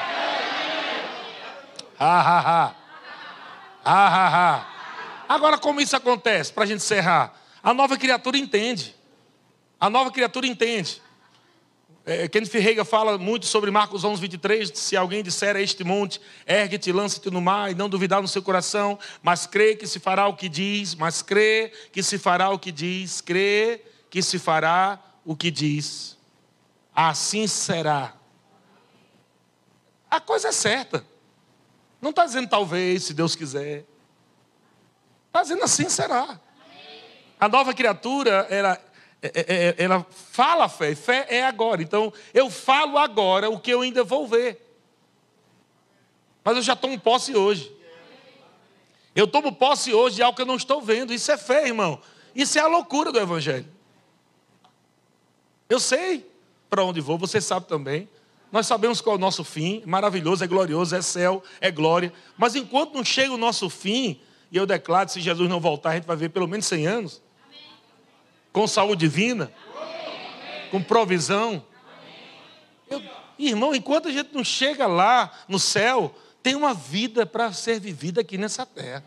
Ha, 1.99 2.21
ha, 2.21 2.41
ha. 2.41 2.75
Ha, 3.85 4.07
ha, 4.07 4.29
ha. 4.29 4.67
Agora, 5.29 5.57
como 5.57 5.81
isso 5.81 5.97
acontece? 5.97 6.53
Para 6.53 6.65
a 6.65 6.67
gente 6.67 6.83
encerrar. 6.83 7.33
A 7.63 7.73
nova 7.73 7.97
criatura 7.97 8.37
entende. 8.37 8.95
A 9.81 9.89
nova 9.89 10.11
criatura 10.11 10.47
entende. 10.47 11.03
É, 12.11 12.27
Kenneth 12.27 12.49
Ferreira 12.49 12.87
fala 12.87 13.19
muito 13.19 13.45
sobre 13.45 13.71
Marcos 13.71 14.03
11, 14.03 14.19
23. 14.19 14.73
Se 14.75 14.97
alguém 14.97 15.23
disser 15.23 15.55
a 15.55 15.61
este 15.61 15.85
monte, 15.85 16.19
ergue-te 16.47 16.91
lança-te 16.91 17.31
no 17.31 17.39
mar, 17.39 17.71
e 17.71 17.75
não 17.75 17.87
duvidar 17.87 18.23
no 18.23 18.27
seu 18.27 18.41
coração, 18.41 18.99
mas 19.23 19.47
crê 19.47 19.77
que 19.77 19.87
se 19.87 20.01
fará 20.01 20.27
o 20.27 20.35
que 20.35 20.49
diz, 20.49 20.95
mas 20.95 21.21
crê 21.21 21.71
que 21.93 22.03
se 22.03 22.17
fará 22.17 22.49
o 22.49 22.59
que 22.59 22.73
diz, 22.73 23.21
crê 23.21 23.83
que 24.09 24.23
se 24.23 24.39
fará 24.39 24.99
o 25.23 25.37
que 25.37 25.51
diz. 25.51 26.17
Assim 26.97 27.47
será. 27.47 28.15
A 30.11 30.19
coisa 30.19 30.49
é 30.49 30.53
certa. 30.53 31.05
Não 32.01 32.09
está 32.09 32.25
dizendo 32.25 32.49
talvez, 32.49 33.05
se 33.05 33.13
Deus 33.13 33.37
quiser. 33.37 33.85
Está 35.27 35.43
dizendo 35.43 35.63
assim 35.63 35.91
será. 35.91 36.41
A 37.39 37.49
nova 37.49 37.75
criatura, 37.75 38.47
ela, 38.49 38.81
ela 39.77 40.07
fala 40.11 40.69
fé, 40.69 40.95
fé 40.95 41.27
é 41.29 41.45
agora. 41.45 41.83
Então, 41.83 42.13
eu 42.33 42.51
falo 42.51 42.97
agora 42.99 43.51
o 43.51 43.59
que 43.59 43.71
eu 43.71 43.81
ainda 43.81 44.05
vou 44.05 44.27
ver. 44.27 44.65
Mas 46.45 46.57
eu 46.57 46.63
já 46.63 46.77
tomo 46.77 46.99
posse 46.99 47.37
hoje. 47.37 47.73
Eu 49.15 49.27
tomo 49.27 49.53
posse 49.53 49.93
hoje 49.93 50.17
de 50.17 50.23
algo 50.23 50.37
que 50.37 50.43
eu 50.43 50.47
não 50.47 50.57
estou 50.57 50.81
vendo. 50.81 51.13
Isso 51.13 51.31
é 51.33 51.37
fé, 51.37 51.67
irmão. 51.67 52.01
Isso 52.35 52.59
é 52.59 52.63
a 52.63 52.69
loucura 52.69 53.11
do 53.11 53.19
Evangelho. 53.19 53.67
Eu 55.69 55.81
sei 55.81 56.25
para 56.71 56.85
onde 56.85 57.01
vou, 57.01 57.19
você 57.19 57.41
sabe 57.41 57.67
também. 57.67 58.09
Nós 58.51 58.67
sabemos 58.67 59.01
qual 59.01 59.17
é 59.17 59.19
o 59.19 59.21
nosso 59.21 59.45
fim, 59.45 59.83
maravilhoso, 59.85 60.43
é 60.43 60.47
glorioso, 60.47 60.95
é 60.95 61.03
céu, 61.03 61.43
é 61.61 61.71
glória. 61.71 62.13
Mas 62.37 62.55
enquanto 62.55 62.95
não 62.95 63.05
chega 63.05 63.33
o 63.33 63.37
nosso 63.37 63.69
fim, 63.69 64.21
e 64.51 64.57
eu 64.57 64.65
declaro, 64.65 65.11
se 65.11 65.21
Jesus 65.21 65.49
não 65.49 65.61
voltar, 65.61 65.91
a 65.91 65.95
gente 65.95 66.07
vai 66.07 66.17
ver 66.17 66.31
pelo 66.31 66.49
menos 66.49 66.67
100 66.67 66.87
anos. 66.87 67.23
Com 68.53 68.67
saúde 68.67 69.01
divina, 69.01 69.53
com 70.71 70.83
provisão. 70.83 71.65
Eu, 72.91 73.03
irmão, 73.39 73.75
enquanto 73.75 74.09
a 74.09 74.13
gente 74.13 74.31
não 74.33 74.43
chega 74.43 74.87
lá 74.87 75.33
no 75.47 75.59
céu, 75.59 76.15
tem 76.43 76.55
uma 76.55 76.75
vida 76.75 77.27
para 77.27 77.53
ser 77.53 77.79
vivida 77.79 78.21
aqui 78.21 78.39
nessa 78.39 78.65
terra. 78.65 79.05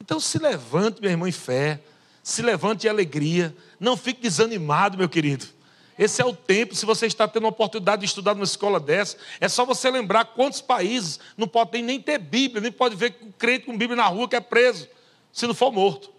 Então 0.00 0.20
se 0.20 0.38
levante, 0.38 1.00
meu 1.00 1.10
irmão, 1.10 1.26
em 1.26 1.32
fé. 1.32 1.80
Se 2.22 2.42
levante 2.42 2.86
em 2.86 2.90
alegria. 2.90 3.54
Não 3.78 3.96
fique 3.96 4.20
desanimado, 4.20 4.98
meu 4.98 5.08
querido. 5.08 5.46
Esse 5.98 6.20
é 6.20 6.24
o 6.24 6.34
tempo, 6.34 6.74
se 6.74 6.84
você 6.84 7.06
está 7.06 7.28
tendo 7.28 7.46
a 7.46 7.50
oportunidade 7.50 8.00
de 8.00 8.06
estudar 8.06 8.34
numa 8.34 8.44
escola 8.44 8.80
dessa, 8.80 9.16
é 9.40 9.48
só 9.48 9.64
você 9.64 9.90
lembrar 9.90 10.24
quantos 10.24 10.60
países 10.60 11.20
não 11.36 11.46
podem 11.46 11.82
nem 11.82 12.00
ter 12.00 12.18
Bíblia, 12.18 12.60
nem 12.60 12.72
pode 12.72 12.96
ver 12.96 13.12
crente 13.38 13.66
com 13.66 13.78
Bíblia 13.78 13.96
na 13.96 14.06
rua 14.06 14.28
que 14.28 14.34
é 14.34 14.40
preso, 14.40 14.88
se 15.32 15.46
não 15.46 15.54
for 15.54 15.72
morto. 15.72 16.12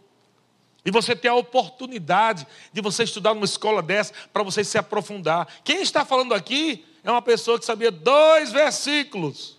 E 0.85 0.91
você 0.91 1.15
tem 1.15 1.31
a 1.31 1.35
oportunidade 1.35 2.45
de 2.71 2.79
você 2.79 3.03
estudar 3.03 3.33
numa 3.33 3.45
escola 3.45 3.81
dessa 3.81 4.13
para 4.31 4.43
você 4.43 4.63
se 4.63 4.77
aprofundar. 4.77 5.47
Quem 5.63 5.81
está 5.81 6.05
falando 6.05 6.35
aqui 6.35 6.85
é 7.03 7.09
uma 7.09 7.23
pessoa 7.23 7.57
que 7.57 7.65
sabia 7.65 7.89
dois 7.89 8.51
versículos 8.51 9.57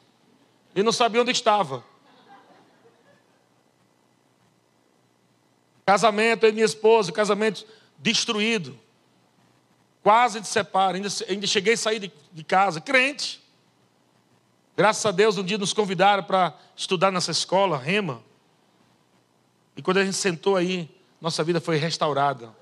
e 0.72 0.85
não 0.85 0.93
sabia 0.93 1.20
onde 1.20 1.33
estava. 1.33 1.85
Casamento, 5.85 6.45
eu 6.45 6.51
e 6.51 6.53
minha 6.53 6.64
esposa, 6.64 7.11
casamento 7.11 7.66
destruído. 7.99 8.79
Quase 10.05 10.41
te 10.41 10.47
separa, 10.47 10.97
ainda, 10.97 11.09
ainda 11.29 11.47
cheguei 11.49 11.74
a 11.74 11.77
sair 11.77 11.99
de, 11.99 12.12
de 12.33 12.45
casa, 12.45 12.81
crente. 12.81 13.43
Graças 14.77 15.05
a 15.05 15.11
Deus, 15.11 15.39
um 15.39 15.43
dia 15.43 15.59
nos 15.59 15.72
convidaram 15.72 16.22
para 16.22 16.57
estudar 16.77 17.11
nessa 17.11 17.33
escola, 17.33 17.77
Rema. 17.77 18.22
E 19.77 19.83
quando 19.83 19.99
a 19.99 20.05
gente 20.05 20.16
sentou 20.16 20.55
aí, 20.55 20.89
nossa 21.27 21.43
vida 21.43 21.61
foi 21.61 21.77
restaurada, 21.77 22.55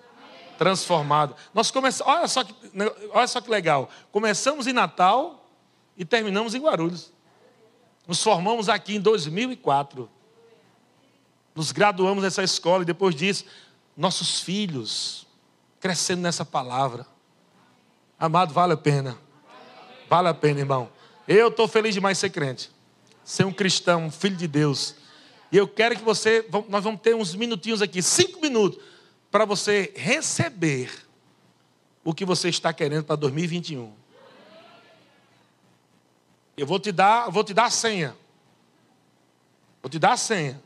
transformada. 0.56 1.36
Nós 1.52 1.70
começamos, 1.70 2.10
olha 2.10 2.26
só, 2.26 2.42
que, 2.42 2.54
olha 3.12 3.26
só 3.26 3.38
que 3.38 3.50
legal. 3.50 3.90
Começamos 4.10 4.66
em 4.66 4.72
Natal 4.72 5.46
e 5.98 6.02
terminamos 6.02 6.54
em 6.54 6.60
Guarulhos. 6.62 7.12
Nos 8.06 8.22
formamos 8.22 8.70
aqui 8.70 8.96
em 8.96 9.00
2004. 9.02 10.08
Nos 11.54 11.72
graduamos 11.72 12.24
nessa 12.24 12.42
escola 12.42 12.84
e 12.84 12.86
depois 12.86 13.14
disso, 13.14 13.44
nossos 13.94 14.40
filhos 14.40 15.26
crescendo 15.78 16.22
nessa 16.22 16.42
palavra. 16.42 17.06
Amado, 18.18 18.54
vale 18.54 18.72
a 18.72 18.78
pena. 18.78 19.18
Vale 20.08 20.28
a 20.28 20.34
pena, 20.34 20.60
irmão. 20.60 20.88
Eu 21.28 21.48
estou 21.48 21.68
feliz 21.68 21.92
demais 21.92 22.16
de 22.16 22.22
ser 22.22 22.30
crente. 22.30 22.70
Ser 23.22 23.44
um 23.44 23.52
cristão, 23.52 24.06
um 24.06 24.10
filho 24.10 24.36
de 24.36 24.48
Deus. 24.48 24.94
E 25.54 25.56
eu 25.56 25.68
quero 25.68 25.94
que 25.94 26.02
você, 26.02 26.44
nós 26.68 26.82
vamos 26.82 27.00
ter 27.00 27.14
uns 27.14 27.32
minutinhos 27.32 27.80
aqui, 27.80 28.02
cinco 28.02 28.40
minutos, 28.40 28.82
para 29.30 29.44
você 29.44 29.92
receber 29.94 30.90
o 32.02 32.12
que 32.12 32.24
você 32.24 32.48
está 32.48 32.72
querendo 32.72 33.04
para 33.04 33.14
2021. 33.14 33.94
Eu 36.56 36.66
vou 36.66 36.80
te 36.80 36.90
dar, 36.90 37.30
vou 37.30 37.44
te 37.44 37.54
dar 37.54 37.66
a 37.66 37.70
senha. 37.70 38.16
Vou 39.80 39.88
te 39.88 39.96
dar 39.96 40.14
a 40.14 40.16
senha. 40.16 40.60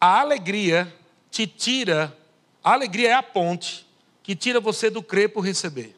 A 0.00 0.18
alegria 0.18 0.92
te 1.30 1.46
tira, 1.46 2.18
a 2.64 2.72
alegria 2.72 3.10
é 3.10 3.14
a 3.14 3.22
ponte 3.22 3.86
que 4.24 4.34
tira 4.34 4.58
você 4.58 4.90
do 4.90 5.04
crer 5.04 5.32
por 5.32 5.42
receber. 5.42 5.94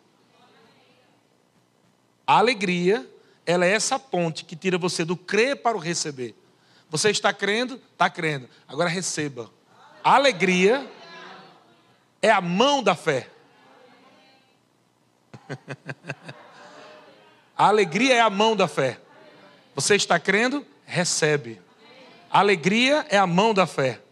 A 2.26 2.37
alegria, 2.37 3.11
ela 3.47 3.64
é 3.64 3.70
essa 3.70 3.99
ponte 3.99 4.45
que 4.45 4.55
tira 4.55 4.76
você 4.76 5.03
do 5.03 5.16
crer 5.16 5.62
para 5.62 5.78
o 5.78 5.80
receber. 5.80 6.41
Você 6.93 7.09
está 7.09 7.32
crendo? 7.32 7.80
Está 7.90 8.11
crendo. 8.11 8.47
Agora 8.68 8.86
receba. 8.86 9.51
A 10.05 10.14
alegria 10.14 10.86
é 12.20 12.30
a 12.30 12.43
mão 12.43 12.82
da 12.82 12.95
fé. 12.95 13.30
a 17.57 17.66
alegria 17.66 18.16
é 18.16 18.20
a 18.20 18.28
mão 18.28 18.55
da 18.55 18.68
fé. 18.68 19.01
Você 19.74 19.95
está 19.95 20.20
crendo? 20.20 20.66
Recebe. 20.84 21.62
A 22.30 22.40
alegria 22.40 23.07
é 23.09 23.16
a 23.16 23.26
mão 23.26 23.55
da 23.55 23.66
fé. 23.66 24.03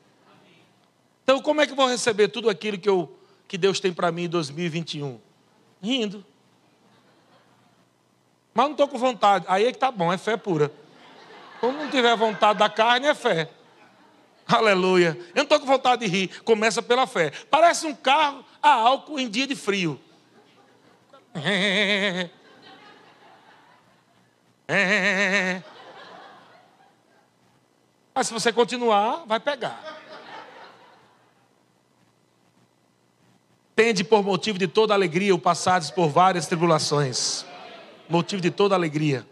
Então, 1.23 1.43
como 1.43 1.61
é 1.61 1.67
que 1.67 1.73
eu 1.73 1.77
vou 1.77 1.87
receber 1.87 2.29
tudo 2.29 2.49
aquilo 2.49 2.79
que 2.79 2.89
eu 2.89 3.15
que 3.47 3.59
Deus 3.59 3.79
tem 3.79 3.93
para 3.93 4.11
mim 4.11 4.23
em 4.25 4.29
2021? 4.29 5.21
Rindo. 5.83 6.25
Mas 8.55 8.65
não 8.65 8.73
estou 8.73 8.89
com 8.89 8.97
vontade. 8.97 9.45
Aí 9.49 9.67
é 9.67 9.73
que 9.73 9.79
tá 9.79 9.91
bom, 9.91 10.11
é 10.11 10.17
fé 10.17 10.39
pura. 10.39 10.73
Quando 11.61 11.77
não 11.77 11.91
tiver 11.91 12.17
vontade 12.17 12.59
da 12.59 12.69
carne, 12.71 13.07
é 13.07 13.15
fé. 13.15 13.51
Aleluia. 14.49 15.17
Eu 15.29 15.37
não 15.37 15.43
estou 15.45 15.61
com 15.61 15.67
vontade 15.67 16.05
de 16.05 16.11
rir. 16.11 16.43
Começa 16.43 16.83
pela 16.83 17.07
fé. 17.07 17.31
Parece 17.51 17.87
um 17.87 17.95
carro 17.95 18.45
a 18.63 18.73
álcool 18.73 19.21
em 19.21 19.29
dia 19.29 19.47
de 19.47 19.55
frio. 19.55 20.01
Mas 28.15 28.27
se 28.27 28.33
você 28.33 28.53
continuar, 28.53 29.25
vai 29.27 29.39
pegar. 29.39 30.01
Tende 33.77 34.03
por 34.03 34.23
motivo 34.23 34.59
de 34.59 34.67
toda 34.67 34.93
alegria 34.93 35.35
o 35.35 35.39
passados 35.39 35.91
por 35.91 36.09
várias 36.09 36.47
tribulações. 36.47 37.47
Motivo 38.09 38.43
de 38.43 38.51
toda 38.51 38.75
alegria. 38.75 39.27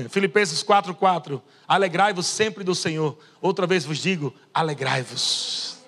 Filipenses 0.10 0.62
4:4. 0.62 1.40
Alegrai-vos 1.66 2.26
sempre 2.26 2.64
do 2.64 2.74
Senhor. 2.74 3.18
Outra 3.40 3.66
vez 3.66 3.84
vos 3.84 3.98
digo, 3.98 4.34
alegrai-vos. 4.52 5.78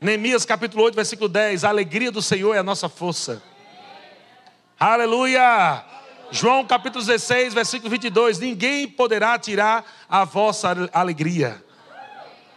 Neemias 0.00 0.44
capítulo 0.44 0.84
8, 0.84 0.94
versículo 0.94 1.28
10. 1.28 1.64
A 1.64 1.68
alegria 1.68 2.10
do 2.10 2.20
Senhor 2.20 2.54
é 2.54 2.58
a 2.58 2.62
nossa 2.62 2.88
força. 2.88 3.42
Aleluia! 4.78 5.84
João 6.30 6.64
capítulo 6.66 7.04
16, 7.04 7.54
versículo 7.54 7.90
22. 7.90 8.38
Ninguém 8.38 8.88
poderá 8.88 9.38
tirar 9.38 9.84
a 10.08 10.24
vossa 10.24 10.88
alegria. 10.92 11.62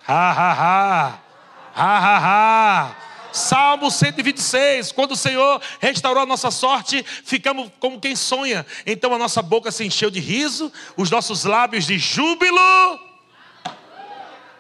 Ha, 0.08 0.32
ha, 0.32 0.54
ha. 0.54 1.20
Ha, 1.76 1.98
ha, 1.98 2.18
ha. 2.18 3.05
Salmo 3.36 3.92
126, 3.92 4.94
quando 4.94 5.12
o 5.12 5.16
Senhor 5.16 5.62
restaurou 5.82 6.24
a 6.24 6.26
nossa 6.26 6.50
sorte, 6.50 7.04
ficamos 7.04 7.70
como 7.82 8.00
quem 8.00 8.16
sonha. 8.16 8.66
Então 8.86 9.14
a 9.14 9.18
nossa 9.18 9.42
boca 9.42 9.72
se 9.74 9.84
encheu 9.84 10.10
de 10.10 10.22
riso, 10.22 10.72
os 10.96 11.12
nossos 11.12 11.44
lábios 11.44 11.86
de 11.86 12.00
júbilo. 12.00 12.58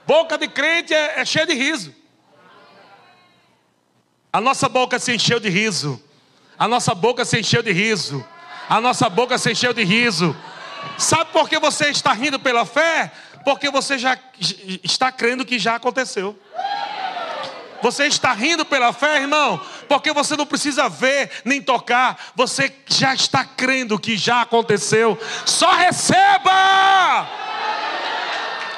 Boca 0.05 0.37
de 0.37 0.49
crente 0.49 0.93
é, 0.93 1.21
é 1.21 1.25
cheia 1.25 1.45
de 1.45 1.53
riso. 1.53 1.95
A 4.31 4.41
nossa 4.41 4.67
boca 4.67 4.99
se 4.99 5.15
encheu 5.15 5.39
de 5.39 5.47
riso. 5.47 6.03
A 6.59 6.67
nossa 6.67 6.93
boca 6.93 7.23
se 7.23 7.39
encheu 7.39 7.63
de 7.63 7.71
riso. 7.71 8.25
A 8.67 8.81
nossa 8.81 9.07
boca 9.07 9.37
se 9.37 9.53
encheu 9.53 9.73
de 9.73 9.85
riso. 9.85 10.35
Sabe 10.97 11.31
por 11.31 11.47
que 11.47 11.57
você 11.59 11.91
está 11.91 12.11
rindo 12.11 12.37
pela 12.37 12.65
fé? 12.65 13.09
Porque 13.45 13.69
você 13.69 13.97
já 13.97 14.17
está 14.83 15.13
crendo 15.13 15.45
que 15.45 15.57
já 15.57 15.75
aconteceu. 15.75 16.37
Você 17.85 18.07
está 18.07 18.33
rindo 18.33 18.65
pela 18.65 18.91
fé, 18.91 19.17
irmão? 19.21 19.61
Porque 19.87 20.11
você 20.11 20.35
não 20.35 20.47
precisa 20.47 20.89
ver 20.89 21.29
nem 21.45 21.61
tocar, 21.61 22.17
você 22.33 22.75
já 22.87 23.13
está 23.13 23.45
crendo 23.45 23.99
que 23.99 24.17
já 24.17 24.41
aconteceu. 24.41 25.15
Só 25.45 25.69
receba! 25.71 27.29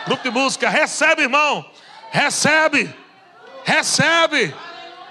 Grupo 0.05 0.24
de 0.24 0.30
música, 0.30 0.68
recebe, 0.68 1.22
irmão. 1.22 1.66
Recebe, 2.12 2.93
recebe, 3.64 4.53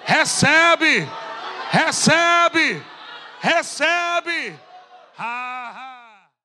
recebe, 0.04 1.08
recebe, 1.70 2.82
recebe. 3.40 4.60